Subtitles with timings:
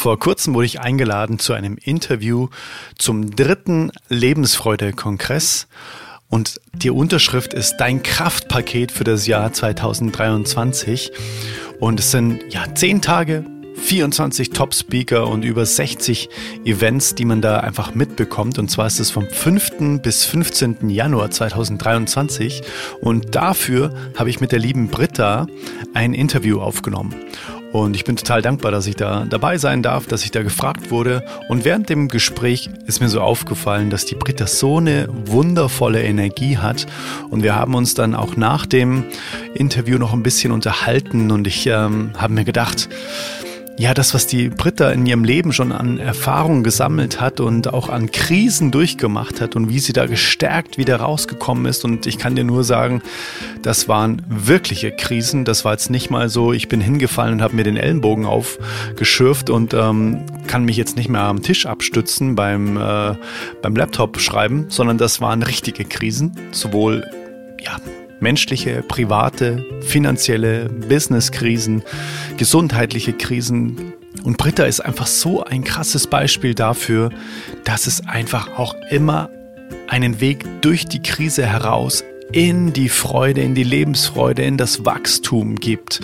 [0.00, 2.48] Vor kurzem wurde ich eingeladen zu einem Interview
[2.96, 5.66] zum dritten Lebensfreude-Kongress.
[6.30, 11.12] Und die Unterschrift ist Dein Kraftpaket für das Jahr 2023.
[11.80, 13.44] Und es sind ja zehn Tage
[13.76, 16.30] 24 Top-Speaker und über 60
[16.64, 18.58] Events, die man da einfach mitbekommt.
[18.58, 20.00] Und zwar ist es vom 5.
[20.00, 20.88] bis 15.
[20.88, 22.62] Januar 2023.
[23.02, 25.46] Und dafür habe ich mit der lieben Britta
[25.92, 27.14] ein Interview aufgenommen.
[27.72, 30.90] Und ich bin total dankbar, dass ich da dabei sein darf, dass ich da gefragt
[30.90, 31.24] wurde.
[31.48, 36.58] Und während dem Gespräch ist mir so aufgefallen, dass die Britta so eine wundervolle Energie
[36.58, 36.86] hat.
[37.30, 39.04] Und wir haben uns dann auch nach dem
[39.54, 41.30] Interview noch ein bisschen unterhalten.
[41.30, 42.88] Und ich ähm, habe mir gedacht,
[43.80, 47.88] ja, das, was die Britta in ihrem Leben schon an Erfahrungen gesammelt hat und auch
[47.88, 51.82] an Krisen durchgemacht hat und wie sie da gestärkt wieder rausgekommen ist.
[51.86, 53.00] Und ich kann dir nur sagen,
[53.62, 55.46] das waren wirkliche Krisen.
[55.46, 59.48] Das war jetzt nicht mal so, ich bin hingefallen und habe mir den Ellenbogen aufgeschürft
[59.48, 63.14] und ähm, kann mich jetzt nicht mehr am Tisch abstützen beim, äh,
[63.62, 67.06] beim Laptop schreiben, sondern das waren richtige Krisen, sowohl
[67.64, 67.78] ja,
[68.20, 71.82] menschliche, private, finanzielle, Businesskrisen,
[72.36, 73.94] gesundheitliche Krisen.
[74.22, 77.10] Und Britta ist einfach so ein krasses Beispiel dafür,
[77.64, 79.30] dass es einfach auch immer
[79.88, 85.56] einen Weg durch die Krise heraus in die Freude, in die Lebensfreude, in das Wachstum
[85.56, 86.00] gibt.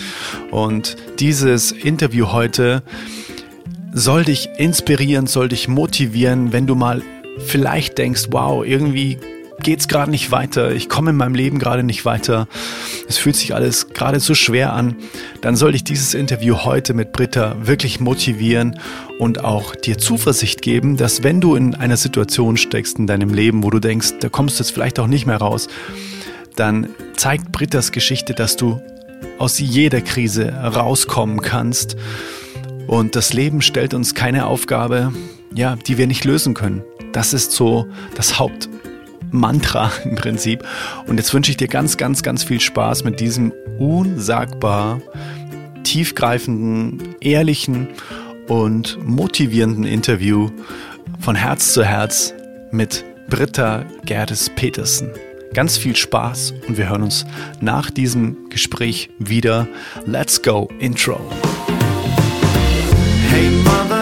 [0.50, 2.82] Und dieses Interview heute
[3.92, 7.02] soll dich inspirieren, soll dich motivieren, wenn du mal
[7.46, 9.18] vielleicht denkst, wow, irgendwie
[9.62, 12.48] geht's gerade nicht weiter, ich komme in meinem Leben gerade nicht weiter,
[13.08, 14.96] es fühlt sich alles gerade so schwer an,
[15.40, 18.78] dann soll ich dieses Interview heute mit Britta wirklich motivieren
[19.18, 23.62] und auch dir Zuversicht geben, dass wenn du in einer Situation steckst in deinem Leben,
[23.62, 25.68] wo du denkst, da kommst du jetzt vielleicht auch nicht mehr raus,
[26.56, 28.80] dann zeigt Brittas Geschichte, dass du
[29.38, 31.96] aus jeder Krise rauskommen kannst.
[32.86, 35.12] Und das Leben stellt uns keine Aufgabe,
[35.54, 36.82] ja, die wir nicht lösen können.
[37.12, 38.68] Das ist so das Haupt,
[39.30, 40.64] Mantra im Prinzip.
[41.06, 45.00] Und jetzt wünsche ich dir ganz, ganz, ganz viel Spaß mit diesem unsagbar
[45.84, 47.88] tiefgreifenden, ehrlichen
[48.48, 50.50] und motivierenden Interview
[51.20, 52.34] von Herz zu Herz
[52.70, 55.10] mit Britta Gerdes Petersen.
[55.54, 57.24] Ganz viel Spaß und wir hören uns
[57.60, 59.66] nach diesem Gespräch wieder.
[60.04, 61.20] Let's go, Intro.
[63.30, 63.95] Hey Mother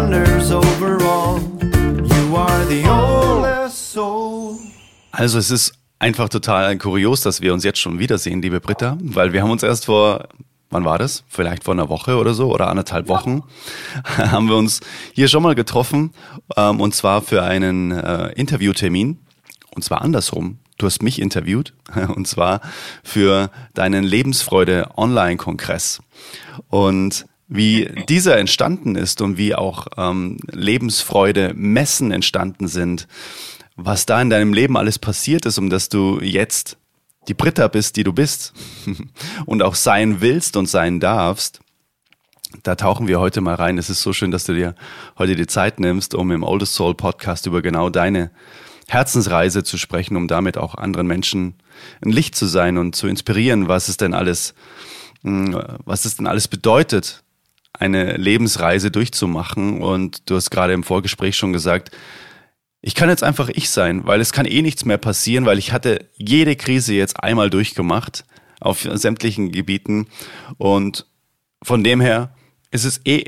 [0.00, 1.40] of wonders overall.
[1.62, 4.58] You are the oldest soul.
[5.12, 9.32] Also es ist einfach total kurios, dass wir uns jetzt schon wiedersehen, liebe Britta, weil
[9.32, 10.28] wir haben uns erst vor
[10.72, 11.24] wann war das?
[11.26, 13.42] Vielleicht vor einer Woche oder so oder anderthalb Wochen
[14.04, 14.80] haben wir uns
[15.12, 16.12] hier schon mal getroffen
[16.56, 19.18] ähm, und zwar für einen äh, Interviewtermin
[19.74, 20.58] und zwar andersrum.
[20.78, 21.74] Du hast mich interviewt
[22.14, 22.60] und zwar
[23.02, 26.00] für deinen Lebensfreude Online-Kongress
[26.68, 33.08] und wie dieser entstanden ist und wie auch ähm, Lebensfreude Messen entstanden sind,
[33.74, 36.78] was da in deinem Leben alles passiert ist, um dass du jetzt
[37.26, 38.54] die Britta bist, die du bist
[39.46, 41.60] und auch sein willst und sein darfst,
[42.62, 43.78] da tauchen wir heute mal rein.
[43.78, 44.76] Es ist so schön, dass du dir
[45.18, 48.30] heute die Zeit nimmst, um im Oldest Soul Podcast über genau deine
[48.86, 51.54] Herzensreise zu sprechen, um damit auch anderen Menschen
[52.04, 54.54] ein Licht zu sein und zu inspirieren, was es denn alles,
[55.22, 57.22] hm, was es denn alles bedeutet,
[57.72, 59.82] eine Lebensreise durchzumachen.
[59.82, 61.90] Und du hast gerade im Vorgespräch schon gesagt,
[62.82, 65.72] ich kann jetzt einfach ich sein, weil es kann eh nichts mehr passieren, weil ich
[65.72, 68.24] hatte jede Krise jetzt einmal durchgemacht
[68.60, 70.06] auf sämtlichen Gebieten.
[70.56, 71.06] Und
[71.62, 72.34] von dem her
[72.70, 73.24] ist es eh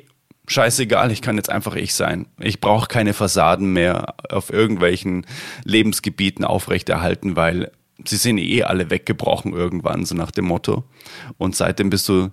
[0.48, 2.26] scheißegal, ich kann jetzt einfach ich sein.
[2.40, 5.26] Ich brauche keine Fassaden mehr auf irgendwelchen
[5.64, 7.70] Lebensgebieten aufrechterhalten, weil
[8.04, 10.84] sie sind eh alle weggebrochen irgendwann, so nach dem Motto.
[11.38, 12.30] Und seitdem bist du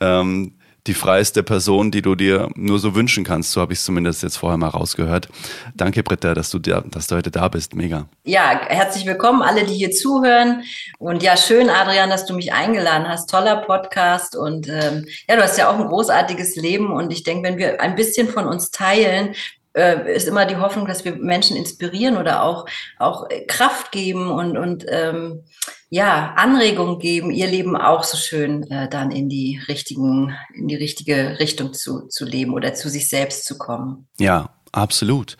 [0.00, 3.52] ähm, die freieste Person, die du dir nur so wünschen kannst.
[3.52, 5.28] So habe ich es zumindest jetzt vorher mal rausgehört.
[5.74, 7.74] Danke, Britta, dass du, da, dass du heute da bist.
[7.74, 8.08] Mega.
[8.24, 10.62] Ja, herzlich willkommen, alle, die hier zuhören.
[10.98, 13.28] Und ja, schön, Adrian, dass du mich eingeladen hast.
[13.28, 14.36] Toller Podcast.
[14.36, 16.90] Und ähm, ja, du hast ja auch ein großartiges Leben.
[16.90, 19.34] Und ich denke, wenn wir ein bisschen von uns teilen,
[19.78, 22.66] äh, ist immer die Hoffnung, dass wir Menschen inspirieren oder auch,
[22.98, 25.44] auch Kraft geben und, und ähm,
[25.90, 30.74] ja, Anregung geben, ihr Leben auch so schön äh, dann in die richtigen, in die
[30.74, 34.08] richtige Richtung zu, zu leben oder zu sich selbst zu kommen.
[34.18, 35.36] Ja, absolut.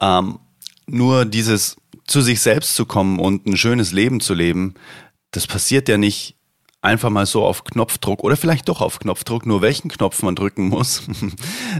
[0.00, 0.40] Ähm,
[0.86, 4.74] nur dieses zu sich selbst zu kommen und ein schönes Leben zu leben,
[5.30, 6.36] das passiert ja nicht
[6.82, 10.68] einfach mal so auf Knopfdruck oder vielleicht doch auf Knopfdruck, nur welchen Knopf man drücken
[10.68, 11.02] muss.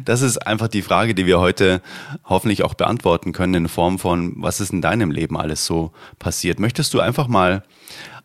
[0.05, 1.83] Das ist einfach die Frage, die wir heute
[2.25, 6.59] hoffentlich auch beantworten können in Form von, was ist in deinem Leben alles so passiert.
[6.59, 7.63] Möchtest du einfach mal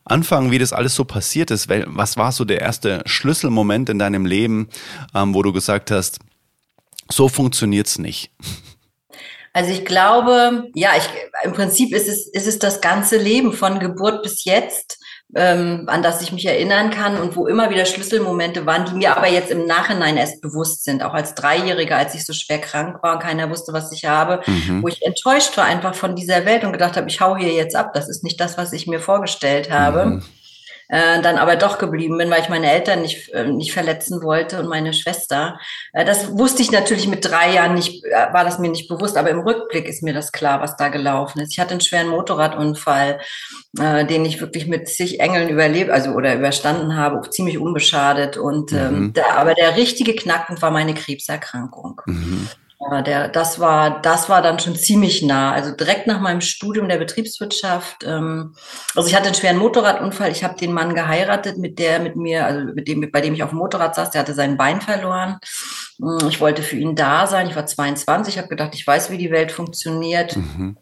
[0.06, 1.68] anfangen, wie das alles so passiert ist.
[1.69, 4.69] Was war so der erste Schlüsselmoment in deinem Leben,
[5.13, 6.19] ähm, wo du gesagt hast,
[7.09, 8.31] so funktioniert's nicht?
[9.53, 11.09] Also ich glaube, ja, ich,
[11.44, 15.00] im Prinzip ist es, ist es das ganze Leben von Geburt bis jetzt
[15.35, 19.18] ähm, an das ich mich erinnern kann und wo immer wieder Schlüsselmomente waren, die mir
[19.18, 21.03] aber jetzt im Nachhinein erst bewusst sind.
[21.03, 24.41] Auch als Dreijähriger, als ich so schwer krank war und keiner wusste, was ich habe,
[24.45, 24.83] mhm.
[24.83, 27.75] wo ich enttäuscht war einfach von dieser Welt und gedacht habe, ich hau hier jetzt
[27.75, 27.91] ab.
[27.94, 30.06] Das ist nicht das, was ich mir vorgestellt habe.
[30.06, 30.24] Mhm
[30.89, 34.59] äh, dann aber doch geblieben bin, weil ich meine Eltern nicht, äh, nicht verletzen wollte
[34.59, 35.59] und meine Schwester.
[35.93, 39.17] Äh, das wusste ich natürlich mit drei Jahren nicht, äh, war das mir nicht bewusst,
[39.17, 41.51] aber im Rückblick ist mir das klar, was da gelaufen ist.
[41.53, 43.19] Ich hatte einen schweren Motorradunfall,
[43.79, 48.37] äh, den ich wirklich mit zig Engeln überlebt, also oder überstanden habe, ziemlich unbeschadet.
[48.37, 49.13] Und ähm, mhm.
[49.13, 52.01] der, aber der richtige Knackpunkt war meine Krebserkrankung.
[52.05, 52.47] Mhm.
[52.79, 55.51] Ja, der, das war, das war dann schon ziemlich nah.
[55.51, 58.03] Also direkt nach meinem Studium der Betriebswirtschaft.
[58.06, 58.56] Ähm,
[58.95, 60.31] also ich hatte einen schweren Motorradunfall.
[60.31, 63.41] Ich habe den Mann geheiratet, mit der mit mir, also mit dem, bei dem ich
[63.41, 64.12] auf dem Motorrad saß.
[64.12, 65.38] Der hatte sein Bein verloren.
[65.97, 67.50] Mm, ich wollte für ihn da sein.
[67.50, 68.35] Ich war 22.
[68.35, 70.35] Ich habe gedacht, ich weiß, wie die Welt funktioniert.
[70.35, 70.77] Mhm.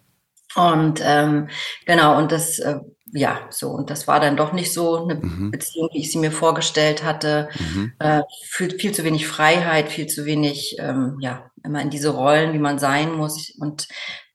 [0.56, 1.48] Und ähm,
[1.86, 2.80] genau, und das äh,
[3.14, 5.52] ja, so, und das war dann doch nicht so eine mhm.
[5.52, 7.48] Beziehung, wie ich sie mir vorgestellt hatte.
[7.58, 7.94] Mhm.
[8.00, 12.54] Äh, viel, viel zu wenig Freiheit, viel zu wenig, ähm, ja, immer in diese Rollen,
[12.54, 13.50] wie man sein muss.
[13.60, 13.88] Und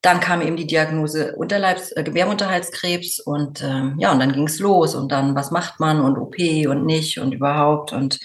[0.02, 4.94] dann kam eben die Diagnose Unterleibs äh, Gebärmutterhalskrebs und ähm, ja, und dann ging's los
[4.94, 6.36] und dann, was macht man und OP
[6.66, 7.92] und nicht und überhaupt.
[7.92, 8.18] Und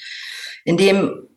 [0.64, 1.28] in dem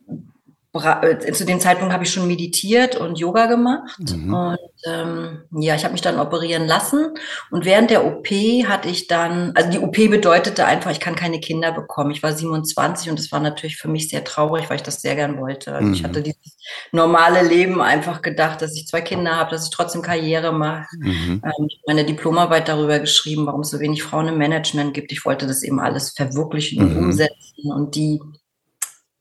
[0.73, 3.99] zu dem Zeitpunkt habe ich schon meditiert und Yoga gemacht.
[3.99, 4.35] Mhm.
[4.35, 7.15] Und ähm, ja, ich habe mich dann operieren lassen.
[7.50, 11.41] Und während der OP hatte ich dann, also die OP bedeutete einfach, ich kann keine
[11.41, 12.11] Kinder bekommen.
[12.11, 15.17] Ich war 27 und das war natürlich für mich sehr traurig, weil ich das sehr
[15.17, 15.73] gern wollte.
[15.73, 15.94] Also mhm.
[15.94, 16.59] ich hatte dieses
[16.93, 20.87] normale Leben einfach gedacht, dass ich zwei Kinder habe, dass ich trotzdem Karriere mache.
[20.99, 21.43] Mhm.
[21.44, 25.12] Ähm, ich habe meine Diplomarbeit darüber geschrieben, warum es so wenig Frauen im Management gibt.
[25.12, 27.05] Ich wollte das eben alles verwirklichen und mhm.
[27.06, 28.20] umsetzen und die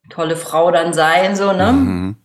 [0.09, 1.71] tolle Frau dann sein, so, ne?
[1.71, 2.15] Mhm.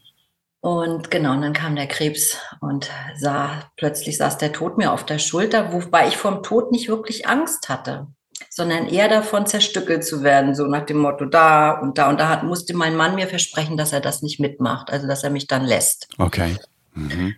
[0.61, 5.05] Und genau, und dann kam der Krebs und sah, plötzlich saß der Tod mir auf
[5.05, 8.07] der Schulter, wobei ich vom Tod nicht wirklich Angst hatte,
[8.49, 12.29] sondern eher davon zerstückelt zu werden, so nach dem Motto, da und da und da
[12.29, 15.49] hat, musste mein Mann mir versprechen, dass er das nicht mitmacht, also dass er mich
[15.49, 16.09] dann lässt.
[16.19, 16.57] Okay.
[16.95, 17.35] Mhm.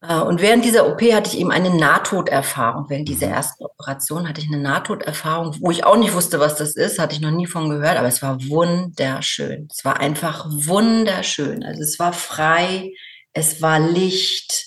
[0.00, 2.86] Äh, und während dieser OP hatte ich eben eine Nahtoderfahrung.
[2.88, 3.32] Während dieser mhm.
[3.34, 7.14] ersten Operation hatte ich eine Nahtoderfahrung, wo ich auch nicht wusste, was das ist, hatte
[7.14, 9.68] ich noch nie von gehört, aber es war wunderschön.
[9.70, 11.64] Es war einfach wunderschön.
[11.64, 12.92] Also es war frei,
[13.32, 14.66] es war Licht,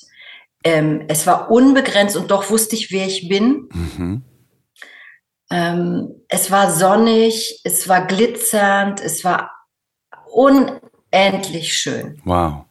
[0.63, 3.69] ähm, es war unbegrenzt und doch wusste ich, wer ich bin.
[3.73, 4.23] Mhm.
[5.49, 9.51] Ähm, es war sonnig, es war glitzernd, es war
[10.31, 12.21] unendlich schön.
[12.23, 12.65] Wow.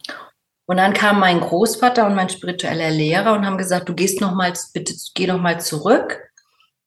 [0.71, 4.37] Und dann kam mein Großvater und mein spiritueller Lehrer und haben gesagt, du gehst noch
[4.37, 6.21] mal, bitte geh noch mal zurück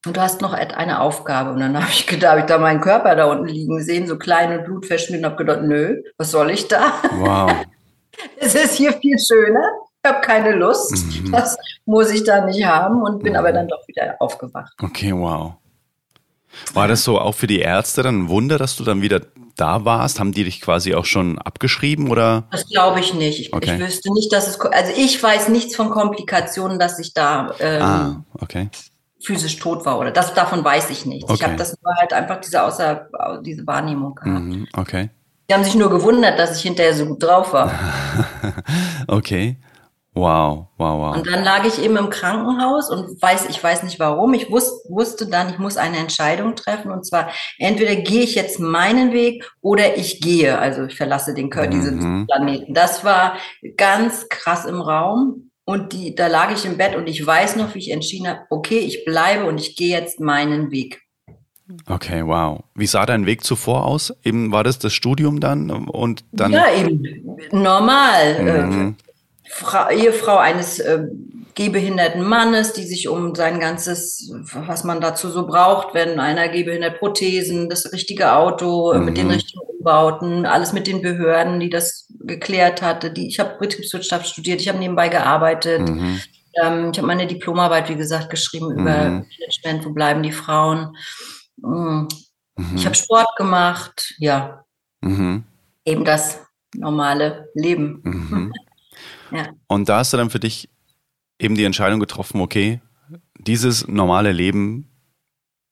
[0.05, 1.51] und du hast noch eine Aufgabe.
[1.51, 4.17] Und dann habe ich gedacht, habe ich da meinen Körper da unten liegen sehen, so
[4.17, 6.93] klein und blutverschnitten, habe gedacht, nö, was soll ich da?
[7.17, 7.51] Wow.
[8.37, 9.69] Es ist hier viel schöner.
[10.01, 11.05] Ich habe keine Lust.
[11.21, 11.31] Mhm.
[11.33, 13.39] Das muss ich da nicht haben und bin mhm.
[13.39, 14.71] aber dann doch wieder aufgewacht.
[14.81, 15.55] Okay, wow.
[16.73, 19.19] War das so auch für die Ärzte dann ein Wunder, dass du dann wieder
[19.55, 20.19] da warst?
[20.19, 22.43] Haben die dich quasi auch schon abgeschrieben oder?
[22.51, 23.39] Das glaube ich nicht.
[23.39, 23.75] Ich, okay.
[23.75, 27.81] ich, wüsste nicht, dass es, also ich weiß nichts von Komplikationen, dass ich da ähm,
[27.81, 28.69] ah, okay.
[29.21, 31.29] physisch tot war oder das davon weiß ich nichts.
[31.29, 31.35] Okay.
[31.35, 33.09] Ich habe das nur halt einfach diese außer
[33.41, 34.43] diese Wahrnehmung gehabt.
[34.43, 35.09] Mhm, okay.
[35.49, 37.71] Die haben sich nur gewundert, dass ich hinterher so gut drauf war.
[39.07, 39.57] okay.
[40.15, 41.15] Wow, wow, wow.
[41.15, 44.35] Und dann lag ich eben im Krankenhaus und weiß, ich weiß nicht warum.
[44.35, 46.91] Ich wusste, wusste dann, ich muss eine Entscheidung treffen.
[46.91, 50.59] Und zwar, entweder gehe ich jetzt meinen Weg oder ich gehe.
[50.59, 51.79] Also ich verlasse den Körper, mhm.
[51.79, 52.73] diesen Planeten.
[52.75, 53.37] Das war
[53.75, 55.49] ganz krass im Raum.
[55.65, 58.41] Und die, da lag ich im Bett und ich weiß noch, wie ich entschieden habe,
[58.49, 61.01] okay, ich bleibe und ich gehe jetzt meinen Weg.
[61.87, 62.61] Okay, wow.
[62.75, 64.13] Wie sah dein Weg zuvor aus?
[64.23, 66.51] Eben war das das Studium dann und dann?
[66.51, 67.01] Ja, eben
[67.51, 68.67] normal.
[68.67, 68.95] Mhm.
[69.55, 71.03] Frau, Ehefrau eines äh,
[71.55, 76.97] gehbehinderten Mannes, die sich um sein ganzes, was man dazu so braucht, wenn einer gehbehindert
[76.99, 79.05] Prothesen, das richtige Auto mhm.
[79.05, 83.11] mit den richtigen Umbauten, alles mit den Behörden, die das geklärt hatte.
[83.11, 85.87] Die, ich habe Betriebswirtschaft studiert, ich habe nebenbei gearbeitet.
[85.87, 86.19] Mhm.
[86.61, 88.79] Ähm, ich habe meine Diplomarbeit, wie gesagt, geschrieben mhm.
[88.79, 88.95] über
[89.39, 90.95] Management, wo bleiben die Frauen.
[91.57, 92.07] Mhm.
[92.75, 94.63] Ich habe Sport gemacht, ja.
[95.01, 95.43] Mhm.
[95.85, 96.39] Eben das
[96.75, 98.51] normale Leben.
[99.67, 100.69] Und da hast du dann für dich
[101.39, 102.81] eben die Entscheidung getroffen, okay,
[103.39, 104.89] dieses normale Leben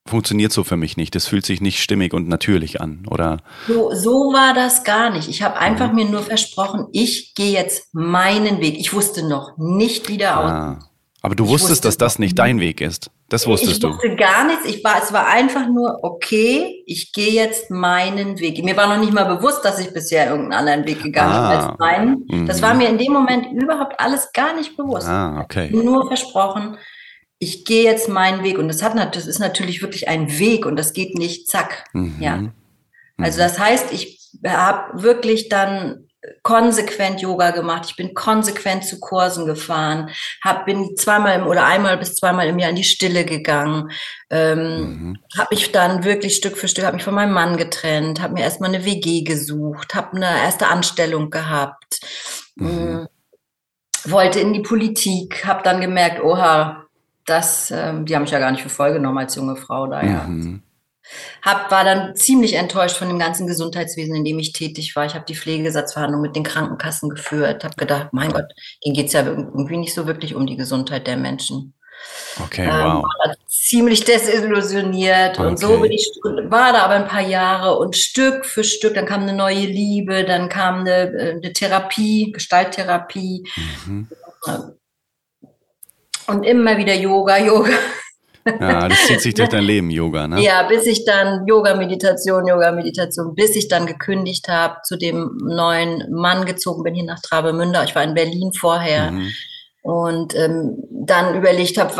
[0.06, 1.14] funktioniert so für mich nicht.
[1.14, 3.38] Das fühlt sich nicht stimmig und natürlich an, oder?
[3.68, 5.28] So, so war das gar nicht.
[5.28, 5.94] Ich habe einfach mhm.
[5.94, 8.78] mir nur versprochen, ich gehe jetzt meinen Weg.
[8.78, 10.78] Ich wusste noch nicht, wie der ah.
[11.24, 13.10] Aber du wusstest, dass das nicht dein Weg ist.
[13.32, 13.88] Das wusstest ich du.
[13.88, 14.66] Ich wusste gar nichts.
[14.66, 18.62] Ich war, es war einfach nur, okay, ich gehe jetzt meinen Weg.
[18.62, 21.48] Mir war noch nicht mal bewusst, dass ich bisher irgendeinen anderen Weg gegangen ah.
[21.48, 22.26] bin als meinen.
[22.28, 22.46] Mhm.
[22.46, 25.08] Das war mir in dem Moment überhaupt alles gar nicht bewusst.
[25.08, 25.70] Ah, okay.
[25.72, 26.76] Nur versprochen,
[27.38, 28.58] ich gehe jetzt meinen Weg.
[28.58, 31.84] Und das hat, das ist natürlich wirklich ein Weg und das geht nicht zack.
[31.94, 32.16] Mhm.
[32.20, 32.34] Ja.
[33.16, 33.44] Also mhm.
[33.44, 36.06] das heißt, ich habe wirklich dann
[36.42, 37.86] konsequent Yoga gemacht.
[37.86, 40.10] Ich bin konsequent zu Kursen gefahren,
[40.42, 43.90] hab, bin zweimal im, oder einmal bis zweimal im Jahr in die Stille gegangen,
[44.30, 45.18] ähm, mhm.
[45.36, 48.42] habe mich dann wirklich Stück für Stück, habe mich von meinem Mann getrennt, habe mir
[48.42, 52.00] erstmal eine WG gesucht, habe eine erste Anstellung gehabt,
[52.54, 53.08] mhm.
[54.06, 56.86] äh, wollte in die Politik, habe dann gemerkt, oha,
[57.26, 60.02] das, äh, die haben mich ja gar nicht für voll genommen als junge Frau da,
[60.02, 60.24] ja.
[60.24, 60.62] Mhm.
[61.42, 65.04] Hab, war dann ziemlich enttäuscht von dem ganzen Gesundheitswesen, in dem ich tätig war.
[65.04, 68.52] Ich habe die Pflegesatzverhandlung mit den Krankenkassen geführt, habe gedacht, mein Gott,
[68.84, 71.74] denen geht's ja irgendwie nicht so wirklich um die Gesundheit der Menschen.
[72.40, 73.04] Okay, ähm, wow.
[73.04, 75.48] War ziemlich desillusioniert okay.
[75.48, 79.06] und so bin ich, war da aber ein paar Jahre und Stück für Stück, dann
[79.06, 83.48] kam eine neue Liebe, dann kam eine, äh, eine Therapie, Gestalttherapie.
[83.86, 84.08] Mhm.
[86.26, 87.70] Und immer wieder Yoga, Yoga,
[88.44, 90.40] ja, das zieht sich durch dein Leben, Yoga, ne?
[90.40, 95.38] Ja, bis ich dann Yoga, Meditation, Yoga, Meditation, bis ich dann gekündigt habe, zu dem
[95.44, 97.80] neuen Mann gezogen bin hier nach Travemünde.
[97.84, 99.32] Ich war in Berlin vorher mhm.
[99.82, 101.94] und ähm, dann überlegt habe,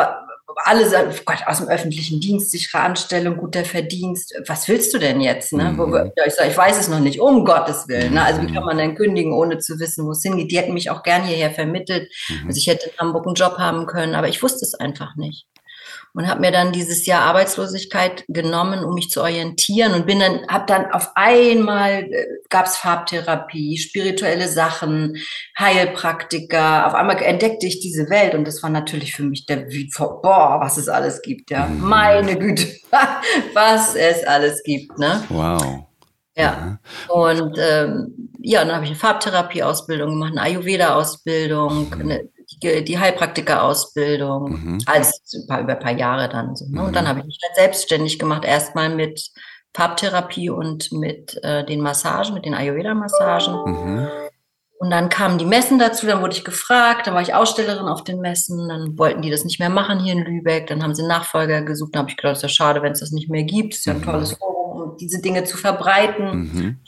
[0.64, 4.34] alle sagen, oh Gott, aus dem öffentlichen Dienst, sichere Anstellung, guter Verdienst.
[4.46, 5.52] Was willst du denn jetzt?
[5.52, 5.72] Ne?
[5.72, 6.12] Mhm.
[6.26, 8.14] ich sage, ich weiß es noch nicht, um Gottes Willen.
[8.14, 8.24] Ne?
[8.24, 10.50] Also wie kann man denn kündigen, ohne zu wissen, wo es hingeht?
[10.50, 12.10] Die hätten mich auch gern hierher vermittelt.
[12.28, 12.48] Mhm.
[12.48, 15.46] Also ich hätte in Hamburg einen Job haben können, aber ich wusste es einfach nicht
[16.14, 20.46] und habe mir dann dieses Jahr Arbeitslosigkeit genommen, um mich zu orientieren und bin dann
[20.48, 25.16] habe dann auf einmal äh, gab es Farbtherapie, spirituelle Sachen,
[25.58, 26.86] Heilpraktiker.
[26.86, 29.66] Auf einmal entdeckte ich diese Welt und das war natürlich für mich der
[30.22, 31.80] boah, was es alles gibt, ja, mhm.
[31.80, 32.66] meine Güte,
[33.54, 35.24] was es alles gibt, ne?
[35.30, 35.86] Wow.
[36.36, 36.78] Ja.
[37.08, 42.00] Und ähm, ja, dann habe ich eine Farbtherapie-Ausbildung gemacht, eine Ayurveda-Ausbildung, mhm.
[42.00, 42.28] eine
[42.60, 44.78] die, Heilpraktika-Ausbildung, mhm.
[44.86, 46.66] alles über ein paar Jahre dann so.
[46.66, 46.80] Ne?
[46.80, 46.86] Mhm.
[46.86, 49.30] Und dann habe ich mich halt selbstständig gemacht, erstmal mit
[49.74, 53.54] Farbtherapie und mit äh, den Massagen, mit den Ayurveda-Massagen.
[53.64, 54.08] Mhm.
[54.78, 58.02] Und dann kamen die Messen dazu, dann wurde ich gefragt, dann war ich Ausstellerin auf
[58.02, 61.06] den Messen, dann wollten die das nicht mehr machen hier in Lübeck, dann haben sie
[61.06, 63.74] Nachfolger gesucht, dann habe ich gedacht, ist ja schade, wenn es das nicht mehr gibt,
[63.74, 64.04] ist ja ein mhm.
[64.04, 66.26] tolles Forum, um diese Dinge zu verbreiten.
[66.36, 66.80] Mhm.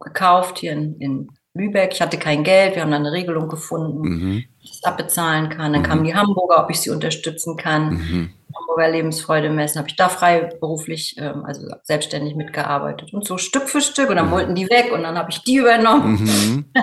[0.00, 4.00] Gekauft hier in, in Lübeck, ich hatte kein Geld, wir haben dann eine Regelung gefunden,
[4.02, 4.44] mhm.
[4.60, 5.72] ich das abbezahlen kann.
[5.72, 5.86] Dann mhm.
[5.86, 7.94] kamen die Hamburger, ob ich sie unterstützen kann.
[7.94, 8.30] Mhm.
[8.56, 13.12] Hamburger Lebensfreude messen, habe ich da freiberuflich, ähm, also selbstständig mitgearbeitet.
[13.12, 14.10] Und so Stück für Stück.
[14.10, 14.32] Und dann mhm.
[14.32, 16.22] wollten die weg und dann habe ich die übernommen.
[16.22, 16.64] Mhm.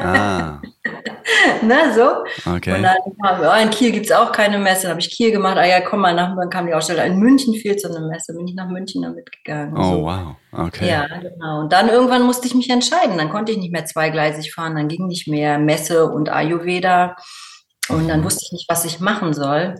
[0.00, 0.60] Ah.
[1.62, 2.24] Na, so.
[2.50, 2.74] Okay.
[2.74, 4.82] Und dann haben wir, oh, in Kiel gibt es auch keine Messe.
[4.82, 5.56] Dann habe ich Kiel gemacht.
[5.56, 7.04] Ah ja, komm mal nach, dann kam die Aussteller.
[7.04, 8.34] In München fiel zu einer Messe.
[8.34, 9.74] Bin ich nach München damit gegangen.
[9.76, 10.02] Oh, so.
[10.02, 10.36] wow.
[10.52, 10.88] Okay.
[10.88, 11.60] Ja, genau.
[11.60, 13.16] Und dann irgendwann musste ich mich entscheiden.
[13.18, 14.74] Dann konnte ich nicht mehr zweigleisig fahren.
[14.74, 17.16] Dann ging nicht mehr Messe und Ayurveda.
[17.88, 19.74] Und dann wusste ich nicht, was ich machen soll.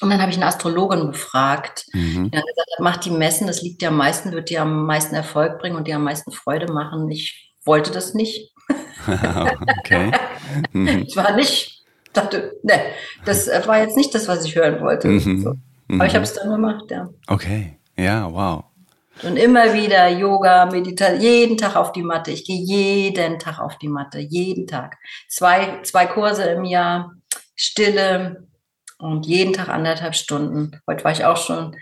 [0.00, 1.86] Und dann habe ich eine Astrologin befragt.
[1.92, 2.30] Mhm.
[2.30, 5.14] Die hat gesagt, mach die Messen, das liegt dir am meisten, wird dir am meisten
[5.14, 7.10] Erfolg bringen und dir am meisten Freude machen.
[7.10, 8.52] Ich wollte das nicht.
[9.78, 10.12] okay.
[10.72, 11.04] Mhm.
[11.06, 12.80] Ich war nicht, dachte, ne,
[13.24, 15.08] das war jetzt nicht das, was ich hören wollte.
[15.08, 15.42] Mhm.
[15.42, 15.54] So.
[15.88, 16.16] Aber ich mhm.
[16.16, 17.08] habe es dann gemacht, ja.
[17.26, 18.64] Okay, ja, wow.
[19.22, 22.32] Und immer wieder Yoga, Meditation, jeden Tag auf die Matte.
[22.32, 24.96] Ich gehe jeden Tag auf die Matte, jeden Tag.
[25.28, 27.12] Zwei, zwei Kurse im Jahr,
[27.54, 28.48] Stille,
[29.04, 30.80] und jeden Tag anderthalb Stunden.
[30.88, 31.76] Heute war ich auch schon.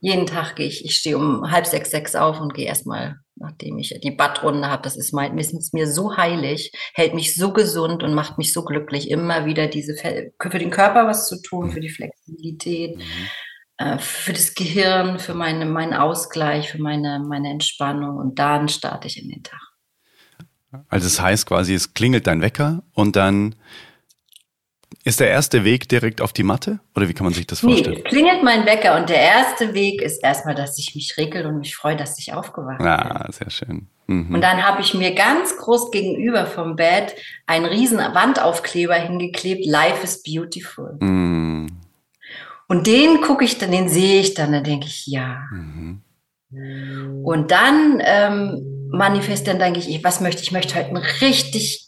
[0.00, 3.78] Jeden Tag gehe ich, ich stehe um halb sechs, sechs auf und gehe erstmal, nachdem
[3.78, 4.82] ich die Badrunde habe.
[4.82, 8.64] Das ist, mein, ist mir so heilig, hält mich so gesund und macht mich so
[8.64, 13.02] glücklich, immer wieder diese, für den Körper was zu tun, für die Flexibilität, mhm.
[13.78, 18.18] äh, für das Gehirn, für meine, meinen Ausgleich, für meine, meine Entspannung.
[18.18, 19.60] Und dann starte ich in den Tag.
[20.88, 23.56] Also es das heißt quasi, es klingelt dein Wecker und dann
[25.04, 26.80] ist der erste Weg direkt auf die Matte?
[26.94, 27.96] Oder wie kann man sich das vorstellen?
[27.96, 31.58] Nee, klingelt mein Wecker und der erste Weg ist erstmal, dass ich mich regel und
[31.58, 33.12] mich freue, dass ich aufgewacht ah, bin.
[33.12, 33.88] Ah, sehr schön.
[34.06, 34.34] Mhm.
[34.34, 37.14] Und dann habe ich mir ganz groß gegenüber vom Bett
[37.46, 40.96] einen riesen Wandaufkleber hingeklebt, Life is beautiful.
[41.00, 41.68] Mhm.
[42.66, 45.42] Und den gucke ich dann, den sehe ich dann, dann denke ich, ja.
[45.52, 46.02] Mhm.
[47.24, 50.48] Und dann ähm, manifest, dann denke ich, was möchte ich?
[50.48, 51.87] Ich möchte heute einen richtig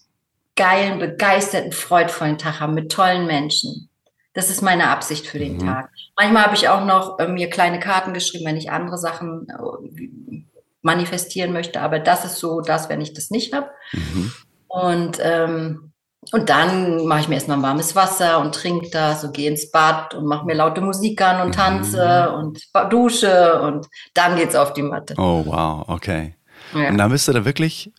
[0.56, 3.88] geilen, begeisterten, freudvollen Tag haben mit tollen Menschen.
[4.34, 5.66] Das ist meine Absicht für den mhm.
[5.66, 5.90] Tag.
[6.16, 10.44] Manchmal habe ich auch noch äh, mir kleine Karten geschrieben, wenn ich andere Sachen äh,
[10.82, 13.70] manifestieren möchte, aber das ist so das, wenn ich das nicht habe.
[13.92, 14.32] Mhm.
[14.68, 15.90] Und ähm,
[16.32, 20.14] und dann mache ich mir erstmal warmes Wasser und trinke das und gehe ins Bad
[20.14, 22.38] und mache mir laute Musik an und tanze mhm.
[22.38, 25.14] und dusche und dann geht's auf die Matte.
[25.16, 26.34] Oh, wow, okay.
[26.74, 26.88] Ja.
[26.90, 27.90] Und dann bist du da wirklich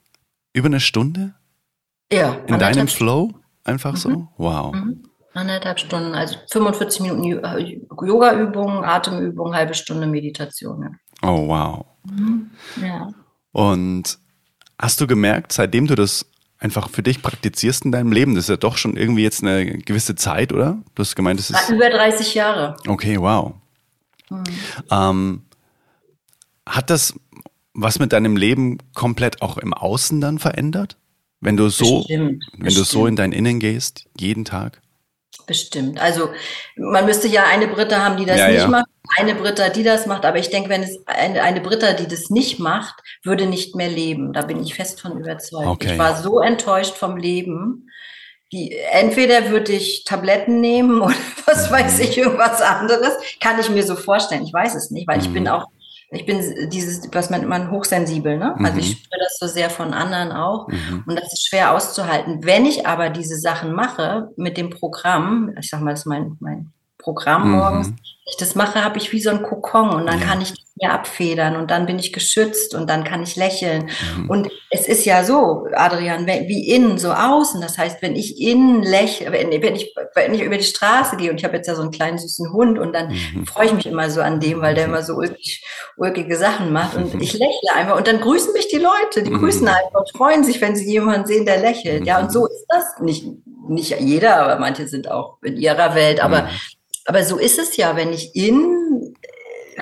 [0.53, 1.33] über eine Stunde?
[2.11, 2.37] Ja.
[2.47, 3.31] In deinem Flow?
[3.63, 3.97] Einfach mhm.
[3.97, 4.27] so?
[4.37, 4.73] Wow.
[4.73, 5.03] Mhm.
[5.33, 10.81] Anderthalb Stunden, also 45 Minuten äh, Yoga-Übungen, Atemübungen, halbe Stunde Meditation.
[10.81, 11.29] Ja.
[11.29, 11.85] Oh, wow.
[12.03, 12.51] Mhm.
[12.81, 13.07] Ja.
[13.53, 14.19] Und
[14.77, 16.25] hast du gemerkt, seitdem du das
[16.59, 19.65] einfach für dich praktizierst in deinem Leben, das ist ja doch schon irgendwie jetzt eine
[19.65, 20.79] gewisse Zeit, oder?
[20.95, 21.69] Du hast gemeint, es ist.
[21.69, 22.75] Über 30 Jahre.
[22.87, 23.53] Okay, wow.
[24.29, 24.43] Mhm.
[24.91, 25.41] Ähm,
[26.65, 27.13] hat das
[27.73, 30.97] was mit deinem Leben komplett auch im Außen dann verändert?
[31.41, 32.87] Wenn du so, bestimmt, wenn bestimmt.
[32.87, 34.79] du so in dein Innen gehst, jeden Tag?
[35.47, 35.99] Bestimmt.
[35.99, 36.29] Also
[36.77, 38.67] man müsste ja eine Britta haben, die das ja, nicht ja.
[38.67, 38.85] macht,
[39.17, 40.23] eine Britta, die das macht.
[40.23, 43.89] Aber ich denke, wenn es eine, eine Britta, die das nicht macht, würde nicht mehr
[43.89, 44.33] leben.
[44.33, 45.67] Da bin ich fest von überzeugt.
[45.67, 45.93] Okay.
[45.93, 47.89] Ich war so enttäuscht vom Leben.
[48.51, 53.13] Die, entweder würde ich Tabletten nehmen oder was weiß ich, irgendwas anderes.
[53.39, 54.43] Kann ich mir so vorstellen.
[54.43, 55.23] Ich weiß es nicht, weil mhm.
[55.23, 55.49] ich bin mhm.
[55.49, 55.65] auch
[56.11, 58.53] ich bin dieses, was man, man hochsensibel, ne?
[58.59, 58.97] Also ich mhm.
[58.97, 60.67] spüre das so sehr von anderen auch.
[60.67, 61.05] Mhm.
[61.07, 62.43] Und das ist schwer auszuhalten.
[62.43, 66.35] Wenn ich aber diese Sachen mache mit dem Programm, ich sag mal, das ist mein,
[66.41, 67.57] mein Programm mhm.
[67.57, 67.97] morgens, wenn
[68.29, 70.25] ich das mache, habe ich wie so ein Kokon und dann ja.
[70.25, 73.89] kann ich mir abfedern und dann bin ich geschützt und dann kann ich lächeln.
[74.17, 74.29] Mhm.
[74.29, 77.61] Und es ist ja so, Adrian, wie innen, so außen.
[77.61, 81.29] Das heißt, wenn ich innen lächle, wenn, wenn, ich, wenn ich über die Straße gehe
[81.29, 83.45] und ich habe jetzt ja so einen kleinen süßen Hund und dann mhm.
[83.45, 85.63] freue ich mich immer so an dem, weil der immer so ulkig,
[85.97, 89.61] ulkige Sachen macht und ich lächle einfach und dann grüßen mich die Leute, die grüßen
[89.61, 89.67] mhm.
[89.67, 92.05] einfach und freuen sich, wenn sie jemanden sehen, der lächelt.
[92.05, 92.85] Ja, und so ist das.
[93.01, 93.25] Nicht,
[93.67, 96.49] nicht jeder, aber manche sind auch in ihrer Welt, aber, mhm.
[97.11, 99.13] Aber so ist es ja, wenn ich in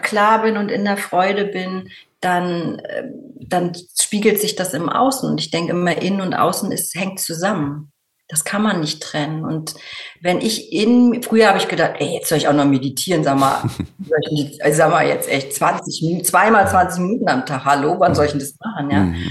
[0.02, 1.90] klar bin und in der Freude bin,
[2.22, 5.30] dann, ähm, dann spiegelt sich das im Außen.
[5.30, 7.92] Und ich denke immer, innen und außen ist, hängt zusammen.
[8.28, 9.46] Das kann man nicht trennen.
[9.46, 9.76] Und
[10.22, 13.38] wenn ich in, früher habe ich gedacht, ey, jetzt soll ich auch noch meditieren, sag
[13.38, 13.62] mal,
[14.32, 18.16] nicht, also sag mal jetzt echt 20 Minuten, zweimal 20 Minuten am Tag, hallo, wann
[18.16, 19.00] soll ich denn das machen, ja?
[19.02, 19.30] Mhm.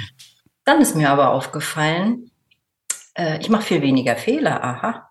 [0.65, 2.31] Dann ist mir aber aufgefallen,
[3.15, 5.11] äh, ich mache viel weniger Fehler, aha.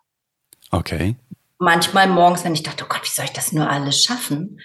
[0.71, 1.17] Okay.
[1.60, 4.60] Manchmal morgens, wenn ich dachte, oh Gott, wie soll ich das nur alles schaffen?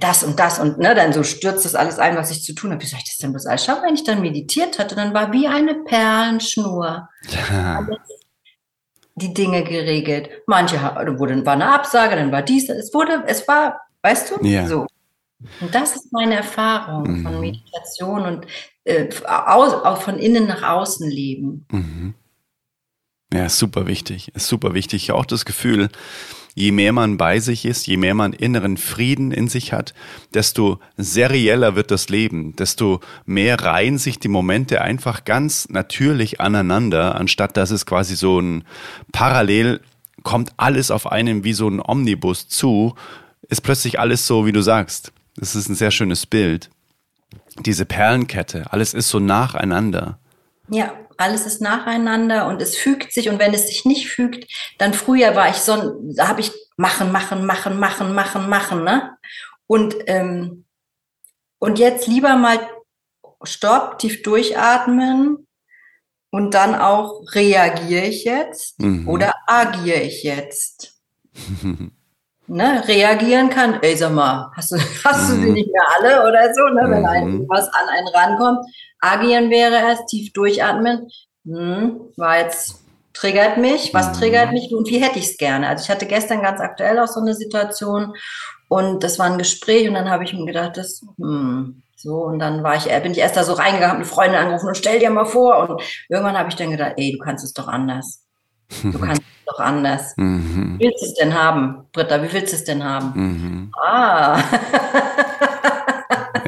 [0.00, 2.72] das und das und ne, dann so stürzt das alles ein, was ich zu tun
[2.72, 2.82] habe.
[2.82, 3.84] Wie soll ich das denn bloß alles schaffen?
[3.86, 7.08] Wenn ich dann meditiert hatte, dann war wie eine Perlenschnur.
[7.50, 7.86] Ja.
[9.14, 10.28] Die Dinge geregelt.
[10.46, 10.78] Manche
[11.18, 14.66] wurde, war eine Absage, dann war dies, es wurde, es war, weißt du, ja.
[14.66, 14.86] so.
[15.60, 17.22] Und das ist meine Erfahrung mhm.
[17.22, 18.46] von Meditation und
[18.84, 21.66] äh, aus, auch von innen nach außen leben.
[21.70, 22.14] Mhm.
[23.32, 24.34] Ja, super wichtig.
[24.34, 25.12] Ist super wichtig.
[25.12, 25.90] Auch das Gefühl,
[26.54, 29.94] je mehr man bei sich ist, je mehr man inneren Frieden in sich hat,
[30.34, 37.14] desto serieller wird das Leben, desto mehr reihen sich die Momente einfach ganz natürlich aneinander,
[37.16, 38.64] anstatt dass es quasi so ein
[39.12, 39.80] parallel
[40.24, 42.94] kommt alles auf einem wie so ein Omnibus zu,
[43.48, 45.12] ist plötzlich alles so, wie du sagst.
[45.36, 46.70] Das ist ein sehr schönes Bild.
[47.64, 50.18] Diese Perlenkette, alles ist so nacheinander.
[50.70, 54.94] Ja, alles ist nacheinander und es fügt sich und wenn es sich nicht fügt, dann
[54.94, 59.16] früher war ich so, da habe ich machen, machen, machen, machen, machen, machen, ne?
[59.66, 60.64] Und ähm,
[61.58, 62.58] und jetzt lieber mal
[63.42, 65.46] stopp, tief durchatmen
[66.30, 69.08] und dann auch reagiere ich jetzt mhm.
[69.08, 71.00] oder agiere ich jetzt?
[72.48, 75.34] ne, reagieren kann, ey, sag mal, hast du, hast mhm.
[75.34, 77.46] du sie nicht mehr alle oder so, ne, wenn mhm.
[77.48, 78.66] was an einen rankommt.
[79.00, 81.08] Agieren wäre erst tief durchatmen.
[81.44, 82.82] Hm, war jetzt,
[83.12, 84.12] triggert mich, was mhm.
[84.14, 85.68] triggert mich und wie hätte ich es gerne?
[85.68, 88.14] Also ich hatte gestern ganz aktuell auch so eine Situation
[88.68, 92.38] und das war ein Gespräch und dann habe ich mir gedacht, das, hm, so, und
[92.38, 94.76] dann war ich, äh, bin ich erst da so reingegangen, habe eine Freundin angerufen und
[94.76, 95.68] stell dir mal vor.
[95.68, 98.24] Und irgendwann habe ich dann gedacht, ey, du kannst es doch anders.
[98.84, 100.14] Du kannst es doch anders.
[100.16, 100.76] Mhm.
[100.78, 102.22] Wie willst du es denn haben, Britta?
[102.22, 103.12] Wie willst du es denn haben?
[103.14, 103.72] Mhm.
[103.82, 104.42] Ah.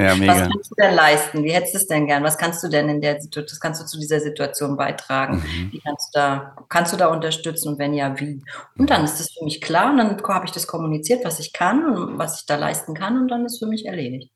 [0.01, 0.33] Ja, mega.
[0.33, 1.43] Was kannst du denn leisten?
[1.43, 2.23] Wie hättest du es denn gern?
[2.23, 5.35] Was kannst du denn in der Situation, das kannst du zu dieser Situation beitragen?
[5.37, 5.71] Mhm.
[5.71, 8.41] Wie kannst du da, kannst du da unterstützen und wenn ja, wie?
[8.77, 11.53] Und dann ist das für mich klar und dann habe ich das kommuniziert, was ich
[11.53, 14.31] kann und was ich da leisten kann und dann ist für mich erledigt.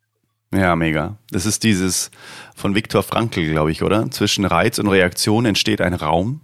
[0.54, 1.18] Ja, mega.
[1.32, 2.12] Das ist dieses
[2.56, 4.10] von Viktor Frankl, glaube ich, oder?
[4.12, 6.42] Zwischen Reiz und Reaktion entsteht ein Raum.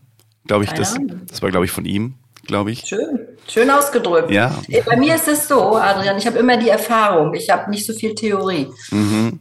[0.47, 0.95] Glaube ich, das,
[1.27, 2.82] das war, glaube ich, von ihm, glaube ich.
[2.82, 3.19] Schön.
[3.47, 4.32] Schön ausgedrückt.
[4.32, 4.56] Ja.
[4.86, 7.34] Bei mir ist es so, Adrian, ich habe immer die Erfahrung.
[7.34, 8.69] Ich habe nicht so viel Theorie.
[8.91, 9.39] Mhm.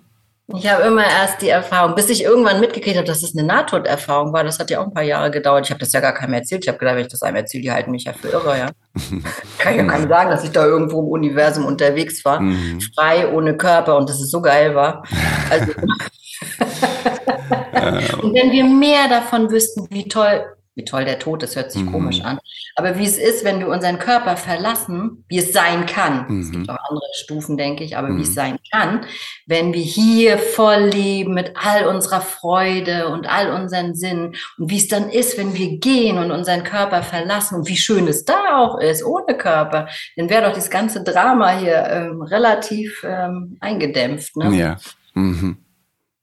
[0.57, 4.33] Ich habe immer erst die Erfahrung, bis ich irgendwann mitgekriegt habe, dass es eine Nahtoderfahrung
[4.33, 4.43] war.
[4.43, 5.67] Das hat ja auch ein paar Jahre gedauert.
[5.67, 6.65] Ich habe das ja gar keinem erzählt.
[6.65, 8.71] Ich habe gedacht, wenn ich das einem erzähle, die halten mich ja für irre, ja.
[9.59, 12.41] Kann ja keinem sagen, dass ich da irgendwo im Universum unterwegs war.
[12.41, 12.81] Mhm.
[12.97, 15.05] Frei, ohne Körper und dass es so geil war.
[15.51, 15.73] Also,
[18.23, 21.83] und wenn wir mehr davon wüssten, wie toll wie toll der Tod ist, hört sich
[21.83, 21.93] mhm.
[21.93, 22.39] komisch an.
[22.77, 26.27] Aber wie es ist, wenn wir unseren Körper verlassen, wie es sein kann.
[26.29, 26.41] Mhm.
[26.41, 28.19] Es gibt auch andere Stufen, denke ich, aber mhm.
[28.19, 28.35] wie es mhm.
[28.35, 29.01] sein kann,
[29.47, 34.79] wenn wir hier voll leben mit all unserer Freude und all unseren Sinnen und wie
[34.79, 38.59] es dann ist, wenn wir gehen und unseren Körper verlassen und wie schön es da
[38.59, 44.37] auch ist, ohne Körper, dann wäre doch das ganze Drama hier ähm, relativ ähm, eingedämpft.
[44.37, 44.57] Ne?
[44.57, 44.77] Ja.
[45.15, 45.59] Mhm.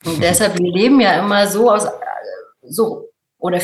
[0.06, 1.86] Und deshalb, wir leben ja immer so aus,
[2.62, 3.07] so,
[3.38, 3.60] oder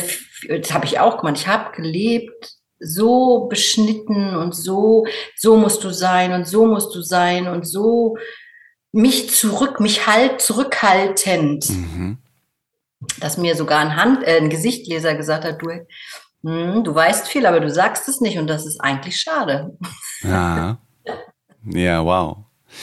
[0.48, 5.06] das habe ich auch gemacht, ich habe gelebt so beschnitten und so,
[5.36, 8.16] so musst du sein und so musst du sein und so
[8.92, 11.68] mich zurück, mich halt zurückhaltend.
[11.68, 12.18] Mhm.
[13.20, 15.70] Dass mir sogar ein, Hand, äh, ein Gesichtleser gesagt hat, du,
[16.42, 19.76] hm, du weißt viel, aber du sagst es nicht und das ist eigentlich schade.
[20.22, 20.78] Ja,
[21.64, 22.38] ja wow.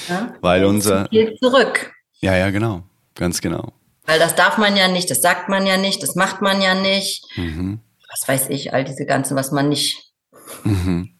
[0.10, 0.36] Ja?
[0.42, 1.10] Weil unser...
[1.40, 1.92] Zurück.
[2.20, 2.84] Ja, ja, genau.
[3.16, 3.74] Ganz genau.
[4.06, 6.76] Weil das darf man ja nicht, das sagt man ja nicht, das macht man ja
[6.76, 7.26] nicht.
[7.36, 7.80] Mhm.
[8.10, 10.12] Was weiß ich, all diese ganzen, was man nicht.
[10.64, 11.16] Mhm.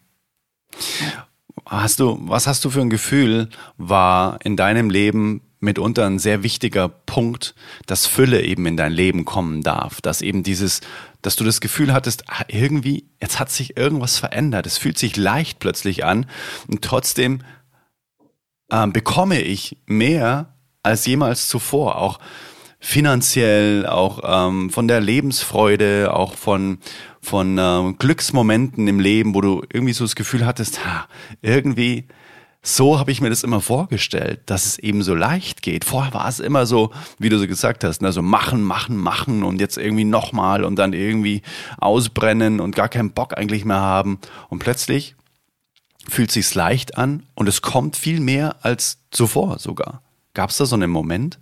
[1.66, 6.44] Hast du, was hast du für ein Gefühl, war in deinem Leben mitunter ein sehr
[6.44, 10.82] wichtiger Punkt, dass Fülle eben in dein Leben kommen darf, dass eben dieses,
[11.22, 15.16] dass du das Gefühl hattest, ah, irgendwie, jetzt hat sich irgendwas verändert, es fühlt sich
[15.16, 16.26] leicht plötzlich an
[16.68, 17.44] und trotzdem
[18.70, 22.20] äh, bekomme ich mehr als jemals zuvor, auch
[22.82, 26.80] finanziell, auch ähm, von der Lebensfreude, auch von,
[27.22, 31.08] von ähm, Glücksmomenten im Leben, wo du irgendwie so das Gefühl hattest, ha,
[31.42, 32.08] irgendwie
[32.64, 35.84] so habe ich mir das immer vorgestellt, dass es eben so leicht geht.
[35.84, 39.60] Vorher war es immer so, wie du so gesagt hast, also machen, machen, machen und
[39.60, 41.42] jetzt irgendwie nochmal und dann irgendwie
[41.80, 44.20] ausbrennen und gar keinen Bock eigentlich mehr haben.
[44.50, 45.16] Und plötzlich
[46.08, 50.04] fühlt sich's leicht an und es kommt viel mehr als zuvor sogar.
[50.36, 51.40] Gab es da so einen Moment?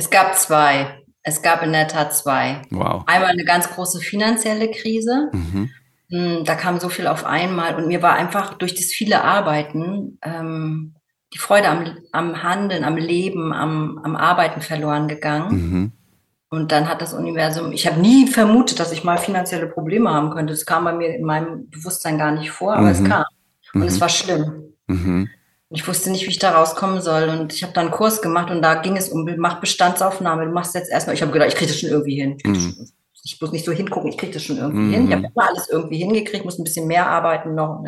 [0.00, 1.02] Es gab zwei.
[1.22, 2.62] Es gab in der Tat zwei.
[2.70, 3.02] Wow.
[3.06, 5.28] Einmal eine ganz große finanzielle Krise.
[5.30, 5.68] Mhm.
[6.08, 10.18] Hm, da kam so viel auf einmal und mir war einfach durch das viele Arbeiten
[10.22, 10.94] ähm,
[11.34, 15.50] die Freude am, am Handeln, am Leben, am, am Arbeiten verloren gegangen.
[15.50, 15.92] Mhm.
[16.48, 20.30] Und dann hat das Universum, ich habe nie vermutet, dass ich mal finanzielle Probleme haben
[20.30, 20.54] könnte.
[20.54, 22.92] Es kam bei mir in meinem Bewusstsein gar nicht vor, aber mhm.
[22.92, 23.24] es kam.
[23.74, 23.86] Und mhm.
[23.86, 24.72] es war schlimm.
[24.86, 25.28] Mhm.
[25.72, 27.28] Ich wusste nicht, wie ich da rauskommen soll.
[27.28, 30.46] Und ich habe da einen Kurs gemacht und da ging es um, mach Bestandsaufnahme.
[30.46, 32.36] Du machst jetzt erstmal, ich habe gedacht, ich kriege das schon irgendwie hin.
[32.38, 32.88] Ich, mhm.
[33.22, 34.92] ich muss nicht so hingucken, ich kriege das schon irgendwie mhm.
[34.92, 35.08] hin.
[35.08, 37.84] Ich habe immer alles irgendwie hingekriegt, muss ein bisschen mehr arbeiten noch.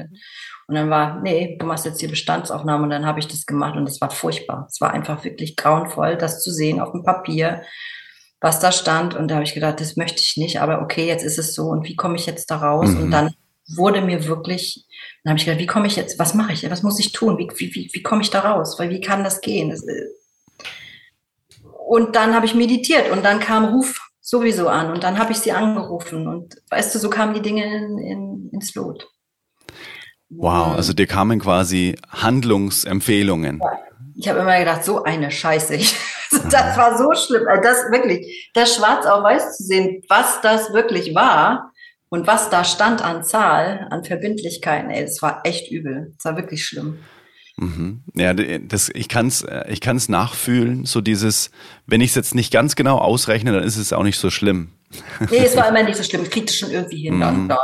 [0.68, 3.76] Und dann war, nee, du machst jetzt die Bestandsaufnahme und dann habe ich das gemacht
[3.76, 4.68] und es war furchtbar.
[4.70, 7.62] Es war einfach wirklich grauenvoll, das zu sehen auf dem Papier,
[8.40, 9.14] was da stand.
[9.14, 11.64] Und da habe ich gedacht, das möchte ich nicht, aber okay, jetzt ist es so
[11.64, 12.90] und wie komme ich jetzt da raus?
[12.90, 13.02] Mhm.
[13.02, 13.34] Und dann
[13.68, 14.86] wurde mir wirklich
[15.24, 17.38] dann habe ich gedacht, wie komme ich jetzt, was mache ich, was muss ich tun,
[17.38, 19.70] wie, wie, wie, wie komme ich da raus, weil wie kann das gehen?
[19.70, 20.06] Das, äh,
[21.86, 25.38] und dann habe ich meditiert und dann kam Ruf sowieso an und dann habe ich
[25.38, 29.08] sie angerufen und weißt du, so kamen die Dinge in, in, ins Lot.
[30.28, 33.60] Wow, also dir kamen quasi Handlungsempfehlungen.
[33.62, 33.78] Ja.
[34.14, 35.78] Ich habe immer gedacht, so eine Scheiße.
[36.50, 37.46] das war so schlimm.
[37.46, 41.71] Also das wirklich, das schwarz auf weiß zu sehen, was das wirklich war,
[42.12, 46.12] und was da stand an Zahl, an Verbindlichkeiten, ey, das war echt übel.
[46.16, 46.98] Das war wirklich schlimm.
[47.56, 48.02] Mhm.
[48.12, 51.50] Ja, das, ich kann es ich kann's nachfühlen, so dieses,
[51.86, 54.72] wenn ich es jetzt nicht ganz genau ausrechne, dann ist es auch nicht so schlimm.
[55.30, 56.24] Nee, es war immer nicht so schlimm.
[56.24, 57.16] Ich kriegte schon irgendwie hin.
[57.16, 57.20] Mhm.
[57.20, 57.58] Dann da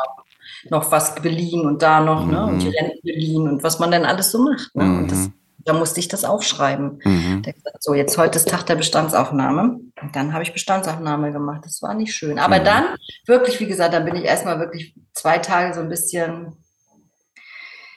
[0.70, 2.30] noch was beliehen und da noch, mhm.
[2.30, 2.74] ne, und die mhm.
[2.80, 4.74] Renten beliehen und was man dann alles so macht.
[4.74, 4.84] Ne?
[4.84, 5.34] Und das, mhm.
[5.58, 7.00] Da musste ich das aufschreiben.
[7.04, 7.42] Mhm.
[7.42, 9.80] Gesagt, so, jetzt heute ist Tag der Bestandsaufnahme.
[10.00, 11.62] Und dann habe ich Bestandsaufnahme gemacht.
[11.64, 12.38] Das war nicht schön.
[12.38, 12.64] Aber mhm.
[12.64, 12.84] dann,
[13.26, 16.56] wirklich, wie gesagt, dann bin ich erstmal wirklich zwei Tage so ein bisschen.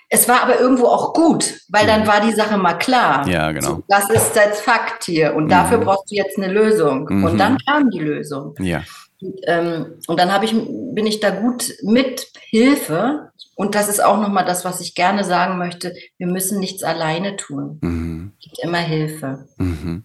[0.10, 2.08] Es war aber irgendwo auch gut, weil dann mhm.
[2.08, 3.26] war die Sache mal klar.
[3.28, 3.67] Ja, genau.
[3.67, 5.50] So, das ist jetzt Fakt hier und mhm.
[5.50, 7.08] dafür brauchst du jetzt eine Lösung.
[7.10, 7.24] Mhm.
[7.24, 8.56] Und dann kam die Lösung.
[8.60, 8.84] Ja.
[9.21, 13.31] Und, ähm, und dann habe ich, bin ich da gut mit Hilfe.
[13.55, 15.93] Und das ist auch nochmal das, was ich gerne sagen möchte.
[16.17, 17.79] Wir müssen nichts alleine tun.
[17.81, 18.34] Mhm.
[18.39, 19.47] Es gibt immer Hilfe.
[19.57, 20.03] Mhm.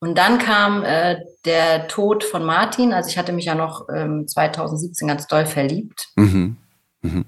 [0.00, 2.92] Und dann kam äh, der Tod von Martin.
[2.92, 6.08] Also ich hatte mich ja noch ähm, 2017 ganz doll verliebt.
[6.16, 6.56] Mhm.
[7.02, 7.24] Mhm.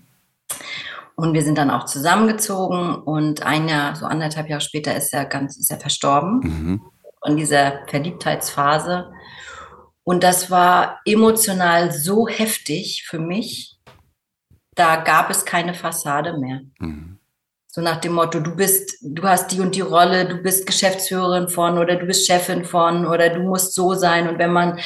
[1.16, 5.26] Und wir sind dann auch zusammengezogen und ein Jahr, so anderthalb Jahre später ist er
[5.26, 6.82] ganz, ist er verstorben mhm.
[7.22, 9.10] von dieser Verliebtheitsphase.
[10.04, 13.76] Und das war emotional so heftig für mich.
[14.74, 16.60] Da gab es keine Fassade mehr.
[16.78, 17.18] Mhm.
[17.72, 21.48] So nach dem Motto, du bist, du hast die und die Rolle, du bist Geschäftsführerin
[21.48, 24.28] von oder du bist Chefin von oder du musst so sein.
[24.28, 24.80] Und wenn man,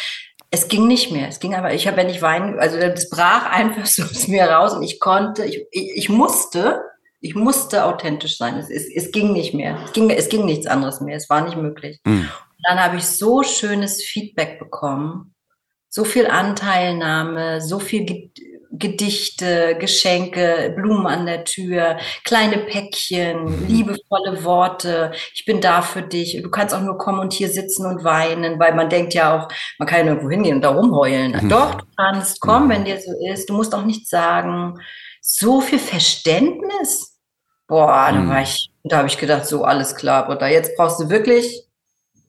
[0.50, 1.29] es ging nicht mehr.
[1.29, 4.44] Es ging aber, ich habe, wenn ich weinen, also das brach einfach so aus mir
[4.44, 6.83] raus und ich konnte, ich, ich, ich musste,
[7.20, 8.59] ich musste authentisch sein.
[8.59, 9.79] Es, es, es ging nicht mehr.
[9.83, 11.16] Es ging, es ging nichts anderes mehr.
[11.16, 12.00] Es war nicht möglich.
[12.05, 12.29] Mhm.
[12.66, 15.35] Dann habe ich so schönes Feedback bekommen
[15.94, 18.33] so viel Anteilnahme, so viel
[18.72, 23.66] Gedichte, Geschenke, Blumen an der Tür, kleine Päckchen, mhm.
[23.68, 25.12] liebevolle Worte.
[25.35, 26.42] Ich bin da für dich.
[26.42, 29.48] Du kannst auch nur kommen und hier sitzen und weinen, weil man denkt ja auch,
[29.79, 31.40] man kann ja irgendwo hingehen und da rumheulen.
[31.40, 31.48] Mhm.
[31.48, 33.48] Doch, du kannst kommen, wenn dir so ist.
[33.48, 34.74] Du musst auch nichts sagen.
[35.20, 37.20] So viel Verständnis.
[37.68, 38.31] Boah, da mhm.
[38.31, 40.48] war ich, da habe ich gedacht, so alles klar, Bruder.
[40.48, 41.63] Jetzt brauchst du wirklich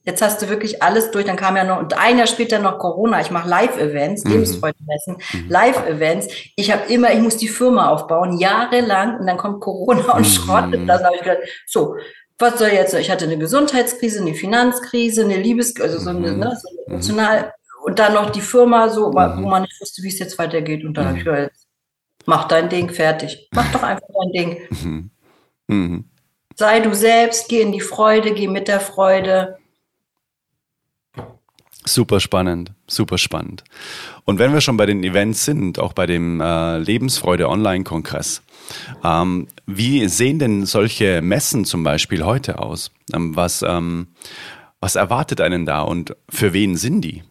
[0.06, 1.24] Jetzt hast du wirklich alles durch.
[1.24, 3.20] Dann kam ja noch, und ein Jahr später noch Corona.
[3.20, 4.30] Ich mache Live-Events, mhm.
[4.30, 5.48] Lebensfreudemessen, mhm.
[5.48, 6.28] Live-Events.
[6.54, 9.18] Ich habe immer, ich muss die Firma aufbauen, jahrelang.
[9.18, 10.24] Und dann kommt Corona und mhm.
[10.24, 11.00] schrottet das.
[11.00, 11.96] Da habe ich gedacht, so,
[12.38, 12.94] was soll jetzt?
[12.94, 16.38] Ich hatte eine Gesundheitskrise, eine Finanzkrise, eine Liebes-, also so eine, mhm.
[16.38, 16.92] ne, so mhm.
[16.92, 17.52] emotional.
[17.82, 19.42] Und dann noch die Firma, so, wo mhm.
[19.42, 20.84] man nicht wusste, wie es jetzt weitergeht.
[20.84, 21.50] Und dann habe ich gedacht,
[22.26, 23.48] mach dein Ding fertig.
[23.52, 24.60] Mach doch einfach dein
[25.68, 26.04] Ding.
[26.54, 29.58] Sei du selbst, geh in die Freude, geh mit der Freude
[31.88, 33.62] Super spannend, super spannend.
[34.24, 38.42] Und wenn wir schon bei den Events sind, auch bei dem äh, Lebensfreude Online-Kongress,
[39.04, 42.90] ähm, wie sehen denn solche Messen zum Beispiel heute aus?
[43.14, 44.08] Ähm, was, ähm,
[44.80, 47.22] was erwartet einen da und für wen sind die?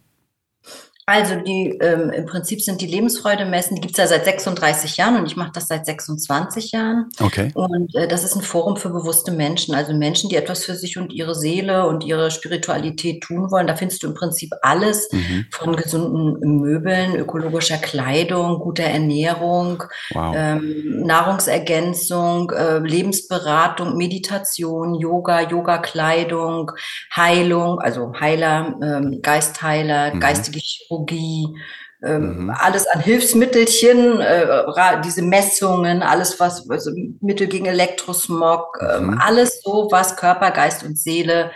[1.07, 5.27] Also die ähm, im Prinzip sind die Lebensfreude-Messen, die gibt's ja seit 36 Jahren und
[5.27, 7.09] ich mache das seit 26 Jahren.
[7.19, 7.51] Okay.
[7.53, 10.97] Und äh, das ist ein Forum für bewusste Menschen, also Menschen, die etwas für sich
[10.97, 13.67] und ihre Seele und ihre Spiritualität tun wollen.
[13.67, 15.45] Da findest du im Prinzip alles mhm.
[15.51, 20.33] von gesunden Möbeln, ökologischer Kleidung, guter Ernährung, wow.
[20.35, 26.71] ähm, Nahrungsergänzung, äh, Lebensberatung, Meditation, Yoga, Yoga-Kleidung,
[27.15, 30.19] Heilung, also Heiler, ähm, Geistheiler, mhm.
[30.19, 30.59] geistige
[30.95, 31.55] Chirurgie,
[32.03, 32.49] ähm, mhm.
[32.49, 39.87] alles an Hilfsmittelchen, äh, diese Messungen, alles was, also Mittel gegen Elektrosmog, äh, alles so,
[39.91, 41.51] was Körper, Geist und Seele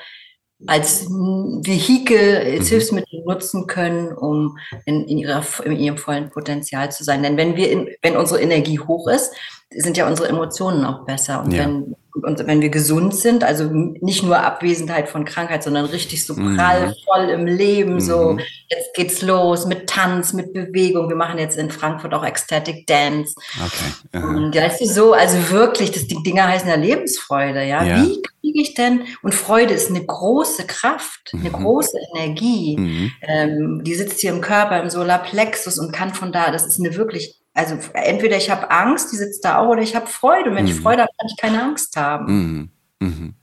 [0.68, 2.70] als Vehikel, als mhm.
[2.70, 7.24] Hilfsmittel nutzen können, um in, in, ihrer, in ihrem vollen Potenzial zu sein.
[7.24, 9.32] Denn wenn wir, in, wenn unsere Energie hoch ist,
[9.70, 11.44] sind ja unsere Emotionen auch besser.
[11.44, 11.60] Und ja.
[11.60, 16.34] wenn und wenn wir gesund sind, also nicht nur Abwesenheit von Krankheit, sondern richtig so
[16.34, 16.58] mhm.
[16.58, 18.00] prall, voll im Leben, mhm.
[18.00, 21.10] so jetzt geht's los mit Tanz, mit Bewegung.
[21.10, 23.36] Wir machen jetzt in Frankfurt auch Ecstatic Dance.
[23.64, 24.24] Okay.
[24.24, 27.84] Und ja, ist so, also wirklich, das, die Dinger heißen ja Lebensfreude, ja.
[27.84, 28.04] ja.
[28.04, 29.04] Wie kriege ich denn?
[29.22, 31.54] Und Freude ist eine große Kraft, eine mhm.
[31.54, 32.78] große Energie.
[32.78, 33.12] Mhm.
[33.22, 36.96] Ähm, die sitzt hier im Körper, im Solarplexus und kann von da, das ist eine
[36.96, 40.50] wirklich also entweder ich habe Angst, die sitzt da auch, oder ich habe Freude.
[40.50, 40.72] Und wenn mhm.
[40.72, 42.70] ich Freude habe, kann ich keine Angst haben.
[43.00, 43.08] Mhm.
[43.08, 43.34] Mhm.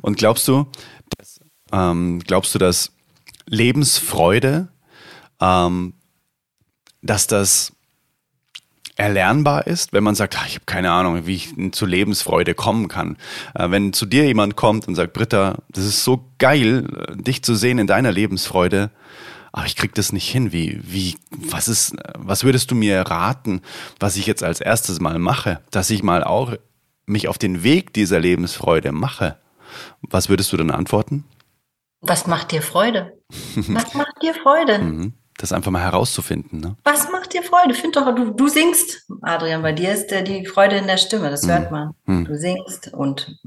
[0.00, 0.66] Und glaubst du,
[1.18, 2.92] dass, ähm, glaubst du, dass
[3.46, 4.68] Lebensfreude,
[5.40, 5.94] ähm,
[7.02, 7.72] dass das
[8.96, 12.88] erlernbar ist, wenn man sagt, ach, ich habe keine Ahnung, wie ich zu Lebensfreude kommen
[12.88, 13.16] kann.
[13.54, 17.54] Äh, wenn zu dir jemand kommt und sagt, Britta, das ist so geil, dich zu
[17.54, 18.90] sehen in deiner Lebensfreude,
[19.52, 20.52] aber ich krieg das nicht hin.
[20.52, 23.62] Wie, wie, was ist, was würdest du mir raten,
[24.00, 26.54] was ich jetzt als erstes mal mache, dass ich mal auch
[27.06, 29.38] mich auf den Weg dieser Lebensfreude mache?
[30.02, 31.24] Was würdest du dann antworten?
[32.00, 33.18] Was macht dir Freude?
[33.54, 34.78] Was macht dir Freude?
[34.78, 36.60] Mhm das einfach mal herauszufinden.
[36.60, 36.76] Ne?
[36.82, 37.72] Was macht dir Freude?
[37.72, 41.30] Find doch, du, du singst, Adrian, bei dir ist äh, die Freude in der Stimme,
[41.30, 41.50] das mhm.
[41.50, 41.94] hört man.
[42.06, 42.24] Mhm.
[42.24, 43.38] Du singst und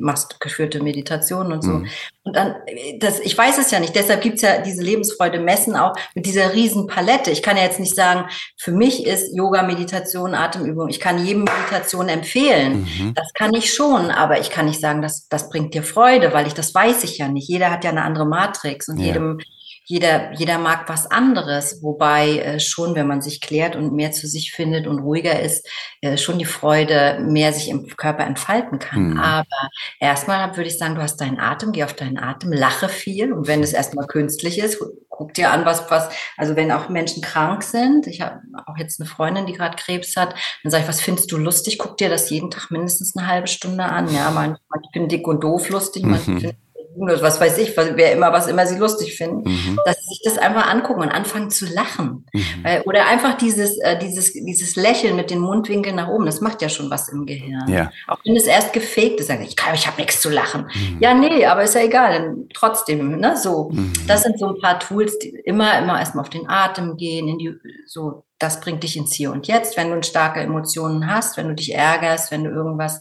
[0.00, 1.70] machst geführte Meditationen und so.
[1.70, 1.88] Mhm.
[2.24, 2.54] Und dann,
[2.98, 6.52] das, ich weiß es ja nicht, deshalb gibt's ja diese Lebensfreude messen auch mit dieser
[6.52, 7.30] riesen Palette.
[7.30, 10.90] Ich kann ja jetzt nicht sagen, für mich ist Yoga, Meditation, Atemübung.
[10.90, 12.82] Ich kann jedem Meditation empfehlen.
[12.82, 13.14] Mhm.
[13.14, 16.46] Das kann ich schon, aber ich kann nicht sagen, dass das bringt dir Freude, weil
[16.46, 17.48] ich das weiß ich ja nicht.
[17.48, 19.06] Jeder hat ja eine andere Matrix und ja.
[19.06, 19.38] jedem
[19.86, 24.26] jeder, jeder mag was anderes, wobei äh, schon, wenn man sich klärt und mehr zu
[24.26, 25.68] sich findet und ruhiger ist,
[26.00, 29.10] äh, schon die Freude mehr sich im Körper entfalten kann.
[29.10, 29.18] Mhm.
[29.18, 29.68] Aber
[30.00, 33.46] erstmal würde ich sagen, du hast deinen Atem, geh auf deinen Atem, lache viel und
[33.46, 37.62] wenn es erstmal künstlich ist, guck dir an, was, was, also wenn auch Menschen krank
[37.62, 41.02] sind, ich habe auch jetzt eine Freundin, die gerade Krebs hat, dann sage ich, was
[41.02, 41.78] findest du lustig?
[41.78, 44.12] Guck dir das jeden Tag mindestens eine halbe Stunde an.
[44.12, 46.63] Ja, manchmal, ich bin dick und doof lustig, manchmal mhm
[46.96, 49.80] was weiß ich, wer immer, was immer sie lustig finden, mhm.
[49.84, 52.26] dass sie sich das einfach angucken und anfangen zu lachen.
[52.32, 52.64] Mhm.
[52.84, 56.68] Oder einfach dieses, äh, dieses, dieses Lächeln mit den Mundwinkeln nach oben, das macht ja
[56.68, 57.68] schon was im Gehirn.
[57.68, 57.90] Ja.
[58.06, 60.66] Auch wenn es erst gefaked ist, ich, kann, ich habe nichts zu lachen.
[60.74, 60.98] Mhm.
[61.00, 63.70] Ja, nee, aber ist ja egal, trotzdem, ne, so.
[63.72, 63.92] Mhm.
[64.06, 67.38] Das sind so ein paar Tools, die immer, immer erstmal auf den Atem gehen, in
[67.38, 67.54] die,
[67.86, 71.54] so, das bringt dich ins Hier und Jetzt, wenn du starke Emotionen hast, wenn du
[71.54, 73.00] dich ärgerst, wenn du irgendwas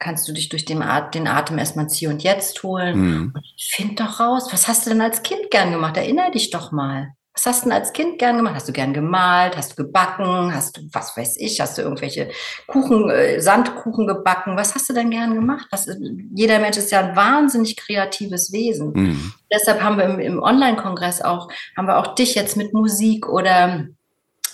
[0.00, 2.98] kannst du dich durch den, At den Atem erstmal ins Hier und Jetzt holen.
[2.98, 3.32] Mhm.
[3.34, 5.96] Und find doch raus, was hast du denn als Kind gern gemacht?
[5.96, 7.12] Erinner dich doch mal.
[7.34, 8.56] Was hast du denn als Kind gern gemacht?
[8.56, 9.56] Hast du gern gemalt?
[9.56, 10.52] Hast du gebacken?
[10.52, 12.30] Hast du, was weiß ich, hast du irgendwelche
[12.66, 14.56] Kuchen, äh, Sandkuchen gebacken?
[14.56, 15.68] Was hast du denn gern gemacht?
[15.70, 15.88] Was,
[16.34, 18.92] jeder Mensch ist ja ein wahnsinnig kreatives Wesen.
[18.94, 19.32] Mhm.
[19.52, 23.86] Deshalb haben wir im, im Online-Kongress auch, haben wir auch dich jetzt mit Musik oder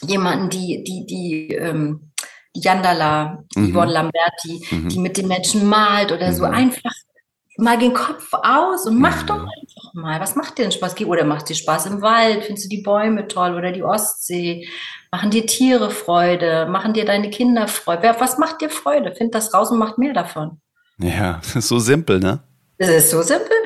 [0.03, 2.11] jemanden, die, die, die, ähm,
[2.61, 3.71] Jandala, mhm.
[3.71, 4.89] Yvonne Lamberti, mhm.
[4.89, 6.55] die mit den Menschen malt oder so mhm.
[6.55, 6.93] einfach
[7.59, 10.21] mal den Kopf aus und mach doch einfach mal.
[10.21, 11.01] Was macht dir denn Spaß?
[11.01, 12.45] Oder macht dir Spaß im Wald?
[12.45, 14.69] Findest du die Bäume toll oder die Ostsee?
[15.11, 16.67] Machen dir Tiere Freude?
[16.67, 18.15] Machen dir deine Kinder Freude?
[18.19, 19.15] Was macht dir Freude?
[19.15, 20.61] Find das raus und macht mehr davon.
[20.99, 22.41] Ja, das ist so simpel, ne?
[22.79, 23.57] Das ist so simpel.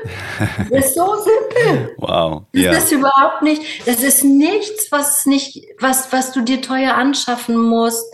[0.70, 1.94] Das ist so simpel.
[1.98, 2.44] Wow.
[2.52, 2.72] Das ja.
[2.72, 8.06] ist überhaupt nicht, das ist nichts, was nicht, was, was du dir teuer anschaffen musst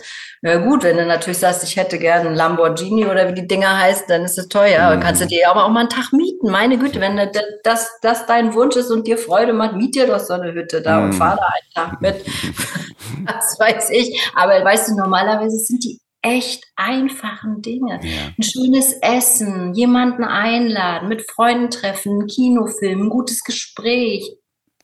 [0.47, 3.77] ja gut, wenn du natürlich sagst, ich hätte gerne einen Lamborghini oder wie die Dinger
[3.77, 4.83] heißen, dann ist es teuer.
[4.83, 5.01] Aber mhm.
[5.01, 6.49] kannst du dir aber auch mal einen Tag mieten.
[6.49, 7.19] Meine Güte, wenn
[7.63, 10.81] das, das dein Wunsch ist und dir Freude macht, miet dir doch so eine Hütte
[10.81, 11.05] da mhm.
[11.05, 12.25] und fahr da einen Tag mit.
[13.25, 14.19] Was weiß ich.
[14.35, 17.99] Aber weißt du, normalerweise sind die echt einfachen Dinge.
[18.03, 18.31] Ja.
[18.37, 24.29] Ein schönes Essen, jemanden einladen, mit Freunden treffen, einen Kinofilm, ein gutes Gespräch.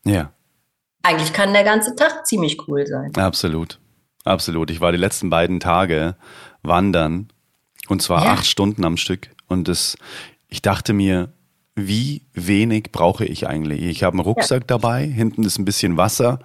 [0.04, 0.34] Ja.
[1.04, 3.12] Eigentlich kann der ganze Tag ziemlich cool sein.
[3.16, 3.80] Absolut.
[4.24, 4.72] Absolut.
[4.72, 6.16] Ich war die letzten beiden Tage
[6.62, 7.30] wandern
[7.88, 8.34] und zwar ja.
[8.34, 9.30] acht Stunden am Stück.
[9.48, 9.98] Und das,
[10.48, 11.34] ich dachte mir,
[11.76, 13.82] wie wenig brauche ich eigentlich?
[13.82, 14.68] Ich habe einen Rucksack ja.
[14.68, 16.40] dabei, hinten ist ein bisschen Wasser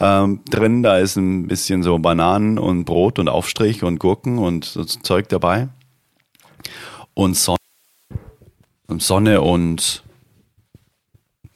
[0.00, 4.64] ähm, drin, da ist ein bisschen so Bananen und Brot und Aufstrich und Gurken und
[4.64, 5.68] so Zeug dabei.
[7.14, 7.58] Und Sonne,
[8.88, 10.02] und Sonne und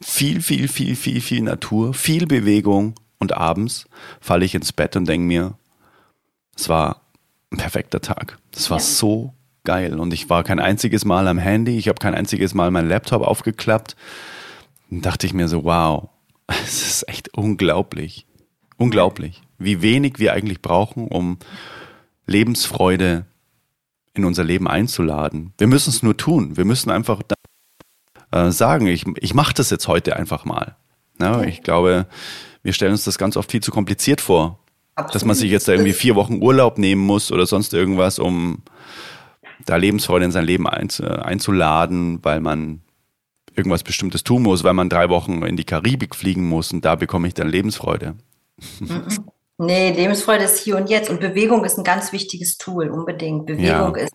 [0.01, 3.87] viel, viel, viel, viel, viel Natur, viel Bewegung und abends
[4.21, 5.55] falle ich ins Bett und denke mir,
[6.57, 7.03] es war
[7.51, 8.39] ein perfekter Tag.
[8.55, 8.85] Es war ja.
[8.85, 9.99] so geil.
[9.99, 13.23] Und ich war kein einziges Mal am Handy, ich habe kein einziges Mal meinen Laptop
[13.23, 13.97] aufgeklappt.
[14.91, 16.09] Dann dachte ich mir so, wow,
[16.47, 18.27] es ist echt unglaublich.
[18.77, 21.39] Unglaublich, wie wenig wir eigentlich brauchen, um
[22.27, 23.27] Lebensfreude
[24.15, 25.53] in unser Leben einzuladen.
[25.59, 26.57] Wir müssen es nur tun.
[26.57, 27.23] Wir müssen einfach
[28.31, 30.77] äh, sagen, ich, ich mache das jetzt heute einfach mal.
[31.21, 32.07] Ja, ich glaube,
[32.69, 34.59] wir stellen uns das ganz oft viel zu kompliziert vor.
[34.95, 35.15] Absolut.
[35.15, 38.59] Dass man sich jetzt da irgendwie vier Wochen Urlaub nehmen muss oder sonst irgendwas, um
[39.65, 42.83] da Lebensfreude in sein Leben einzuladen, weil man
[43.57, 46.95] irgendwas Bestimmtes tun muss, weil man drei Wochen in die Karibik fliegen muss und da
[46.95, 48.17] bekomme ich dann Lebensfreude.
[49.61, 53.47] Nee, Lebensfreude ist hier und jetzt und Bewegung ist ein ganz wichtiges Tool, unbedingt.
[53.47, 54.03] Bewegung ja.
[54.03, 54.15] ist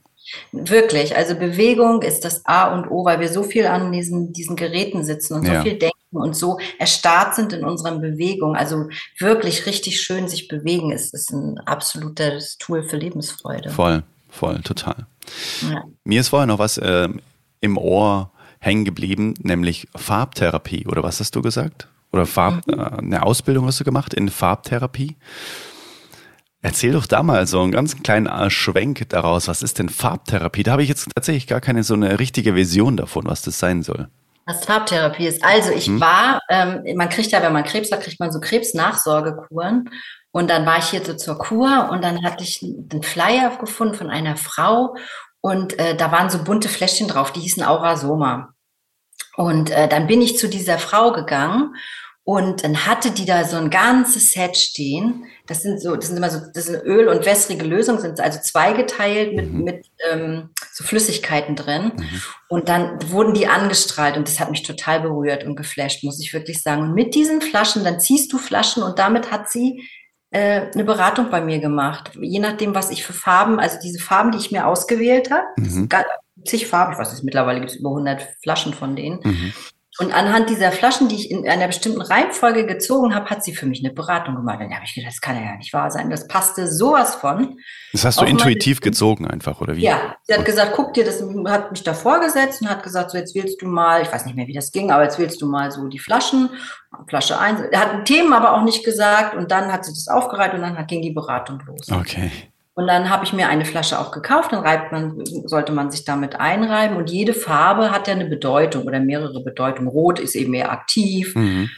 [0.52, 4.56] wirklich, also Bewegung ist das A und O, weil wir so viel an diesen, diesen
[4.56, 5.62] Geräten sitzen und so ja.
[5.62, 8.56] viel denken und so erstarrt sind in unseren Bewegungen.
[8.56, 8.88] Also
[9.20, 13.70] wirklich richtig schön sich bewegen ist, ist ein absolutes Tool für Lebensfreude.
[13.70, 15.08] Voll, voll, total.
[15.62, 15.84] Ja.
[16.04, 17.10] Mir ist vorher noch was äh,
[17.62, 20.86] im Ohr hängen geblieben, nämlich Farbtherapie.
[20.88, 21.88] Oder was hast du gesagt?
[22.12, 22.80] Oder Farb, mhm.
[22.80, 25.16] äh, eine Ausbildung hast du gemacht in Farbtherapie?
[26.64, 29.50] Erzähl doch da mal so einen ganz kleinen äh, Schwenk daraus.
[29.50, 30.64] Was ist denn Farbtherapie?
[30.64, 33.84] Da habe ich jetzt tatsächlich gar keine so eine richtige Vision davon, was das sein
[33.84, 34.08] soll.
[34.46, 35.44] Was Farbtherapie ist.
[35.44, 36.00] Also ich hm.
[36.00, 39.90] war, ähm, man kriegt ja, wenn man Krebs hat, kriegt man so Krebsnachsorgekuren.
[40.32, 43.94] Und dann war ich hier so zur Kur und dann hatte ich einen Flyer gefunden
[43.94, 44.96] von einer Frau
[45.42, 48.54] und äh, da waren so bunte Fläschchen drauf, die hießen Aurasoma.
[49.36, 51.76] Und äh, dann bin ich zu dieser Frau gegangen
[52.26, 55.26] und dann hatte die da so ein ganzes Set stehen.
[55.46, 58.40] Das sind so, das sind immer so, das sind Öl- und wässrige Lösungen, sind also
[58.40, 59.64] zweigeteilt mit, mhm.
[59.64, 61.92] mit ähm, so Flüssigkeiten drin.
[61.98, 62.22] Mhm.
[62.48, 66.34] Und dann wurden die angestrahlt und das hat mich total berührt und geflasht, muss ich
[66.34, 66.84] wirklich sagen.
[66.84, 69.84] Und mit diesen Flaschen, dann ziehst du Flaschen und damit hat sie
[70.30, 72.12] äh, eine Beratung bei mir gemacht.
[72.22, 75.90] Je nachdem, was ich für Farben, also diese Farben, die ich mir ausgewählt habe, mhm.
[76.46, 79.20] zig Farben, ich weiß nicht, mittlerweile gibt es über 100 Flaschen von denen.
[79.24, 79.54] Mhm.
[80.00, 83.68] Und anhand dieser Flaschen, die ich in einer bestimmten Reihenfolge gezogen habe, hat sie für
[83.68, 84.60] mich eine Beratung gemacht.
[84.60, 86.10] Und da habe ich gedacht, das kann ja nicht wahr sein.
[86.10, 87.60] Das passte sowas von.
[87.92, 89.82] Das hast du intuitiv gezogen einfach, oder wie?
[89.82, 93.20] Ja, sie hat gesagt, guck dir, das hat mich da vorgesetzt und hat gesagt, so
[93.20, 95.48] jetzt wählst du mal, ich weiß nicht mehr, wie das ging, aber jetzt wählst du
[95.48, 96.50] mal so die Flaschen,
[97.08, 97.62] Flasche 1.
[97.72, 100.88] Er hat Themen aber auch nicht gesagt und dann hat sie das aufgereiht und dann
[100.88, 101.92] ging die Beratung los.
[101.92, 102.32] Okay.
[102.76, 106.06] Und dann habe ich mir eine Flasche auch gekauft, dann reibt man, sollte man sich
[106.06, 106.98] damit einreiben.
[106.98, 109.88] Und jede Farbe hat ja eine Bedeutung oder mehrere Bedeutungen.
[109.88, 111.70] Rot ist eben mehr aktiv mhm.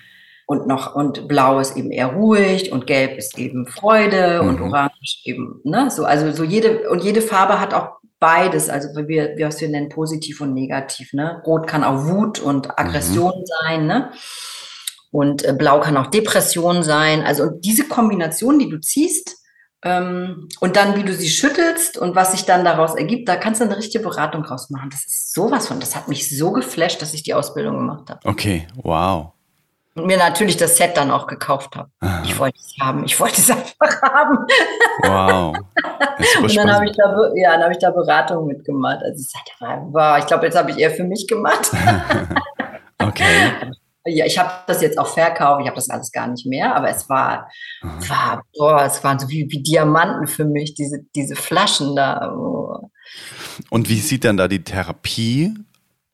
[0.45, 4.47] und noch, und Blau ist eben eher ruhig und Gelb ist eben Freude mhm.
[4.47, 8.87] und Orange eben, ne, so, also so jede, und jede Farbe hat auch beides, also
[8.95, 11.41] wir, wir was wir nennen positiv und negativ, ne.
[11.45, 13.45] Rot kann auch Wut und Aggression mhm.
[13.45, 14.11] sein, ne.
[15.11, 17.21] Und äh, Blau kann auch Depression sein.
[17.21, 19.44] Also, und diese Kombination, die du ziehst,
[19.85, 23.65] und dann, wie du sie schüttelst und was sich dann daraus ergibt, da kannst du
[23.65, 24.89] eine richtige Beratung draus machen.
[24.89, 28.19] Das ist sowas von, das hat mich so geflasht, dass ich die Ausbildung gemacht habe.
[28.27, 29.33] Okay, wow.
[29.93, 31.89] Und mir natürlich das Set dann auch gekauft habe.
[32.23, 34.39] Ich wollte es haben, ich wollte es einfach haben.
[35.03, 35.55] Wow.
[36.41, 39.03] Und dann habe ich, da, ja, hab ich da Beratung mitgemacht.
[39.03, 39.51] Also ich sagte,
[39.91, 41.71] wow, ich glaube, jetzt habe ich eher für mich gemacht.
[43.01, 43.51] okay.
[44.07, 46.89] Ja, ich habe das jetzt auch verkauft, ich habe das alles gar nicht mehr, aber
[46.89, 47.49] es war,
[47.81, 52.31] war boah, es waren so wie, wie Diamanten für mich, diese, diese Flaschen da.
[52.31, 52.91] Oh.
[53.71, 55.55] Und wie sieht dann da die Therapie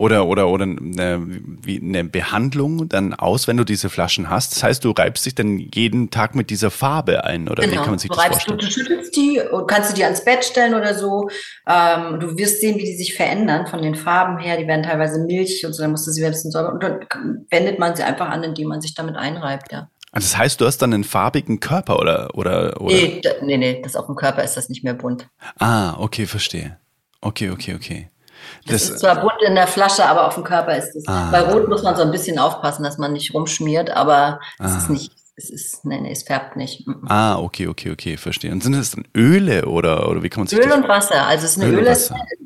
[0.01, 1.21] oder, oder, oder eine,
[1.61, 4.55] wie eine Behandlung dann aus, wenn du diese Flaschen hast?
[4.55, 7.73] Das heißt, du reibst dich dann jeden Tag mit dieser Farbe ein oder genau.
[7.73, 8.57] wie kann man sich du das vorstellen?
[8.57, 11.29] Du, du schüttelst die und kannst du die ans Bett stellen oder so.
[11.67, 14.57] Ähm, du wirst sehen, wie die sich verändern von den Farben her.
[14.57, 17.77] Die werden teilweise milch und so, dann musst du sie bisschen säubern und dann wendet
[17.77, 19.87] man sie einfach an, indem man sich damit einreibt, ja.
[20.11, 22.95] Also das heißt, du hast dann einen farbigen Körper oder oder oder?
[22.95, 25.27] Nee, nee, nee, das auf dem Körper ist das nicht mehr bunt.
[25.59, 26.77] Ah, okay, verstehe.
[27.21, 28.09] Okay, okay, okay.
[28.65, 31.07] Das, das, ist zwar bunt in der Flasche, aber auf dem Körper ist es.
[31.07, 31.29] Ah.
[31.31, 34.65] Bei Rot muss man so ein bisschen aufpassen, dass man nicht rumschmiert, aber ah.
[34.65, 36.85] es ist nicht, es ist, nee, nee, es färbt nicht.
[37.07, 38.51] Ah, okay, okay, okay, verstehe.
[38.51, 41.25] Und sind das dann Öle oder, oder wie kann man sich Öl das und Wasser.
[41.25, 41.87] Also es ist eine Öl,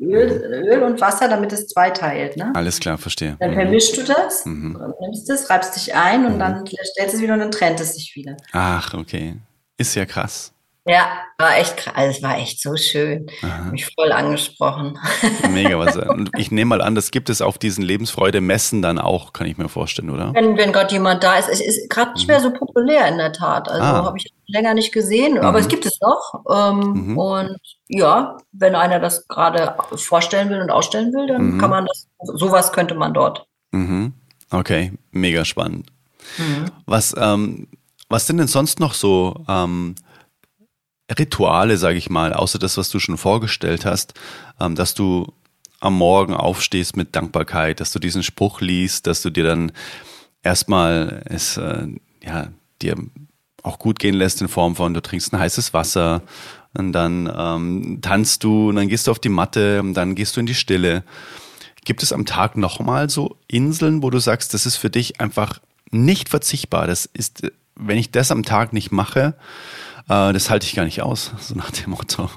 [0.01, 2.37] Öl, Öl, Öl, und Wasser, damit es zweiteilt.
[2.37, 2.51] Ne?
[2.53, 3.35] Alles klar, verstehe.
[3.39, 4.79] Dann vermischst du das, mhm.
[5.01, 6.39] nimmst es, reibst dich ein und mhm.
[6.39, 8.37] dann stellst du es wieder und dann trennt es sich wieder.
[8.53, 9.35] Ach, okay.
[9.77, 10.54] Ist ja krass.
[10.87, 11.07] Ja,
[11.39, 11.95] war echt krass.
[11.95, 13.25] Also es war echt so schön.
[13.41, 13.71] Aha.
[13.71, 14.99] Mich voll angesprochen.
[15.49, 15.97] Mega was.
[15.97, 19.57] Und ich nehme mal an, das gibt es auf diesen Lebensfreude-Messen dann auch, kann ich
[19.57, 20.31] mir vorstellen, oder?
[20.35, 21.49] Wenn, wenn Gott jemand da ist.
[21.49, 23.67] Es ist gerade nicht mehr so populär in der Tat.
[23.67, 24.05] Also ah.
[24.05, 25.63] habe ich länger nicht gesehen, aber mhm.
[25.63, 26.43] es gibt es noch.
[26.51, 27.17] Ähm, mhm.
[27.17, 27.57] Und
[27.87, 31.57] ja, wenn einer das gerade vorstellen will und ausstellen will, dann mhm.
[31.59, 33.47] kann man das, sowas könnte man dort.
[33.71, 34.13] Mhm.
[34.51, 35.87] Okay, mega spannend.
[36.37, 36.65] Mhm.
[36.85, 37.67] Was, ähm,
[38.07, 39.95] was sind denn sonst noch so ähm,
[41.11, 44.13] Rituale, sage ich mal, außer das, was du schon vorgestellt hast,
[44.59, 45.33] ähm, dass du
[45.79, 49.71] am Morgen aufstehst mit Dankbarkeit, dass du diesen Spruch liest, dass du dir dann
[50.41, 51.87] erstmal es äh,
[52.23, 52.47] ja
[52.81, 52.95] dir
[53.61, 56.21] auch gut gehen lässt in Form von du trinkst ein heißes Wasser
[56.73, 60.35] und dann ähm, tanzt du und dann gehst du auf die Matte und dann gehst
[60.35, 61.03] du in die Stille.
[61.83, 65.59] Gibt es am Tag nochmal so Inseln, wo du sagst, das ist für dich einfach
[65.91, 66.87] nicht verzichtbar?
[66.87, 67.43] Das ist,
[67.75, 69.35] wenn ich das am Tag nicht mache,
[70.09, 72.29] äh, das halte ich gar nicht aus, so nach dem Motto.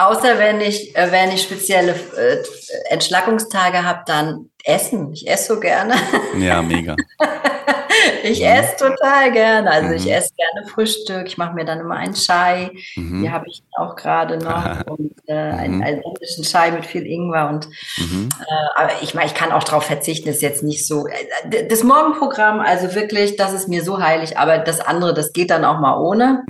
[0.00, 2.42] Außer wenn ich, äh, wenn ich spezielle äh,
[2.88, 5.12] Entschlackungstage habe, dann essen.
[5.12, 5.94] Ich esse so gerne.
[6.38, 6.96] Ja, mega.
[8.22, 8.46] ich mhm.
[8.46, 9.70] esse total gerne.
[9.70, 9.94] Also mhm.
[9.94, 11.26] ich esse gerne Frühstück.
[11.26, 12.70] Ich mache mir dann immer einen Chai.
[12.96, 13.20] Mhm.
[13.20, 14.86] Hier habe ich auch gerade noch.
[14.86, 15.82] und äh, einen, mhm.
[15.82, 17.48] einen indischen Chai mit viel Ingwer.
[17.48, 18.30] Und mhm.
[18.40, 21.06] äh, aber ich meine, ich kann auch darauf verzichten, ist jetzt nicht so.
[21.08, 25.50] Äh, das Morgenprogramm, also wirklich, das ist mir so heilig, aber das andere, das geht
[25.50, 26.42] dann auch mal ohne.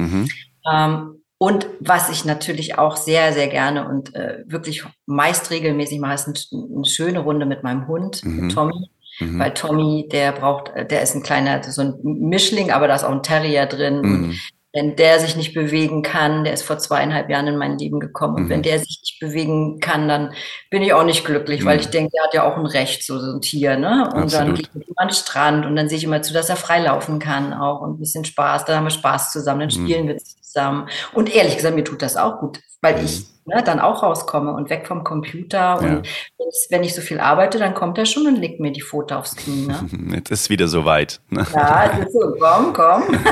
[0.71, 0.77] Mhm.
[0.77, 6.14] Ähm, und was ich natürlich auch sehr, sehr gerne und äh, wirklich meist regelmäßig mache,
[6.14, 6.35] ist ein,
[6.77, 8.41] eine schöne Runde mit meinem Hund, mhm.
[8.47, 8.91] mit Tommy.
[9.21, 9.39] Mhm.
[9.39, 13.12] Weil Tommy, der braucht, der ist ein kleiner, so ein Mischling, aber da ist auch
[13.12, 14.01] ein Terrier drin.
[14.03, 14.37] Mhm
[14.73, 18.37] wenn der sich nicht bewegen kann, der ist vor zweieinhalb Jahren in mein Leben gekommen,
[18.37, 18.49] und mhm.
[18.51, 20.33] wenn der sich nicht bewegen kann, dann
[20.71, 21.66] bin ich auch nicht glücklich, mhm.
[21.66, 24.09] weil ich denke, der hat ja auch ein Recht, so, so ein Tier, ne?
[24.14, 24.33] Und Absolut.
[24.33, 27.18] dann geht er an den Strand und dann sehe ich immer zu, dass er freilaufen
[27.18, 29.87] kann auch und ein bisschen Spaß, dann haben wir Spaß zusammen, dann mhm.
[29.87, 30.09] spielen mhm.
[30.09, 30.39] wir zusammen.
[31.13, 33.05] Und ehrlich gesagt, mir tut das auch gut, weil mhm.
[33.05, 35.79] ich ne, dann auch rauskomme und weg vom Computer.
[35.79, 36.47] Und ja.
[36.71, 39.37] wenn ich so viel arbeite, dann kommt er schon und legt mir die Foto aufs
[39.37, 39.67] Knie.
[39.67, 39.89] Ne?
[40.15, 41.21] Jetzt ist wieder soweit.
[41.31, 41.47] Ne?
[41.55, 43.03] Ja, es ist so, komm, komm.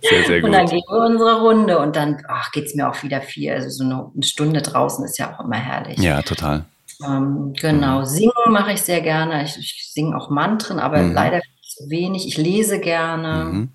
[0.00, 0.48] Sehr, sehr gut.
[0.48, 3.52] Und dann gehen wir unsere Runde und dann geht es mir auch wieder viel.
[3.52, 5.98] Also so eine, eine, Stunde draußen ist ja auch immer herrlich.
[5.98, 6.64] Ja, total.
[7.04, 8.04] Ähm, genau, mhm.
[8.06, 9.44] singen mache ich sehr gerne.
[9.44, 11.12] Ich, ich singe auch Mantren, aber mhm.
[11.12, 12.26] leider zu wenig.
[12.26, 13.44] Ich lese gerne.
[13.44, 13.68] Mhm.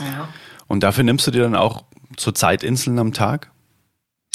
[0.00, 0.28] Ja.
[0.74, 1.84] Und dafür nimmst du dir dann auch
[2.18, 3.52] so Zeitinseln am Tag?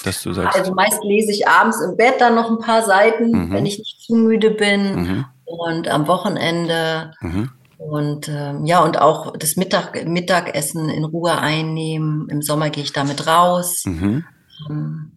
[0.06, 0.58] Dass du sagst.
[0.58, 3.52] Also meist lese ich abends im Bett dann noch ein paar Seiten, mhm.
[3.52, 4.96] wenn ich nicht zu müde bin.
[4.96, 5.26] Mhm.
[5.44, 7.50] Und am Wochenende mhm.
[7.78, 12.30] Und ähm, ja, und auch das Mittag, Mittagessen in Ruhe einnehmen.
[12.30, 13.84] Im Sommer gehe ich damit raus.
[13.86, 14.24] Mhm.
[14.70, 15.12] Ähm,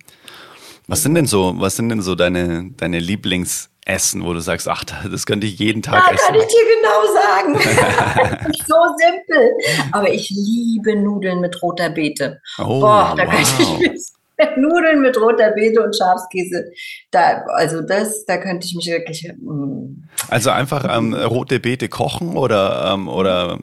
[0.87, 4.85] was sind denn so, was sind denn so deine, deine Lieblingsessen, wo du sagst, ach,
[4.85, 6.27] das könnte ich jeden Tag ja, essen?
[6.27, 8.53] kann ich dir genau sagen.
[8.67, 9.51] so simpel.
[9.93, 12.41] Aber ich liebe Nudeln mit roter Beete.
[12.59, 13.33] Oh, Boah, da wow.
[13.33, 16.73] kann ich Nudeln mit roter Beete und Schafskäse.
[17.13, 19.31] Da, also das, da könnte ich mich wirklich.
[19.41, 20.03] Mm.
[20.29, 23.61] Also einfach ähm, rote Beete kochen oder ähm, oder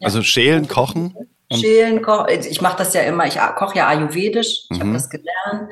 [0.00, 1.16] also schälen, kochen.
[1.52, 2.26] Schälen, kochen.
[2.48, 3.26] Ich mache das ja immer.
[3.26, 4.66] Ich koche ja ayurvedisch.
[4.70, 4.80] Ich mhm.
[4.80, 5.70] habe das gelernt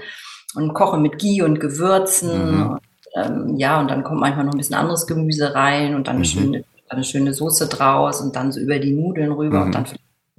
[0.55, 2.57] und koche mit Ghee und Gewürzen.
[2.57, 2.71] Mhm.
[2.71, 2.81] Und,
[3.15, 6.25] ähm, ja, und dann kommt manchmal noch ein bisschen anderes Gemüse rein und dann eine,
[6.25, 6.31] mhm.
[6.31, 9.73] schöne, eine schöne Soße draus und dann so über die Nudeln rüber und mhm.
[9.73, 9.87] dann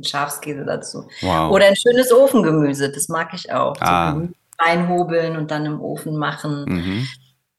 [0.03, 1.07] Schafskäse dazu.
[1.21, 1.51] Wow.
[1.51, 3.75] Oder ein schönes Ofengemüse, das mag ich auch.
[3.79, 4.13] Ah.
[4.13, 4.29] So
[4.61, 6.65] reinhobeln und dann im Ofen machen.
[6.67, 7.07] Mhm.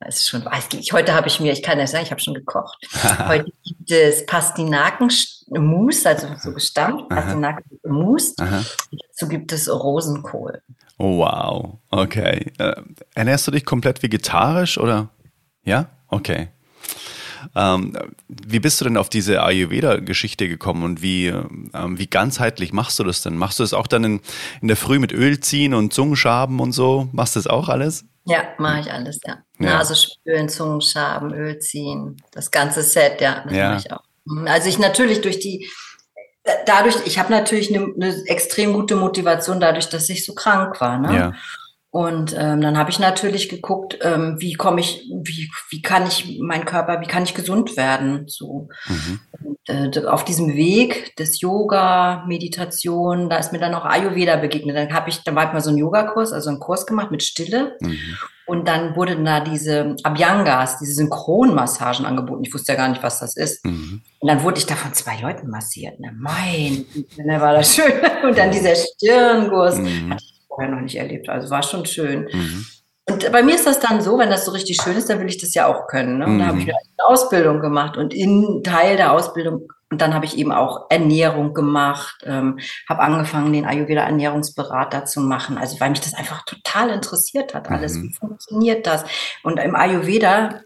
[0.00, 2.34] Das ist schon, ich, heute habe ich mir, ich kann ja sagen, ich habe schon
[2.34, 2.76] gekocht.
[3.28, 8.34] heute gibt es Pastinaken-Mousse, also so gestampft, Pastinaken-Mousse.
[8.36, 10.60] Dazu gibt es Rosenkohl.
[11.02, 11.78] Wow.
[11.90, 12.52] Okay.
[12.58, 12.80] Äh,
[13.16, 15.08] ernährst du dich komplett vegetarisch oder?
[15.64, 15.88] Ja?
[16.06, 16.50] Okay.
[17.56, 17.98] Ähm,
[18.28, 23.04] wie bist du denn auf diese Ayurveda-Geschichte gekommen und wie, ähm, wie ganzheitlich machst du
[23.04, 23.36] das denn?
[23.36, 24.20] Machst du das auch dann in,
[24.60, 27.08] in der Früh mit Öl ziehen und Zungenschaben und so?
[27.10, 28.04] Machst du das auch alles?
[28.24, 29.38] Ja, mache ich alles, ja.
[29.58, 29.78] ja.
[29.78, 33.70] Nase spülen, Zungenschaben, Öl ziehen, das ganze Set, ja, das ja.
[33.70, 34.04] mache ich auch.
[34.24, 34.46] Mhm.
[34.46, 35.68] Also ich natürlich durch die,
[36.66, 40.98] dadurch, ich habe natürlich eine, eine, extrem gute Motivation dadurch, dass ich so krank war.
[40.98, 41.14] Ne?
[41.14, 41.32] Ja.
[41.92, 46.38] Und ähm, dann habe ich natürlich geguckt, ähm, wie komme ich, wie, wie kann ich
[46.40, 48.24] mein Körper, wie kann ich gesund werden?
[48.28, 49.20] So mhm.
[49.68, 54.74] und, äh, auf diesem Weg des Yoga, Meditation, da ist mir dann auch Ayurveda begegnet.
[54.74, 57.22] Dann habe ich, dann war ich mal so einen Yogakurs, also einen Kurs gemacht mit
[57.22, 57.76] Stille.
[57.80, 57.98] Mhm.
[58.46, 62.42] Und dann wurden da diese Abhyangas, diese Synchronmassagen angeboten.
[62.42, 63.66] Ich wusste ja gar nicht, was das ist.
[63.66, 64.00] Mhm.
[64.18, 66.00] Und dann wurde ich da von zwei Leuten massiert.
[66.00, 66.10] Ne?
[66.18, 66.86] Mein,
[67.18, 67.92] ne, war das schön.
[68.24, 69.76] Und dann dieser Stirngurs.
[69.76, 70.16] Mhm
[70.54, 71.28] vorher noch nicht erlebt.
[71.28, 72.28] Also war schon schön.
[72.32, 72.66] Mhm.
[73.08, 75.28] Und bei mir ist das dann so, wenn das so richtig schön ist, dann will
[75.28, 76.18] ich das ja auch können.
[76.18, 76.26] Ne?
[76.26, 76.38] Und mhm.
[76.38, 80.38] da habe ich eine Ausbildung gemacht und in Teil der Ausbildung und dann habe ich
[80.38, 85.58] eben auch Ernährung gemacht, ähm, habe angefangen, den Ayurveda Ernährungsberater zu machen.
[85.58, 87.96] Also weil mich das einfach total interessiert hat, alles.
[87.96, 88.04] Mhm.
[88.04, 89.04] Wie funktioniert das?
[89.42, 90.62] Und im Ayurveda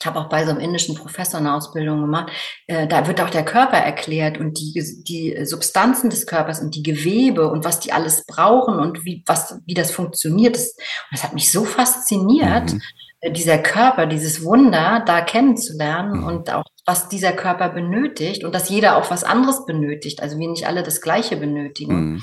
[0.00, 2.30] ich habe auch bei so einem indischen Professor eine Ausbildung gemacht.
[2.68, 6.84] Äh, da wird auch der Körper erklärt und die, die Substanzen des Körpers und die
[6.84, 10.54] Gewebe und was die alles brauchen und wie, was, wie das funktioniert.
[10.54, 10.76] Das,
[11.10, 12.82] das hat mich so fasziniert, mhm.
[13.20, 16.26] Äh, dieser Körper, dieses Wunder da kennenzulernen mhm.
[16.26, 20.22] und auch was dieser Körper benötigt und dass jeder auch was anderes benötigt.
[20.22, 22.12] Also wir nicht alle das Gleiche benötigen.
[22.12, 22.22] Mhm.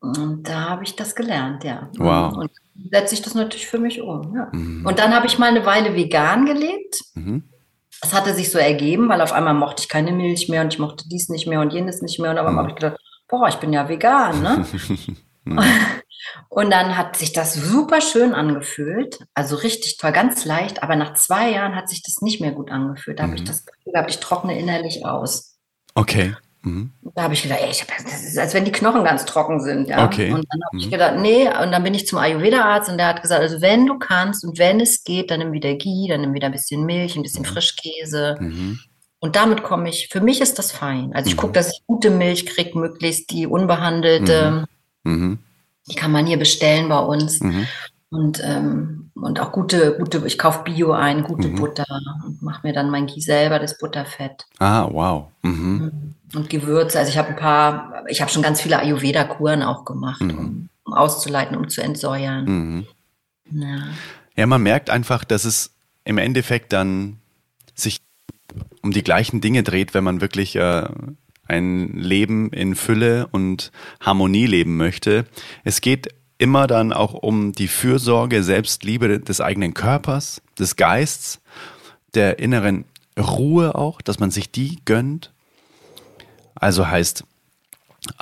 [0.00, 1.90] Und da habe ich das gelernt, ja.
[1.96, 2.36] Wow.
[2.36, 2.50] Und
[2.90, 4.34] setze ich das natürlich für mich um.
[4.34, 4.48] Ja.
[4.52, 4.86] Mhm.
[4.86, 7.00] Und dann habe ich mal eine Weile vegan gelebt.
[7.14, 7.44] Mhm.
[8.02, 10.78] Das hatte sich so ergeben, weil auf einmal mochte ich keine Milch mehr und ich
[10.78, 12.30] mochte dies nicht mehr und jenes nicht mehr.
[12.30, 12.58] Und dann mhm.
[12.58, 14.66] habe ich gedacht, boah, ich bin ja vegan, ne?
[16.48, 21.14] und dann hat sich das super schön angefühlt, also richtig toll, ganz leicht, aber nach
[21.14, 23.18] zwei Jahren hat sich das nicht mehr gut angefühlt.
[23.18, 23.46] Da habe ich mhm.
[23.46, 25.56] das Gefühl gehabt, ich trockne innerlich aus.
[25.94, 26.34] Okay.
[26.66, 26.90] Mhm.
[27.14, 29.60] Da habe ich gedacht, ey, ich hab, das ist, als wenn die Knochen ganz trocken
[29.60, 29.88] sind.
[29.88, 30.04] Ja?
[30.04, 30.32] Okay.
[30.32, 30.80] Und dann habe mhm.
[30.80, 33.86] ich gedacht, nee, und dann bin ich zum Ayurveda-Arzt und der hat gesagt, also wenn
[33.86, 36.84] du kannst und wenn es geht, dann nimm wieder Ghee, dann nimm wieder ein bisschen
[36.84, 37.46] Milch, ein bisschen mhm.
[37.46, 38.36] Frischkäse.
[38.40, 38.80] Mhm.
[39.20, 41.12] Und damit komme ich, für mich ist das fein.
[41.14, 41.54] Also ich gucke, mhm.
[41.54, 44.66] dass ich gute Milch kriege, möglichst die unbehandelte.
[45.04, 45.38] Mhm.
[45.88, 47.40] Die kann man hier bestellen bei uns.
[48.10, 51.86] Und, ähm, und auch gute, gute, ich kaufe Bio ein, gute Butter
[52.26, 54.46] und mache mir dann mein Ghee selber, das Butterfett.
[54.58, 55.28] Ah, wow.
[55.42, 56.98] Mhm und Gewürze.
[56.98, 60.38] Also ich habe ein paar, ich habe schon ganz viele Ayurveda-Kuren auch gemacht, mhm.
[60.38, 62.44] um, um, auszuleiten, um zu entsäuern.
[62.44, 62.86] Mhm.
[63.50, 63.78] Ja.
[64.36, 65.74] ja, man merkt einfach, dass es
[66.04, 67.18] im Endeffekt dann
[67.74, 68.00] sich
[68.82, 70.88] um die gleichen Dinge dreht, wenn man wirklich äh,
[71.48, 73.70] ein Leben in Fülle und
[74.00, 75.26] Harmonie leben möchte.
[75.64, 76.08] Es geht
[76.38, 81.40] immer dann auch um die Fürsorge, Selbstliebe des eigenen Körpers, des Geists,
[82.14, 82.84] der inneren
[83.18, 85.32] Ruhe auch, dass man sich die gönnt
[86.56, 87.24] also heißt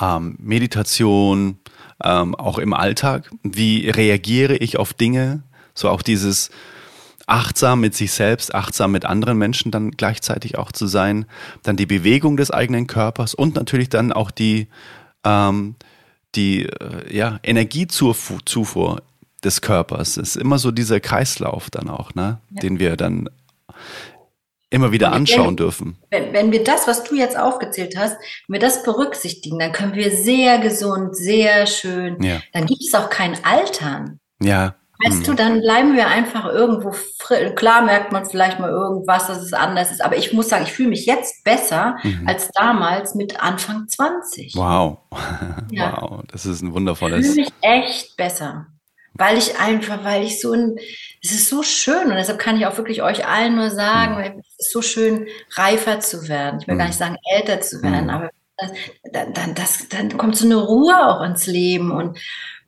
[0.01, 1.59] ähm, Meditation,
[2.03, 3.31] ähm, auch im Alltag.
[3.43, 5.43] Wie reagiere ich auf Dinge?
[5.75, 6.51] So auch dieses
[7.27, 11.27] achtsam mit sich selbst, achtsam mit anderen Menschen dann gleichzeitig auch zu sein.
[11.63, 14.69] Dann die Bewegung des eigenen Körpers und natürlich dann auch die,
[15.25, 15.77] ähm,
[16.35, 19.03] die äh, ja, Energiezufuhr
[19.43, 20.17] des Körpers.
[20.17, 22.39] Es ist immer so dieser Kreislauf dann auch, ne?
[22.51, 22.61] Ja.
[22.61, 23.29] den wir dann
[24.75, 25.99] immer wieder anschauen wenn, dürfen.
[26.11, 28.17] Wenn, wenn wir das, was du jetzt aufgezählt hast,
[28.47, 32.41] wenn wir das berücksichtigen, dann können wir sehr gesund, sehr schön, ja.
[32.53, 34.21] dann gibt es auch kein Altern.
[34.43, 34.75] Ja.
[35.05, 35.25] Weißt mhm.
[35.25, 36.95] du, dann bleiben wir einfach irgendwo
[37.57, 40.05] Klar merkt man vielleicht mal irgendwas, dass es anders ist.
[40.05, 42.25] Aber ich muss sagen, ich fühle mich jetzt besser mhm.
[42.27, 44.55] als damals mit Anfang 20.
[44.57, 44.99] Wow.
[45.71, 46.01] Ja.
[46.01, 46.23] Wow.
[46.31, 47.27] Das ist ein wundervolles.
[47.27, 48.67] Ich fühle mich echt besser
[49.15, 50.77] weil ich einfach, weil ich so ein,
[51.23, 54.41] es ist so schön und deshalb kann ich auch wirklich euch allen nur sagen, mhm.
[54.41, 56.61] es ist so schön, reifer zu werden.
[56.61, 56.79] Ich will mhm.
[56.79, 58.11] gar nicht sagen, älter zu werden, mhm.
[58.11, 58.71] aber das,
[59.13, 62.19] dann, dann, das, dann kommt so eine Ruhe auch ins Leben und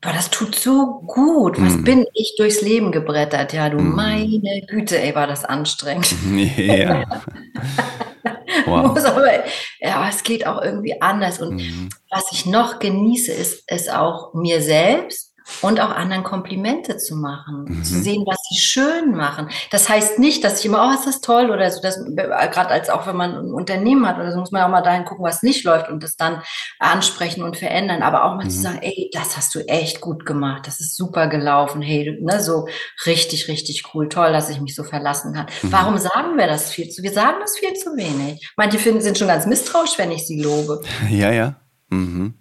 [0.01, 1.61] boah, das tut so gut.
[1.61, 1.85] Was mhm.
[1.85, 3.53] bin ich durchs Leben gebrettert?
[3.53, 3.95] Ja, du mhm.
[3.95, 6.15] meine Güte, ey, war das anstrengend.
[6.57, 7.05] Ja.
[8.67, 8.97] wow.
[9.05, 9.45] aber,
[9.81, 11.41] ja, es geht auch irgendwie anders.
[11.41, 11.89] Und mhm.
[12.11, 15.26] was ich noch genieße, ist, ist auch mir selbst
[15.63, 17.85] und auch anderen Komplimente zu machen, mhm.
[17.85, 19.49] zu sehen, was sie schön machen.
[19.71, 22.91] Das heißt nicht, dass ich immer, oh, ist das toll oder so, das, gerade als
[22.91, 25.43] auch wenn man ein Unternehmen hat oder so, muss man auch mal dahin gucken, was
[25.43, 26.43] nicht läuft und das dann
[26.79, 28.51] ansprechen und verändern, aber auch mal mhm.
[28.51, 32.43] zu sagen, ey, das hast du echt gut gemacht, das ist super gelaufen, hey, ne,
[32.43, 32.69] so
[33.07, 35.47] richtig, richtig cool, toll, dass ich mich so verlassen kann.
[35.63, 35.73] Mhm.
[35.73, 37.03] Warum sagen wir das viel zu?
[37.03, 38.53] Wir sagen das viel zu wenig.
[38.57, 40.81] Manche finden, sind schon ganz misstrauisch, wenn ich sie lobe.
[41.11, 41.55] Ja, ja.
[41.91, 42.35] Mhm.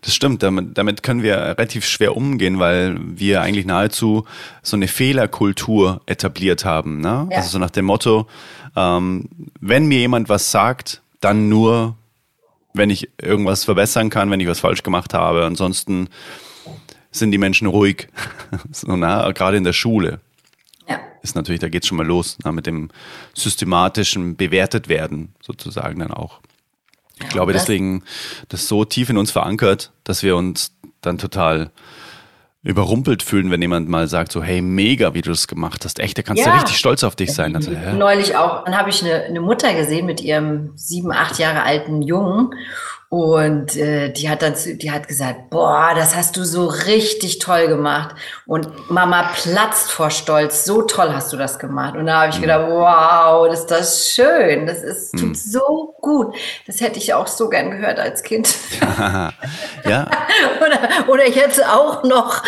[0.00, 4.24] Das stimmt, damit, damit können wir relativ schwer umgehen, weil wir eigentlich nahezu
[4.62, 7.00] so eine Fehlerkultur etabliert haben.
[7.00, 7.28] Ne?
[7.30, 7.38] Ja.
[7.38, 8.26] Also so nach dem Motto,
[8.76, 9.28] ähm,
[9.60, 11.96] wenn mir jemand was sagt, dann nur,
[12.74, 15.44] wenn ich irgendwas verbessern kann, wenn ich was falsch gemacht habe.
[15.44, 16.08] Ansonsten
[17.10, 18.08] sind die Menschen ruhig.
[18.72, 20.20] so, na, gerade in der Schule.
[20.88, 20.98] Ja.
[21.22, 22.90] Ist natürlich, da geht's schon mal los, na, mit dem
[23.32, 26.40] systematischen bewertet werden, sozusagen dann auch.
[27.20, 28.02] Ich glaube deswegen,
[28.48, 31.70] das ist so tief in uns verankert, dass wir uns dann total
[32.64, 36.00] überrumpelt fühlen, wenn jemand mal sagt, so, hey, mega, wie du das gemacht hast.
[36.00, 36.50] Echt, da kannst ja.
[36.50, 37.54] du richtig stolz auf dich sein.
[37.54, 41.62] Also, Neulich auch, dann habe ich eine, eine Mutter gesehen mit ihrem sieben, acht Jahre
[41.62, 42.54] alten Jungen
[43.14, 47.68] und äh, die hat dann, die hat gesagt, boah, das hast du so richtig toll
[47.68, 48.16] gemacht.
[48.44, 50.64] Und Mama platzt vor Stolz.
[50.64, 51.94] So toll hast du das gemacht.
[51.94, 52.42] Und da habe ich mhm.
[52.42, 54.66] gedacht, wow, das ist das schön.
[54.66, 55.34] Das ist tut mhm.
[55.36, 56.34] so gut.
[56.66, 58.52] Das hätte ich auch so gern gehört als Kind.
[59.84, 60.10] ja.
[60.60, 62.42] oder, oder jetzt auch noch.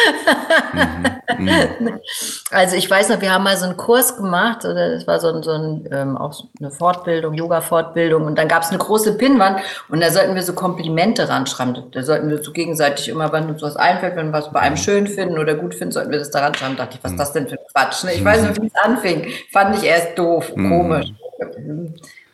[1.39, 1.49] mhm.
[1.79, 2.01] Mhm.
[2.51, 4.65] Also ich weiß noch, wir haben mal so einen Kurs gemacht.
[4.65, 8.25] Oder das war so ein, so ein ähm, auch eine Fortbildung, Yoga-Fortbildung.
[8.25, 11.85] Und dann gab es eine große Pinnwand und da sollten wir so Komplimente ranschreiben.
[11.93, 14.77] Da sollten wir so gegenseitig immer, wenn uns was einfällt, wenn wir was bei einem
[14.77, 16.77] schön finden oder gut finden, sollten wir das da ranschreiben.
[16.77, 18.03] Da dachte ich, was ist das denn für ein Quatsch?
[18.05, 18.15] Ne?
[18.15, 19.27] Ich weiß nicht, wie es anfing.
[19.53, 20.69] Fand ich erst doof, mhm.
[20.69, 21.13] komisch.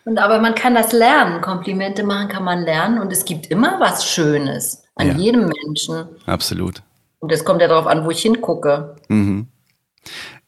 [0.04, 1.42] Und aber man kann das lernen.
[1.42, 5.14] Komplimente machen kann man lernen und es gibt immer was Schönes an ja.
[5.14, 6.06] jedem Menschen.
[6.26, 6.82] Absolut.
[7.18, 8.96] Und es kommt ja darauf an, wo ich hingucke.
[9.08, 9.46] Mhm.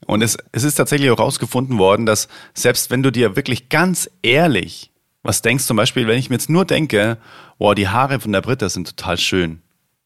[0.06, 4.10] Und es, es ist tatsächlich auch rausgefunden worden, dass selbst wenn du dir wirklich ganz
[4.22, 4.90] ehrlich
[5.24, 7.18] was denkst zum Beispiel, wenn ich mir jetzt nur denke,
[7.58, 9.62] wow, die Haare von der Britta sind total schön.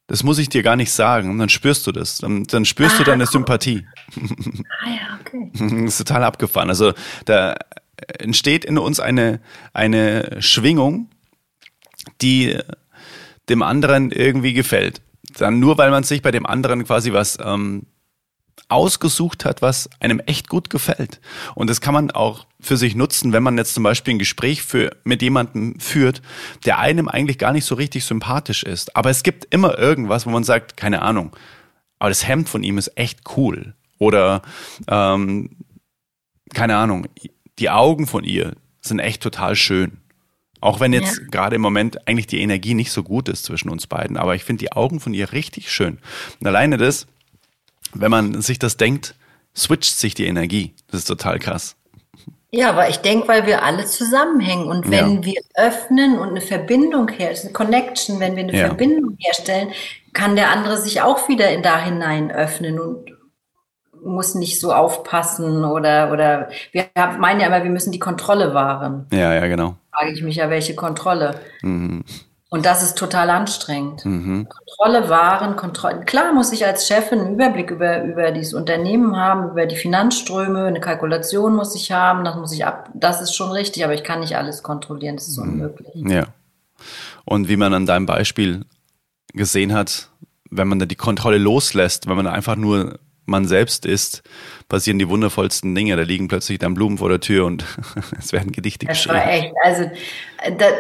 [0.06, 1.28] Das muss ich dir gar nicht sagen.
[1.28, 2.18] Und dann spürst du das.
[2.18, 3.86] Dann, dann spürst ah, du deine Sympathie.
[4.16, 5.50] Ah ja, okay.
[5.84, 6.70] Das ist total abgefahren.
[6.70, 6.94] Also
[7.26, 7.56] da
[8.18, 9.40] entsteht in uns eine,
[9.74, 11.10] eine Schwingung,
[12.22, 12.56] die
[13.50, 15.02] dem anderen irgendwie gefällt.
[15.36, 17.86] Dann nur, weil man sich bei dem anderen quasi was ähm,
[18.68, 21.20] ausgesucht hat, was einem echt gut gefällt.
[21.54, 24.62] Und das kann man auch für sich nutzen, wenn man jetzt zum Beispiel ein Gespräch
[24.62, 26.22] für, mit jemandem führt,
[26.66, 28.94] der einem eigentlich gar nicht so richtig sympathisch ist.
[28.96, 31.34] Aber es gibt immer irgendwas, wo man sagt, keine Ahnung,
[31.98, 33.74] aber das Hemd von ihm ist echt cool.
[33.98, 34.42] Oder
[34.86, 35.50] ähm,
[36.54, 37.06] keine Ahnung,
[37.58, 39.98] die Augen von ihr sind echt total schön.
[40.60, 41.24] Auch wenn jetzt ja.
[41.30, 44.44] gerade im Moment eigentlich die Energie nicht so gut ist zwischen uns beiden, aber ich
[44.44, 45.98] finde die Augen von ihr richtig schön.
[46.40, 47.06] Und alleine das
[47.94, 49.14] wenn man sich das denkt,
[49.56, 50.74] switcht sich die Energie.
[50.90, 51.76] Das ist total krass.
[52.50, 55.24] Ja, aber ich denke, weil wir alle zusammenhängen und wenn ja.
[55.24, 58.66] wir öffnen und eine Verbindung herstellen, eine Connection, wenn wir eine ja.
[58.68, 59.70] Verbindung herstellen,
[60.14, 63.12] kann der andere sich auch wieder in da hinein öffnen und
[64.02, 66.86] muss nicht so aufpassen oder oder wir
[67.18, 69.06] meinen ja immer, wir müssen die Kontrolle wahren.
[69.12, 69.76] Ja, ja, genau.
[69.92, 71.38] Frage ich mich ja, welche Kontrolle?
[71.60, 72.04] Mhm.
[72.50, 74.06] Und das ist total anstrengend.
[74.06, 74.48] Mhm.
[74.48, 76.00] Kontrolle wahren, Kontrolle.
[76.06, 80.64] Klar muss ich als Chefin einen Überblick über, über dieses Unternehmen haben, über die Finanzströme,
[80.64, 84.02] eine Kalkulation muss ich haben, das muss ich ab, das ist schon richtig, aber ich
[84.02, 85.50] kann nicht alles kontrollieren, das ist mhm.
[85.50, 85.90] unmöglich.
[86.06, 86.24] Ja.
[87.26, 88.64] Und wie man an deinem Beispiel
[89.34, 90.08] gesehen hat,
[90.50, 92.98] wenn man da die Kontrolle loslässt, wenn man einfach nur
[93.28, 94.22] man selbst ist,
[94.68, 95.96] passieren die wundervollsten Dinge.
[95.96, 97.64] Da liegen plötzlich dann Blumen vor der Tür und
[98.18, 99.18] es werden Gedichte das geschrieben.
[99.18, 99.90] Das war echt, also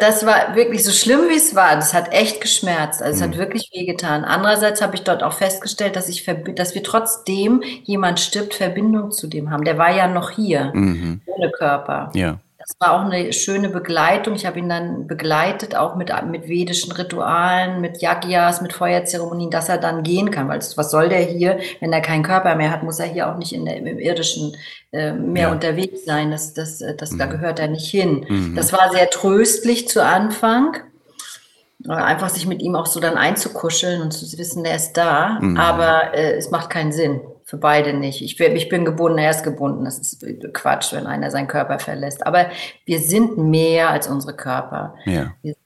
[0.00, 1.76] das war wirklich so schlimm, wie es war.
[1.76, 3.02] Das hat echt geschmerzt.
[3.02, 3.32] Also es mhm.
[3.32, 4.24] hat wirklich wehgetan.
[4.24, 6.24] Andererseits habe ich dort auch festgestellt, dass ich,
[6.54, 9.64] dass wir trotzdem jemand stirbt, Verbindung zu dem haben.
[9.64, 11.20] Der war ja noch hier, mhm.
[11.26, 12.10] ohne Körper.
[12.14, 12.38] Ja.
[12.68, 14.34] Das war auch eine schöne Begleitung.
[14.34, 19.70] Ich habe ihn dann begleitet, auch mit, mit vedischen Ritualen, mit Yagyas, mit Feuerzeremonien, dass
[19.70, 20.48] er dann gehen kann.
[20.48, 23.38] Weil was soll der hier, wenn er keinen Körper mehr hat, muss er hier auch
[23.38, 24.54] nicht in der, im irdischen
[24.92, 25.52] äh, mehr ja.
[25.52, 26.30] unterwegs sein.
[26.30, 27.18] Das, das, äh, das, mhm.
[27.18, 28.26] Da gehört er nicht hin.
[28.28, 28.54] Mhm.
[28.54, 30.76] Das war sehr tröstlich zu Anfang.
[31.88, 35.38] Einfach sich mit ihm auch so dann einzukuscheln und zu wissen, der ist da.
[35.40, 35.56] Mhm.
[35.56, 37.22] Aber äh, es macht keinen Sinn.
[37.48, 38.20] Für beide nicht.
[38.20, 39.86] Ich, ich bin gebunden, er ist gebunden.
[39.86, 40.22] Das ist
[40.52, 42.26] Quatsch, wenn einer seinen Körper verlässt.
[42.26, 42.50] Aber
[42.84, 44.94] wir sind mehr als unsere Körper.
[45.06, 45.32] Ja.
[45.40, 45.56] Wir,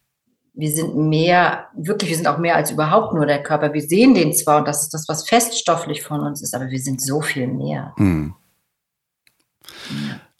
[0.55, 3.73] wir sind mehr, wirklich, wir sind auch mehr als überhaupt nur der Körper.
[3.73, 6.79] Wir sehen den zwar und das ist das, was feststofflich von uns ist, aber wir
[6.79, 7.95] sind so viel mehr.
[7.97, 8.33] Hm.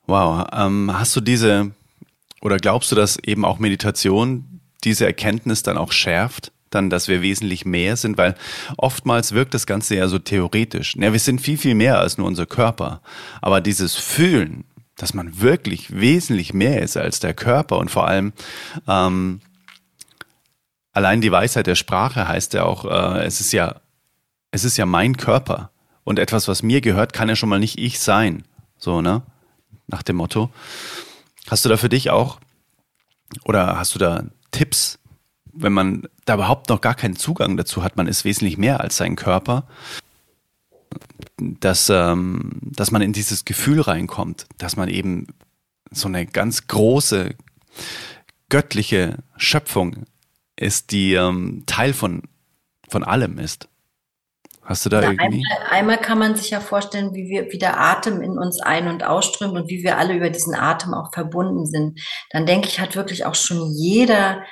[0.07, 0.47] Wow.
[0.53, 1.73] Ähm, hast du diese,
[2.41, 6.53] oder glaubst du, dass eben auch Meditation diese Erkenntnis dann auch schärft?
[6.75, 8.35] Dann, dass wir wesentlich mehr sind, weil
[8.77, 10.95] oftmals wirkt das Ganze ja so theoretisch.
[10.97, 13.01] Ja, wir sind viel, viel mehr als nur unser Körper.
[13.41, 14.65] Aber dieses Fühlen,
[14.97, 18.33] dass man wirklich wesentlich mehr ist als der Körper und vor allem
[18.87, 19.41] ähm,
[20.93, 23.81] allein die Weisheit der Sprache heißt ja auch, äh, es ist ja,
[24.51, 25.71] es ist ja mein Körper.
[26.05, 28.45] Und etwas, was mir gehört, kann ja schon mal nicht ich sein.
[28.77, 29.23] So, ne?
[29.87, 30.51] Nach dem Motto.
[31.49, 32.41] Hast du da für dich auch,
[33.45, 34.99] oder hast du da Tipps,
[35.53, 38.97] wenn man da überhaupt noch gar keinen Zugang dazu hat, man ist wesentlich mehr als
[38.97, 39.65] sein Körper,
[41.39, 45.29] dass, ähm, dass man in dieses Gefühl reinkommt, dass man eben
[45.91, 47.35] so eine ganz große
[48.49, 50.05] göttliche Schöpfung
[50.57, 52.23] ist, die ähm, Teil von,
[52.89, 53.69] von allem ist.
[54.65, 55.43] Hast du da irgendwie?
[55.51, 58.87] Einmal, einmal, kann man sich ja vorstellen, wie wir, wie der Atem in uns ein-
[58.87, 62.01] und ausströmt und wie wir alle über diesen Atem auch verbunden sind.
[62.31, 64.43] Dann denke ich, hat wirklich auch schon jeder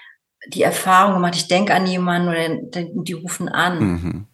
[0.49, 3.78] die Erfahrung gemacht, ich denke an jemanden oder die rufen an.
[3.78, 4.26] Mhm.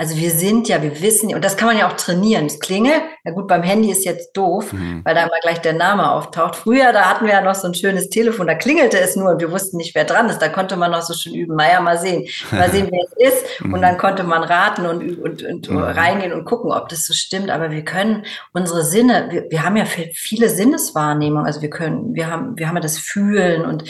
[0.00, 2.44] Also wir sind ja, wir wissen, und das kann man ja auch trainieren.
[2.44, 5.00] Das klingelt, ja gut, beim Handy ist jetzt doof, mhm.
[5.04, 6.54] weil da immer gleich der Name auftaucht.
[6.54, 9.40] Früher, da hatten wir ja noch so ein schönes Telefon, da klingelte es nur und
[9.40, 10.38] wir wussten nicht, wer dran ist.
[10.38, 13.60] Da konnte man noch so schön üben, naja, mal sehen, mal sehen, wer es ist.
[13.64, 15.78] Und dann konnte man raten und, und, und mhm.
[15.78, 17.50] reingehen und gucken, ob das so stimmt.
[17.50, 21.46] Aber wir können unsere Sinne, wir, wir haben ja viele Sinneswahrnehmungen.
[21.46, 23.84] Also wir können, wir haben, wir haben ja das Fühlen und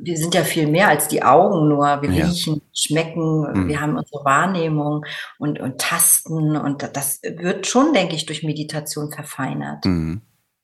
[0.00, 2.02] wir sind ja viel mehr als die Augen nur.
[2.02, 2.26] Wir ja.
[2.26, 3.68] riechen, schmecken, mhm.
[3.68, 5.04] wir haben unsere Wahrnehmung
[5.38, 9.84] und, und Tasten und das wird schon, denke ich, durch Meditation verfeinert.
[9.84, 10.22] Mhm.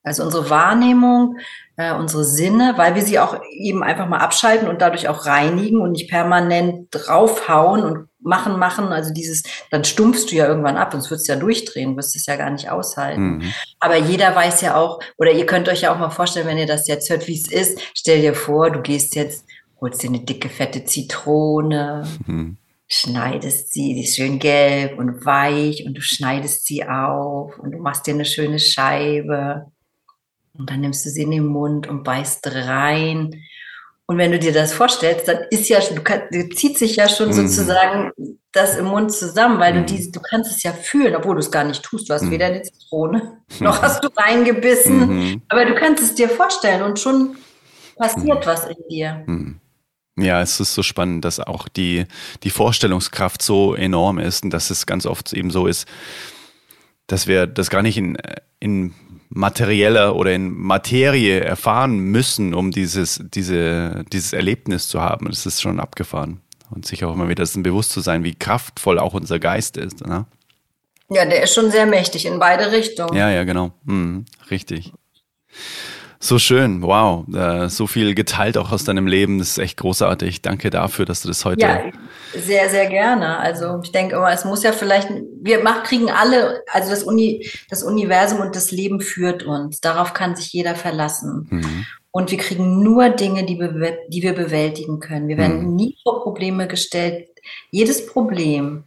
[0.08, 1.36] Also unsere Wahrnehmung,
[1.76, 5.80] äh, unsere Sinne, weil wir sie auch eben einfach mal abschalten und dadurch auch reinigen
[5.80, 8.86] und nicht permanent draufhauen und machen, machen.
[8.88, 12.26] Also dieses, dann stumpfst du ja irgendwann ab, sonst würdest du ja durchdrehen, wirst es
[12.26, 13.38] ja gar nicht aushalten.
[13.38, 13.52] Mhm.
[13.78, 16.66] Aber jeder weiß ja auch, oder ihr könnt euch ja auch mal vorstellen, wenn ihr
[16.66, 17.78] das jetzt hört, wie es ist.
[17.94, 19.46] Stell dir vor, du gehst jetzt,
[19.80, 22.04] holst dir eine dicke, fette Zitrone.
[22.26, 22.56] Mhm
[22.90, 27.78] schneidest sie, die ist schön gelb und weich und du schneidest sie auf und du
[27.78, 29.70] machst dir eine schöne Scheibe
[30.58, 33.42] und dann nimmst du sie in den Mund und beißt rein
[34.10, 36.22] und wenn du dir das vorstellst, dann ist ja, du, kann,
[36.56, 37.34] zieht sich ja schon mhm.
[37.34, 38.10] sozusagen
[38.52, 39.80] das im Mund zusammen, weil mhm.
[39.80, 42.08] du diese, du kannst es ja fühlen, obwohl du es gar nicht tust.
[42.08, 42.30] Du hast mhm.
[42.30, 45.42] weder eine Zitrone, noch hast du reingebissen, mhm.
[45.50, 47.36] aber du kannst es dir vorstellen und schon
[47.96, 48.46] passiert mhm.
[48.46, 49.24] was in dir.
[49.26, 49.60] Mhm.
[50.16, 52.06] Ja, es ist so spannend, dass auch die,
[52.44, 55.86] die Vorstellungskraft so enorm ist und dass es ganz oft eben so ist,
[57.08, 58.16] dass wir das gar nicht in,
[58.60, 58.94] in
[59.30, 65.26] materieller oder in Materie erfahren müssen, um dieses, diese, dieses Erlebnis zu haben.
[65.26, 66.40] Das ist schon abgefahren.
[66.70, 70.06] Und sich auch immer wieder bewusst zu sein, wie kraftvoll auch unser Geist ist.
[70.06, 70.26] Ne?
[71.08, 73.16] Ja, der ist schon sehr mächtig in beide Richtungen.
[73.16, 73.72] Ja, ja, genau.
[73.84, 74.92] Mhm, richtig.
[76.20, 80.42] So schön, wow, äh, so viel geteilt auch aus deinem Leben, das ist echt großartig.
[80.42, 81.62] Danke dafür, dass du das heute.
[81.62, 81.80] Ja,
[82.34, 83.38] sehr, sehr gerne.
[83.38, 85.08] Also ich denke immer, es muss ja vielleicht,
[85.40, 89.80] wir machen, kriegen alle, also das, Uni, das Universum und das Leben führt uns.
[89.80, 91.46] Darauf kann sich jeder verlassen.
[91.50, 91.86] Mhm.
[92.10, 93.56] Und wir kriegen nur Dinge, die,
[94.08, 95.28] die wir bewältigen können.
[95.28, 95.76] Wir werden mhm.
[95.76, 97.28] nie vor Probleme gestellt.
[97.70, 98.84] Jedes Problem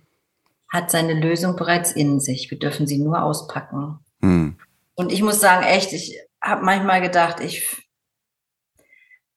[0.69, 2.49] hat seine Lösung bereits in sich.
[2.49, 3.99] Wir dürfen sie nur auspacken.
[4.21, 4.57] Mhm.
[4.95, 7.87] Und ich muss sagen, echt, ich habe manchmal gedacht, ich,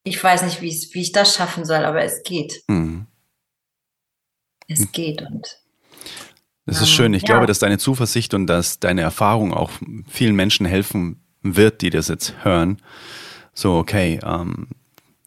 [0.03, 2.63] ich weiß nicht, wie ich das schaffen soll, aber es geht.
[2.69, 3.07] Mhm.
[4.69, 5.59] Es geht und.
[6.67, 7.13] Das ist schön.
[7.13, 7.27] Ich ja.
[7.27, 9.71] glaube, dass deine Zuversicht und dass deine Erfahrung auch
[10.09, 12.79] vielen Menschen helfen wird, die das jetzt hören.
[13.53, 14.69] So, okay, ähm,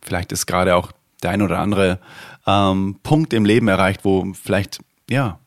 [0.01, 1.99] vielleicht ist gerade auch der ein oder andere
[2.47, 4.79] ähm, Punkt im Leben erreicht, wo vielleicht,
[5.09, 5.39] ja,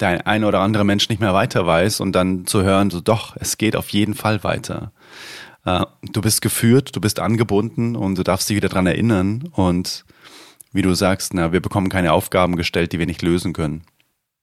[0.00, 3.36] der ein oder andere Mensch nicht mehr weiter weiß und dann zu hören, so doch,
[3.38, 4.92] es geht auf jeden Fall weiter.
[5.64, 9.48] Äh, du bist geführt, du bist angebunden und du darfst dich wieder dran erinnern.
[9.52, 10.04] Und
[10.72, 13.82] wie du sagst, na, wir bekommen keine Aufgaben gestellt, die wir nicht lösen können.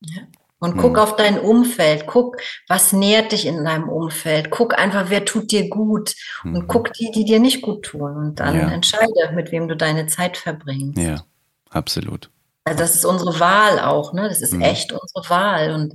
[0.00, 0.22] Ja.
[0.60, 1.02] Und guck hm.
[1.02, 5.68] auf dein Umfeld, guck, was nährt dich in deinem Umfeld, guck einfach, wer tut dir
[5.68, 6.66] gut und hm.
[6.66, 8.68] guck die, die dir nicht gut tun und dann ja.
[8.68, 10.98] entscheide, mit wem du deine Zeit verbringst.
[10.98, 11.22] Ja,
[11.70, 12.28] absolut.
[12.64, 14.28] Also das ist unsere Wahl auch, ne?
[14.28, 14.60] Das ist hm.
[14.60, 15.94] echt unsere Wahl und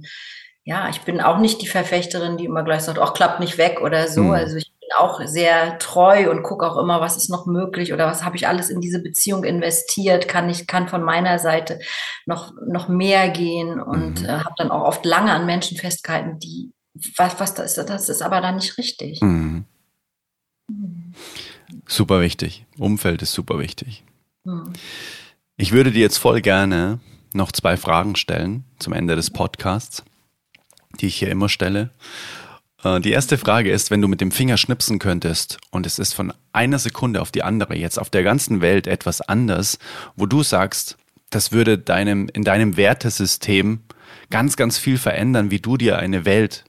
[0.63, 3.81] ja, ich bin auch nicht die Verfechterin, die immer gleich sagt, ach, klappt nicht weg
[3.81, 4.21] oder so.
[4.21, 4.31] Hm.
[4.31, 8.23] Also ich auch sehr treu und gucke auch immer, was ist noch möglich oder was
[8.23, 11.79] habe ich alles in diese Beziehung investiert, kann ich, kann von meiner Seite
[12.25, 14.25] noch, noch mehr gehen und mhm.
[14.25, 16.71] äh, habe dann auch oft lange an Menschen festgehalten, die,
[17.17, 19.21] was, was das ist, das ist aber dann nicht richtig.
[19.21, 19.65] Mhm.
[20.67, 21.13] Mhm.
[21.87, 22.65] Super wichtig.
[22.77, 24.03] Umfeld ist super wichtig.
[24.43, 24.73] Mhm.
[25.57, 26.99] Ich würde dir jetzt voll gerne
[27.33, 30.03] noch zwei Fragen stellen zum Ende des Podcasts,
[30.99, 31.89] die ich hier immer stelle.
[32.83, 36.13] Äh, die erste Frage ist, wenn du mit dem Finger schnipsen könntest und es ist
[36.13, 39.79] von einer Sekunde auf die andere jetzt auf der ganzen Welt etwas anders,
[40.15, 40.97] wo du sagst,
[41.29, 43.81] das würde deinem, in deinem Wertesystem
[44.29, 46.65] ganz, ganz viel verändern, wie du dir eine Welt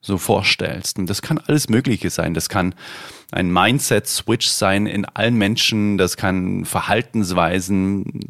[0.00, 0.98] so vorstellst.
[0.98, 2.34] Und das kann alles Mögliche sein.
[2.34, 2.74] Das kann
[3.32, 5.98] ein Mindset-Switch sein in allen Menschen.
[5.98, 8.20] Das kann Verhaltensweisen,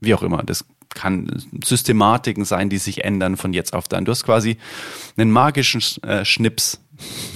[0.00, 0.42] wie auch immer.
[0.42, 0.64] Das
[0.94, 4.04] kann Systematiken sein, die sich ändern von jetzt auf dann.
[4.04, 4.56] Du hast quasi
[5.16, 6.80] einen magischen äh, Schnips.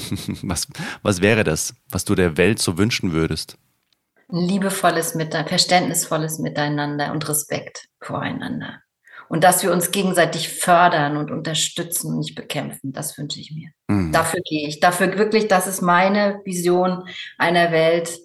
[0.42, 0.68] was,
[1.02, 3.58] was wäre das, was du der Welt so wünschen würdest?
[4.30, 8.80] Liebevolles Miteinander, verständnisvolles Miteinander und Respekt voreinander.
[9.28, 13.70] Und dass wir uns gegenseitig fördern und unterstützen und nicht bekämpfen, das wünsche ich mir.
[13.88, 14.12] Mhm.
[14.12, 14.80] Dafür gehe ich.
[14.80, 17.04] Dafür wirklich, das ist meine Vision
[17.36, 18.18] einer Welt.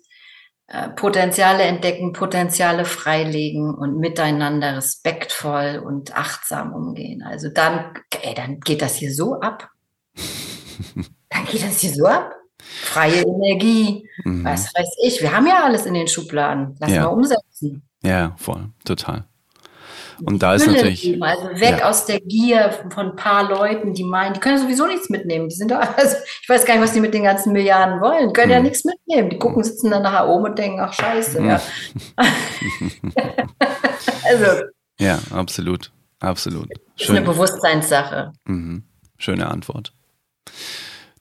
[0.73, 7.21] Äh, Potenziale entdecken, Potenziale freilegen und miteinander respektvoll und achtsam umgehen.
[7.21, 7.93] Also dann,
[8.23, 9.69] ey, dann geht das hier so ab.
[11.29, 12.33] dann geht das hier so ab.
[12.59, 14.43] Freie Energie, mhm.
[14.45, 15.21] was weiß ich.
[15.21, 16.75] Wir haben ja alles in den Schubladen.
[16.79, 17.03] Lass ja.
[17.03, 17.87] mal umsetzen.
[18.01, 19.25] Ja, voll, total.
[20.25, 21.01] Und da ist natürlich.
[21.01, 21.89] Geben, also weg ja.
[21.89, 25.49] aus der Gier von ein paar Leuten, die meinen, die können sowieso nichts mitnehmen.
[25.49, 28.29] Die sind doch, also ich weiß gar nicht, was die mit den ganzen Milliarden wollen.
[28.29, 28.57] Die können hm.
[28.57, 29.29] ja nichts mitnehmen.
[29.29, 31.39] Die gucken, sitzen dann nachher oben und denken, ach scheiße.
[31.39, 31.49] Hm.
[31.49, 31.61] Ja.
[34.25, 34.63] also.
[34.99, 35.91] Ja, absolut.
[36.19, 36.69] Absolut.
[36.97, 38.31] Ist eine Bewusstseinssache.
[38.45, 38.83] Mhm.
[39.17, 39.93] Schöne Antwort.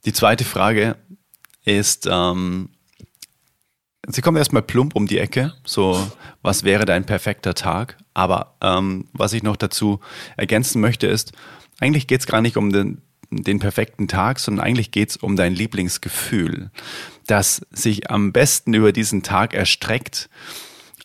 [0.05, 0.97] Die zweite Frage
[1.65, 2.71] ist, ähm,
[4.09, 6.11] Sie kommen erstmal plump um die Ecke, so
[6.43, 7.99] was wäre dein perfekter Tag?
[8.15, 10.01] Aber ähm, was ich noch dazu
[10.37, 11.33] ergänzen möchte ist,
[11.79, 13.01] eigentlich geht es gar nicht um den,
[13.31, 16.71] den perfekten Tag, sondern eigentlich geht es um dein Lieblingsgefühl,
[17.27, 20.29] das sich am besten über diesen Tag erstreckt.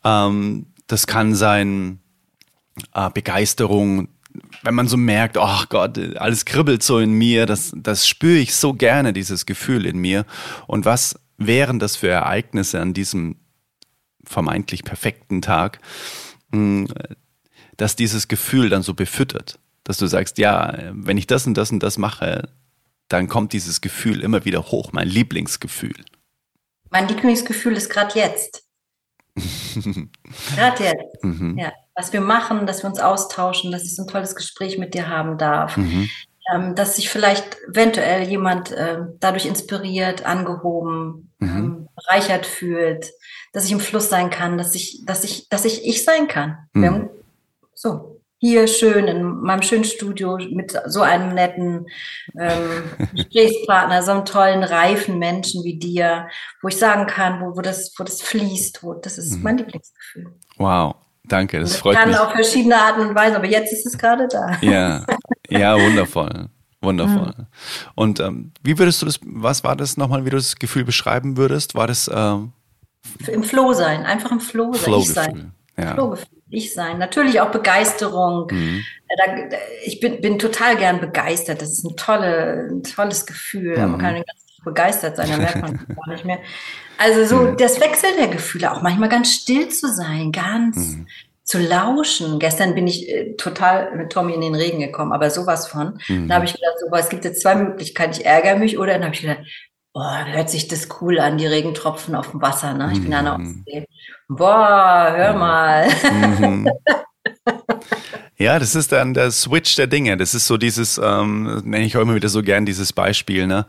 [0.04, 2.00] Ähm, das kann sein
[2.96, 4.08] äh, Begeisterung,
[4.64, 8.56] wenn man so merkt, oh Gott, alles kribbelt so in mir, das, das spüre ich
[8.56, 10.26] so gerne, dieses Gefühl in mir.
[10.66, 13.38] Und was wären das für Ereignisse an diesem
[14.26, 15.80] vermeintlich perfekten Tag,
[16.52, 16.88] hm,
[17.78, 21.72] dass dieses Gefühl dann so befüttert, dass du sagst, ja, wenn ich das und das
[21.72, 22.50] und das mache,
[23.08, 25.96] dann kommt dieses Gefühl immer wieder hoch, mein Lieblingsgefühl.
[26.90, 28.64] Mein Lieblingsgefühl ist gerade jetzt.
[29.36, 31.24] gerade jetzt.
[31.24, 31.58] Mhm.
[31.58, 31.72] Ja.
[31.96, 35.08] Was wir machen, dass wir uns austauschen, dass ich so ein tolles Gespräch mit dir
[35.08, 35.78] haben darf.
[35.78, 36.10] Mhm
[36.54, 41.48] ähm, dass sich vielleicht eventuell jemand äh, dadurch inspiriert, angehoben, mhm.
[41.50, 43.12] ähm, bereichert fühlt,
[43.54, 46.58] dass ich im Fluss sein kann, dass ich, dass ich, dass ich ich sein kann.
[46.74, 47.10] Mhm.
[47.74, 51.88] So hier schön in meinem schönen Studio mit so einem netten
[52.40, 52.84] ähm,
[53.16, 56.28] Gesprächspartner, so einem tollen, reifen Menschen wie dir,
[56.62, 59.44] wo ich sagen kann, wo, wo, das, wo das fließt, wo, das ist mhm.
[59.44, 60.36] mein Lieblingsgefühl.
[60.58, 60.96] Wow,
[61.28, 62.18] danke, das, freut kann mich.
[62.18, 64.58] Kann auf verschiedene Arten und Weisen, aber jetzt ist es gerade da.
[64.62, 65.06] Ja,
[65.50, 66.50] Ja, wundervoll.
[66.82, 67.34] Wundervoll.
[67.38, 67.46] Mhm.
[67.96, 71.38] Und ähm, wie würdest du das, was war das nochmal, wie du das Gefühl beschreiben
[71.38, 71.76] würdest?
[71.76, 72.52] War das ähm,
[73.28, 74.84] im Flow sein, einfach im Flow sein.
[74.84, 75.54] Flow ich sein.
[75.78, 75.94] Ja.
[75.94, 76.98] Flowgefühl, ich sein.
[76.98, 78.48] Natürlich auch Begeisterung.
[78.52, 78.84] Mhm.
[79.08, 79.56] Äh,
[79.86, 81.62] ich bin, bin total gern begeistert.
[81.62, 83.78] Das ist ein, tolle, ein tolles Gefühl.
[83.78, 83.92] Mhm.
[83.92, 86.40] Man kann ganz begeistert sein, da merkt man gar nicht mehr.
[86.98, 87.58] Also so mhm.
[87.58, 91.08] das Wechsel der Gefühle, auch manchmal ganz still zu sein, ganz mhm
[91.48, 92.40] zu lauschen.
[92.40, 95.98] Gestern bin ich äh, total mit Tommy in den Regen gekommen, aber sowas von.
[96.10, 96.28] Mhm.
[96.28, 98.12] Da habe ich gedacht, so, boah, es gibt jetzt zwei Möglichkeiten.
[98.12, 99.40] Ich ärgere mich oder dann habe ich gedacht,
[99.94, 102.74] boah, hört sich das cool an, die Regentropfen auf dem Wasser.
[102.74, 102.90] Ne?
[102.92, 103.04] Ich mhm.
[103.04, 103.88] bin an der Ostsee.
[104.28, 105.88] Boah, hör mal.
[108.40, 110.16] Ja, das ist dann der Switch der Dinge.
[110.16, 113.48] Das ist so dieses, ähm, nenne ich auch immer wieder so gern dieses Beispiel.
[113.48, 113.66] Ne?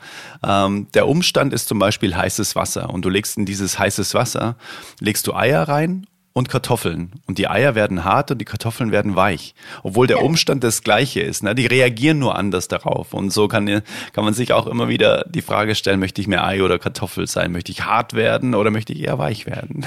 [0.46, 4.56] Ähm, der Umstand ist zum Beispiel heißes Wasser und du legst in dieses heißes Wasser,
[5.00, 7.12] legst du Eier rein und Kartoffeln.
[7.26, 9.54] Und die Eier werden hart und die Kartoffeln werden weich.
[9.82, 11.42] Obwohl der Umstand das gleiche ist.
[11.42, 11.54] Ne?
[11.54, 13.14] Die reagieren nur anders darauf.
[13.14, 13.66] Und so kann,
[14.12, 17.26] kann man sich auch immer wieder die Frage stellen, möchte ich mehr Ei oder Kartoffel
[17.26, 17.52] sein?
[17.52, 19.86] Möchte ich hart werden oder möchte ich eher weich werden?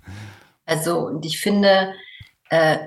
[0.66, 1.92] also, und ich finde,
[2.50, 2.78] äh,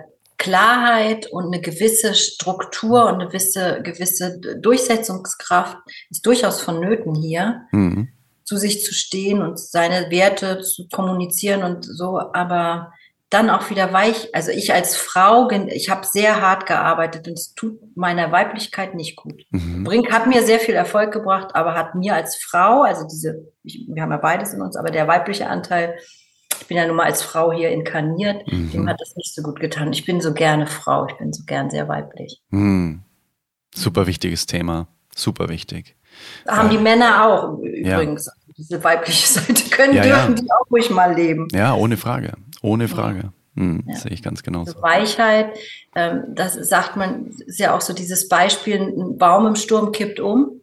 [0.41, 5.77] Klarheit und eine gewisse Struktur und eine gewisse, gewisse Durchsetzungskraft
[6.09, 7.61] ist durchaus vonnöten hier.
[7.71, 8.09] Mhm
[8.43, 12.91] zu sich zu stehen und seine Werte zu kommunizieren und so, aber
[13.29, 14.35] dann auch wieder weich.
[14.35, 19.15] Also ich als Frau, ich habe sehr hart gearbeitet und es tut meiner Weiblichkeit nicht
[19.15, 19.45] gut.
[19.51, 19.85] Mhm.
[19.85, 23.85] Brink hat mir sehr viel Erfolg gebracht, aber hat mir als Frau, also diese, ich,
[23.87, 25.97] wir haben ja beides in uns, aber der weibliche Anteil,
[26.61, 28.71] ich bin ja nun mal als Frau hier inkarniert, mhm.
[28.71, 29.91] dem hat das nicht so gut getan.
[29.91, 32.41] Ich bin so gerne Frau, ich bin so gern sehr weiblich.
[32.49, 33.01] Mhm.
[33.73, 35.95] Super wichtiges Thema, super wichtig.
[36.47, 38.25] Haben die Männer auch übrigens.
[38.25, 40.41] Ja diese weibliche Seite können, ja, dürfen ja.
[40.41, 41.47] die auch ruhig mal leben.
[41.51, 42.33] Ja, ohne Frage.
[42.61, 43.33] Ohne Frage.
[43.55, 43.95] Hm, ja.
[43.95, 44.81] Sehe ich ganz genau so.
[44.81, 45.57] Weichheit,
[45.95, 50.19] ähm, das sagt man, ist ja auch so dieses Beispiel, ein Baum im Sturm kippt
[50.19, 50.61] um.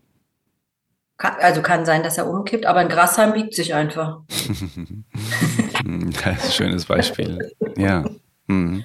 [1.18, 4.20] Kann, also kann sein, dass er umkippt, aber ein Grashalm biegt sich einfach.
[5.88, 7.50] das ist ein schönes Beispiel.
[7.76, 8.04] Ja.
[8.46, 8.84] Mhm.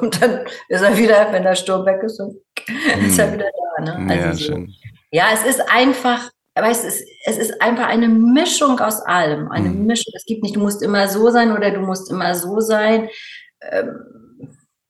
[0.00, 3.34] Und dann ist er wieder, wenn der Sturm weg ist, ist er hm.
[3.34, 3.84] wieder da.
[3.84, 4.10] Ne?
[4.10, 4.44] Also ja, so.
[4.44, 4.74] schön.
[5.10, 9.50] ja, es ist einfach, weißt, es, es ist einfach eine Mischung aus allem.
[9.50, 9.86] Eine mhm.
[9.86, 10.12] Mischung.
[10.14, 13.08] Es gibt nicht, du musst immer so sein oder du musst immer so sein.
[13.62, 13.96] Ähm,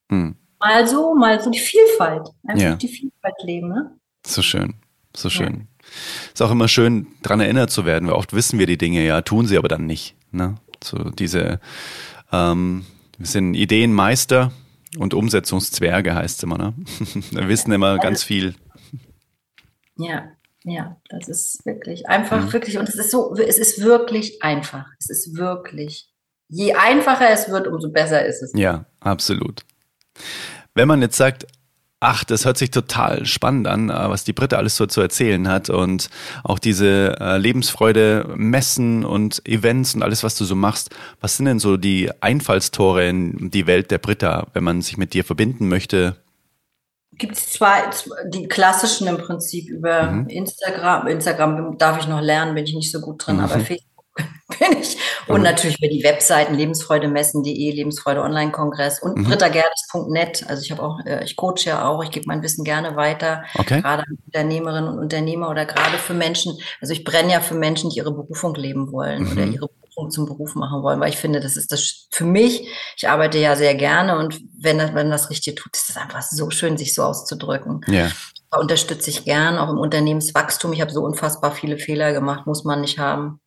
[0.09, 0.37] mhm.
[0.59, 2.29] Mal so, mal so die Vielfalt.
[2.47, 2.75] Einfach ja.
[2.75, 3.69] die Vielfalt leben.
[3.69, 3.93] Ne?
[4.27, 4.75] So schön.
[5.17, 5.55] So schön.
[5.55, 5.87] Ja.
[6.35, 9.23] Ist auch immer schön, daran erinnert zu werden, weil oft wissen wir die Dinge ja,
[9.23, 10.15] tun sie aber dann nicht.
[10.31, 10.57] Ne?
[10.83, 11.61] So diese,
[12.33, 12.87] ähm,
[13.18, 14.53] wir sind Ideenmeister
[14.99, 16.59] und Umsetzungszwerge heißt es immer.
[16.59, 16.74] Ne?
[17.31, 18.55] wir wissen immer ganz viel.
[19.97, 20.31] Ja,
[20.64, 22.53] ja, das ist wirklich einfach, mhm.
[22.53, 24.87] wirklich, und es ist so, es ist wirklich einfach.
[24.99, 26.09] Es ist wirklich,
[26.49, 28.53] je einfacher es wird, umso besser ist es.
[28.55, 29.62] Ja, absolut.
[30.74, 31.47] Wenn man jetzt sagt,
[32.01, 35.49] ach, das hört sich total spannend an, äh, was die Britta alles so zu erzählen
[35.49, 36.09] hat und
[36.43, 40.91] auch diese äh, Lebensfreude, Messen und Events und alles, was du so machst.
[41.21, 45.13] Was sind denn so die Einfallstore in die Welt der Britta, wenn man sich mit
[45.13, 46.17] dir verbinden möchte?
[47.21, 47.83] gibt es zwei,
[48.27, 50.29] die klassischen im Prinzip über mhm.
[50.29, 51.07] Instagram.
[51.07, 53.43] Instagram darf ich noch lernen, bin ich nicht so gut drin, mhm.
[53.43, 53.89] aber Facebook
[54.59, 54.97] bin ich.
[55.29, 55.45] Und mhm.
[55.45, 59.25] natürlich über die Webseiten lebensfreudemessen.de, Lebensfreude Online-Kongress und mhm.
[59.25, 60.45] brittagerdes.net.
[60.49, 63.45] Also ich habe auch, äh, ich coache ja auch, ich gebe mein Wissen gerne weiter.
[63.55, 63.81] Okay.
[63.81, 66.59] Gerade an Unternehmerinnen und Unternehmer oder gerade für Menschen.
[66.81, 69.33] Also ich brenne ja für Menschen, die ihre Berufung leben wollen mhm.
[69.33, 69.69] oder ihre
[70.09, 72.67] zum Beruf machen wollen, weil ich finde, das ist das für mich.
[72.97, 76.23] Ich arbeite ja sehr gerne und wenn das, wenn das richtig tut, ist es einfach
[76.23, 77.83] so schön, sich so auszudrücken.
[77.87, 78.11] Ja.
[78.51, 80.73] Da unterstütze ich gern, auch im Unternehmenswachstum.
[80.73, 83.41] Ich habe so unfassbar viele Fehler gemacht, muss man nicht haben.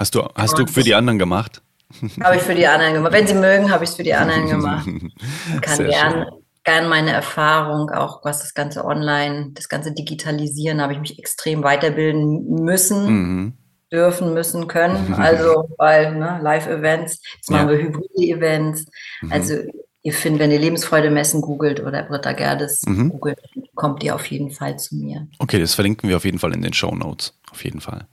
[0.00, 1.60] Hast du, hast du für die anderen gemacht?
[2.22, 3.12] Habe ich für die anderen gemacht.
[3.12, 4.86] Wenn sie mögen, habe ich es für die anderen gemacht.
[4.86, 6.26] Ich kann gern,
[6.64, 11.62] gern meine Erfahrung, auch was das ganze Online, das ganze Digitalisieren, habe ich mich extrem
[11.62, 13.06] weiterbilden müssen.
[13.06, 13.52] Mhm
[13.92, 15.14] dürfen, müssen, können.
[15.18, 17.72] Also weil ne, Live-Events, jetzt machen ja.
[17.72, 18.86] wir Hybride-Events.
[19.22, 19.32] Mhm.
[19.32, 19.54] Also
[20.02, 23.10] ihr findet, wenn ihr Lebensfreude messen googelt oder Britta Gerdes mhm.
[23.10, 23.40] googelt,
[23.74, 25.26] kommt ihr auf jeden Fall zu mir.
[25.40, 27.36] Okay, das verlinken wir auf jeden Fall in den Show Notes.
[27.50, 28.06] Auf jeden Fall.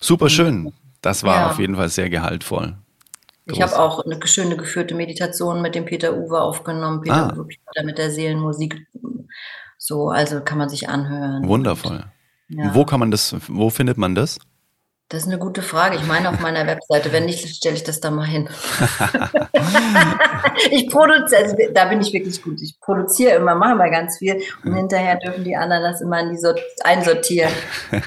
[0.00, 0.70] Super schön.
[1.06, 1.50] Das war ja.
[1.50, 2.74] auf jeden Fall sehr gehaltvoll.
[3.46, 3.56] Groß.
[3.56, 7.00] Ich habe auch eine schöne geführte Meditation mit dem Peter Uwe aufgenommen.
[7.00, 7.32] Peter ah.
[7.32, 7.46] Uwe
[7.84, 8.88] mit der Seelenmusik.
[9.78, 11.46] So, also kann man sich anhören.
[11.46, 12.06] Wundervoll.
[12.48, 12.74] Ja.
[12.74, 14.40] Wo kann man das, wo findet man das?
[15.08, 15.94] Das ist eine gute Frage.
[15.94, 17.12] Ich meine auf meiner Webseite.
[17.12, 18.48] Wenn nicht, stelle ich das da mal hin.
[20.72, 22.60] ich produziere, also da bin ich wirklich gut.
[22.60, 26.30] Ich produziere immer, mache mal ganz viel und hinterher dürfen die anderen das immer in
[26.30, 27.52] die Sort einsortieren.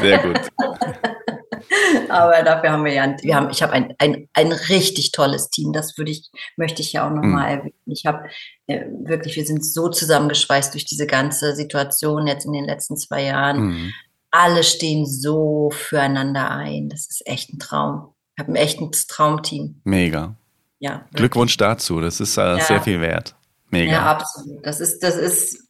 [0.00, 0.40] Sehr gut.
[2.08, 5.72] Aber dafür haben wir ja, wir haben, ich habe ein, ein, ein richtig tolles Team.
[5.72, 7.58] Das würde ich, möchte ich ja auch nochmal mhm.
[7.58, 7.74] erwähnen.
[7.86, 8.28] Ich habe
[8.66, 13.24] äh, wirklich, wir sind so zusammengeschweißt durch diese ganze Situation jetzt in den letzten zwei
[13.24, 13.60] Jahren.
[13.60, 13.92] Mhm
[14.30, 16.88] alle stehen so füreinander ein.
[16.88, 18.14] Das ist echt ein Traum.
[18.36, 19.80] Ich habe ein echtes Traumteam.
[19.84, 20.36] Mega.
[20.78, 20.92] Ja.
[20.92, 21.12] Wirklich.
[21.14, 22.00] Glückwunsch dazu.
[22.00, 22.60] Das ist äh, ja.
[22.60, 23.34] sehr viel wert.
[23.70, 23.92] Mega.
[23.92, 24.64] Ja, absolut.
[24.64, 25.67] Das ist, das ist,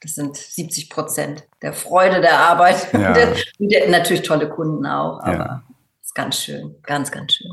[0.00, 2.92] das sind 70 Prozent der Freude der Arbeit.
[2.92, 3.12] Ja.
[3.14, 5.62] Der, der, natürlich tolle Kunden auch, aber ja.
[6.02, 6.74] ist ganz schön.
[6.82, 7.50] Ganz, ganz schön.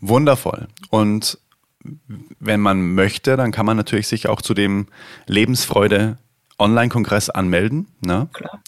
[0.00, 0.68] Wundervoll.
[0.90, 1.38] Und
[2.38, 4.88] wenn man möchte, dann kann man natürlich sich auch zu dem
[5.26, 6.18] Lebensfreude
[6.58, 7.88] Online-Kongress anmelden.
[8.00, 8.28] Ne?
[8.32, 8.60] Klar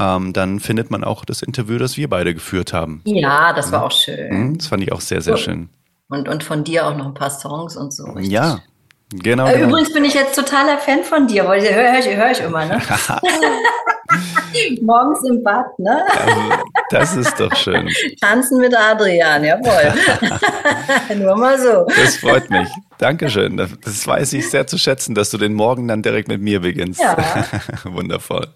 [0.00, 3.02] ähm, dann findet man auch das Interview, das wir beide geführt haben.
[3.04, 4.32] Ja, das war auch schön.
[4.32, 5.68] Mhm, das fand ich auch sehr, sehr schön.
[6.08, 8.04] Und, und von dir auch noch ein paar Songs und so.
[8.04, 8.32] Richtig.
[8.32, 8.60] Ja,
[9.10, 9.68] genau, äh, genau.
[9.68, 12.64] Übrigens bin ich jetzt totaler Fan von dir, weil höre hör ich, hör ich immer,
[12.64, 12.80] ne?
[14.82, 16.04] Morgens im Bad, ne?
[16.10, 16.40] Also,
[16.90, 17.88] das ist doch schön.
[18.20, 19.94] Tanzen mit Adrian, jawohl.
[21.16, 21.86] Nur mal so.
[21.96, 22.68] Das freut mich.
[22.98, 23.56] Dankeschön.
[23.56, 27.00] Das weiß ich sehr zu schätzen, dass du den Morgen dann direkt mit mir beginnst.
[27.00, 27.16] Ja.
[27.84, 28.48] Wundervoll.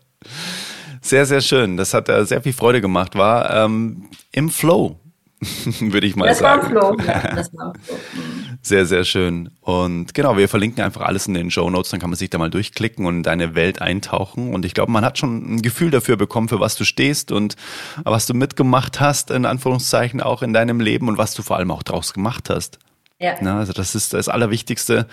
[1.01, 1.77] Sehr, sehr schön.
[1.77, 3.15] Das hat äh, sehr viel Freude gemacht.
[3.15, 4.99] War ähm, im Flow,
[5.81, 6.75] würde ich mal das sagen.
[6.75, 7.97] War Flow, ja, das war im Flow.
[8.15, 8.59] Mhm.
[8.63, 9.51] Sehr, sehr schön.
[9.61, 12.39] Und genau, wir verlinken einfach alles in den Show Notes, dann kann man sich da
[12.39, 14.55] mal durchklicken und in deine Welt eintauchen.
[14.55, 17.57] Und ich glaube, man hat schon ein Gefühl dafür bekommen, für was du stehst und
[18.05, 21.71] was du mitgemacht hast, in Anführungszeichen, auch in deinem Leben und was du vor allem
[21.71, 22.79] auch draus gemacht hast.
[23.19, 23.35] Ja.
[23.41, 25.07] Na, also das ist das Allerwichtigste,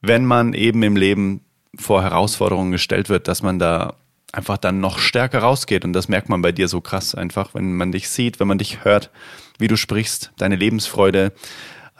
[0.00, 1.44] wenn man eben im Leben
[1.78, 3.94] vor Herausforderungen gestellt wird, dass man da
[4.36, 5.84] einfach dann noch stärker rausgeht.
[5.84, 8.58] Und das merkt man bei dir so krass einfach, wenn man dich sieht, wenn man
[8.58, 9.10] dich hört,
[9.58, 11.32] wie du sprichst, deine Lebensfreude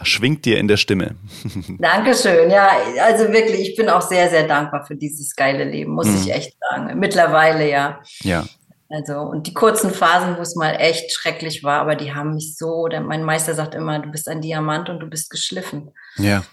[0.03, 1.17] schwingt dir in der Stimme.
[1.79, 2.51] Dankeschön.
[2.51, 2.71] Ja,
[3.03, 6.19] also wirklich, ich bin auch sehr, sehr dankbar für dieses geile Leben, muss mhm.
[6.21, 6.99] ich echt sagen.
[6.99, 8.01] Mittlerweile ja.
[8.21, 8.45] Ja.
[8.89, 12.57] Also, und die kurzen Phasen, wo es mal echt schrecklich war, aber die haben mich
[12.57, 15.91] so, mein Meister sagt immer, du bist ein Diamant und du bist geschliffen.
[16.19, 16.45] Ja.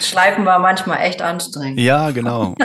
[0.00, 1.78] Schleifen war manchmal echt anstrengend.
[1.78, 2.56] Ja, genau.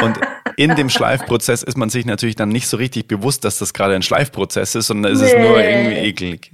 [0.00, 0.18] Und
[0.60, 3.94] in dem Schleifprozess ist man sich natürlich dann nicht so richtig bewusst, dass das gerade
[3.94, 5.26] ein Schleifprozess ist, sondern es nee.
[5.26, 6.52] ist nur irgendwie eklig.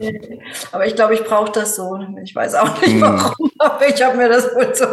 [0.00, 0.40] nee.
[0.72, 1.98] Aber ich glaube, ich brauche das so.
[2.24, 3.02] Ich weiß auch nicht hm.
[3.02, 4.86] warum, aber ich habe mir das wohl so.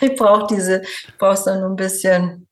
[0.00, 2.46] Ich brauche diese, ich brauche es dann nur ein bisschen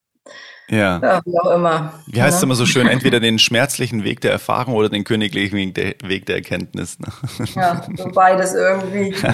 [0.70, 0.98] ja.
[1.02, 1.20] ja.
[1.24, 1.94] Wie auch immer.
[2.06, 5.56] Wie heißt es immer so schön, entweder den schmerzlichen Weg der Erfahrung oder den königlichen
[5.56, 6.98] Weg der, Weg der Erkenntnis.
[6.98, 7.08] Ne?
[7.54, 9.14] Ja, so beides irgendwie.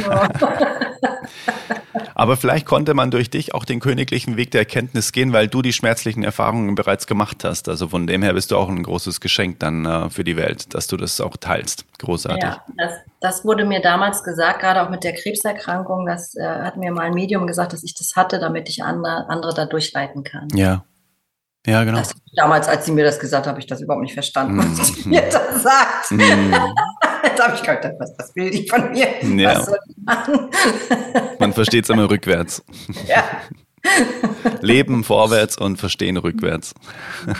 [2.24, 5.60] Aber vielleicht konnte man durch dich auch den königlichen Weg der Erkenntnis gehen, weil du
[5.60, 7.68] die schmerzlichen Erfahrungen bereits gemacht hast.
[7.68, 10.72] Also von dem her bist du auch ein großes Geschenk dann äh, für die Welt,
[10.72, 11.84] dass du das auch teilst.
[11.98, 12.42] Großartig.
[12.42, 16.06] Ja, das, das wurde mir damals gesagt, gerade auch mit der Krebserkrankung.
[16.06, 19.28] Das äh, hat mir mal ein Medium gesagt, dass ich das hatte, damit ich andere,
[19.28, 20.48] andere da durchleiten kann.
[20.54, 20.82] Ja.
[21.66, 21.98] Ja, genau.
[21.98, 24.78] Das, damals, als sie mir das gesagt hat, habe ich das überhaupt nicht verstanden, mm.
[24.78, 26.10] was sie mir da sagt.
[26.10, 26.54] Mm.
[27.36, 29.08] Da habe ich gedacht, was, was will die von mir?
[29.36, 29.58] Ja.
[29.58, 30.50] Was soll ich machen?
[31.38, 32.64] Man versteht es immer rückwärts.
[33.06, 33.24] Ja.
[34.60, 36.74] Leben vorwärts und verstehen rückwärts.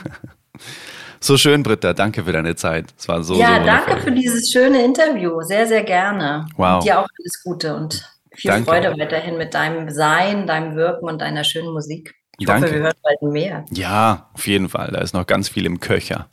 [1.20, 1.94] So schön, Britta.
[1.94, 2.92] Danke für deine Zeit.
[2.98, 5.40] Es war so Ja, so danke für dieses schöne Interview.
[5.40, 6.46] Sehr, sehr gerne.
[6.58, 6.74] Wow.
[6.74, 8.70] Und dir auch alles Gute und viel danke.
[8.70, 12.14] Freude weiterhin mit deinem Sein, deinem Wirken und deiner schönen Musik.
[12.38, 12.66] Ich Danke.
[12.66, 13.64] hoffe, wir hören bald mehr.
[13.70, 14.90] Ja, auf jeden Fall.
[14.92, 16.28] Da ist noch ganz viel im Köcher.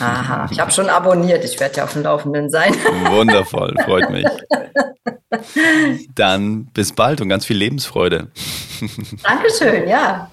[0.00, 1.44] Aha, ich habe schon abonniert.
[1.44, 2.74] Ich werde ja auf dem Laufenden sein.
[3.10, 4.26] Wundervoll, freut mich.
[6.14, 8.28] Dann bis bald und ganz viel Lebensfreude.
[9.22, 10.30] Dankeschön, ja.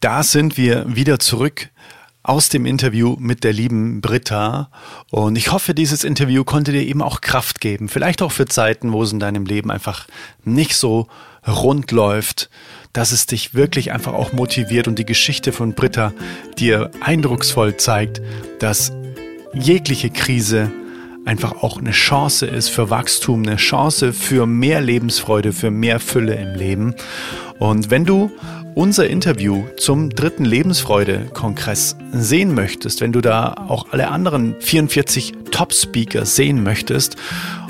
[0.00, 1.70] Da sind wir wieder zurück
[2.22, 4.70] aus dem Interview mit der lieben Britta.
[5.10, 7.88] Und ich hoffe, dieses Interview konnte dir eben auch Kraft geben.
[7.88, 10.06] Vielleicht auch für Zeiten, wo es in deinem Leben einfach
[10.44, 11.06] nicht so
[11.46, 12.50] rund läuft
[12.96, 16.14] dass es dich wirklich einfach auch motiviert und die Geschichte von Britta
[16.56, 18.22] dir eindrucksvoll zeigt,
[18.58, 18.90] dass
[19.52, 20.72] jegliche Krise
[21.26, 26.36] einfach auch eine Chance ist für Wachstum, eine Chance für mehr Lebensfreude, für mehr Fülle
[26.36, 26.94] im Leben.
[27.58, 28.30] Und wenn du
[28.74, 36.24] unser Interview zum dritten Lebensfreude-Kongress sehen möchtest, wenn du da auch alle anderen 44 Top-Speaker
[36.24, 37.16] sehen möchtest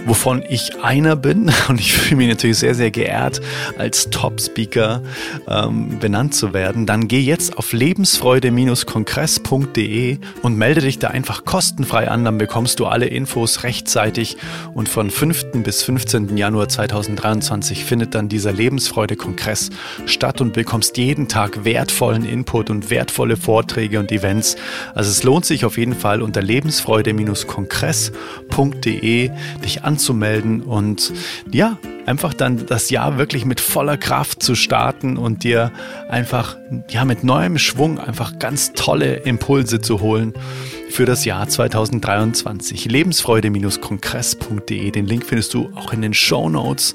[0.07, 1.53] wovon ich einer bin.
[1.69, 3.43] Und ich fühle mich natürlich sehr, sehr geehrt,
[3.77, 5.03] als Top-Speaker
[5.49, 6.87] ähm, benannt zu werden.
[6.87, 12.25] Dann geh jetzt auf lebensfreude-kongress.de und melde dich da einfach kostenfrei an.
[12.25, 14.39] Dann bekommst du alle Infos rechtzeitig.
[14.75, 15.63] Und von 5.
[15.63, 16.35] bis 15.
[16.37, 19.71] Januar 2023 findet dann dieser Lebensfreude-Kongress
[20.07, 24.55] statt und bekommst jeden Tag wertvollen Input und wertvolle Vorträge und Events.
[24.95, 29.31] Also es lohnt sich auf jeden Fall unter lebensfreude-kongress.de
[29.65, 31.15] dich an anzumelden und
[31.51, 35.73] ja, einfach dann das Jahr wirklich mit voller Kraft zu starten und dir
[36.11, 36.59] einfach
[36.91, 40.35] ja mit neuem Schwung einfach ganz tolle Impulse zu holen
[40.97, 42.87] für das Jahr 2023.
[42.87, 44.91] Lebensfreude-kongress.de.
[44.91, 46.95] Den Link findest du auch in den Show Notes.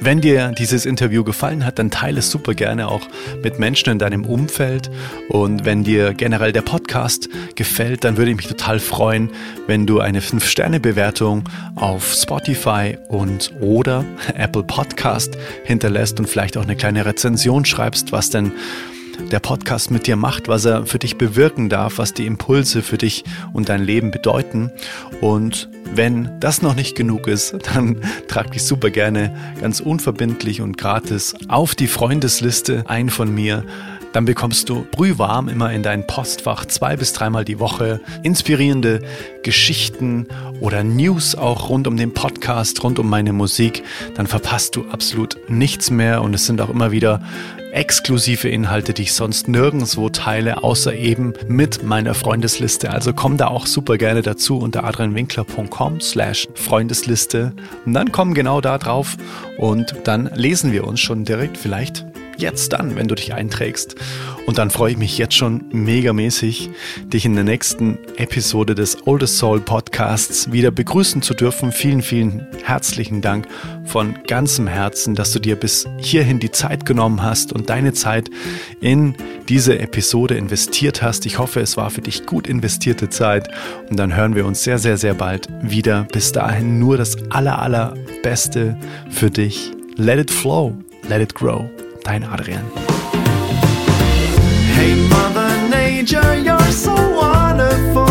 [0.00, 3.00] Wenn dir dieses Interview gefallen hat, dann teile es super gerne auch
[3.42, 4.88] mit Menschen in deinem Umfeld.
[5.28, 9.30] Und wenn dir generell der Podcast gefällt, dann würde ich mich total freuen,
[9.66, 11.42] wenn du eine 5-Sterne-Bewertung
[11.74, 14.04] auf Spotify und oder
[14.36, 18.52] Apple Podcast hinterlässt und vielleicht auch eine kleine Rezension schreibst, was denn
[19.30, 22.98] der Podcast mit dir macht, was er für dich bewirken darf, was die Impulse für
[22.98, 24.70] dich und dein Leben bedeuten.
[25.20, 30.78] Und wenn das noch nicht genug ist, dann trag dich super gerne ganz unverbindlich und
[30.78, 33.64] gratis auf die Freundesliste ein von mir
[34.12, 39.02] dann bekommst du brühwarm immer in dein Postfach zwei bis dreimal die Woche inspirierende
[39.44, 40.26] Geschichten
[40.60, 43.84] oder News auch rund um den Podcast, rund um meine Musik.
[44.16, 47.22] Dann verpasst du absolut nichts mehr und es sind auch immer wieder
[47.72, 52.90] exklusive Inhalte, die ich sonst nirgendwo teile, außer eben mit meiner Freundesliste.
[52.90, 57.52] Also komm da auch super gerne dazu unter adrianwinkler.com slash Freundesliste
[57.86, 59.16] und dann komm genau da drauf
[59.58, 62.09] und dann lesen wir uns schon direkt vielleicht
[62.40, 63.96] jetzt dann, wenn du dich einträgst.
[64.46, 66.70] Und dann freue ich mich jetzt schon megamäßig,
[67.04, 71.72] dich in der nächsten Episode des Oldest Soul Podcasts wieder begrüßen zu dürfen.
[71.72, 73.46] Vielen, vielen herzlichen Dank
[73.84, 78.30] von ganzem Herzen, dass du dir bis hierhin die Zeit genommen hast und deine Zeit
[78.80, 79.14] in
[79.48, 81.26] diese Episode investiert hast.
[81.26, 83.50] Ich hoffe, es war für dich gut investierte Zeit
[83.88, 86.06] und dann hören wir uns sehr, sehr, sehr bald wieder.
[86.12, 88.76] Bis dahin nur das aller, allerbeste
[89.10, 89.72] für dich.
[89.96, 90.74] Let it flow,
[91.08, 91.68] let it grow.
[92.10, 92.64] dein Adrian.
[94.74, 98.10] Hey Mother Nature, you're so wonderful.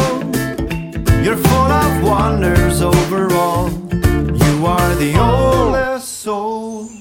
[1.23, 3.69] You're full of wonders overall.
[4.43, 6.98] You are the oldest soul.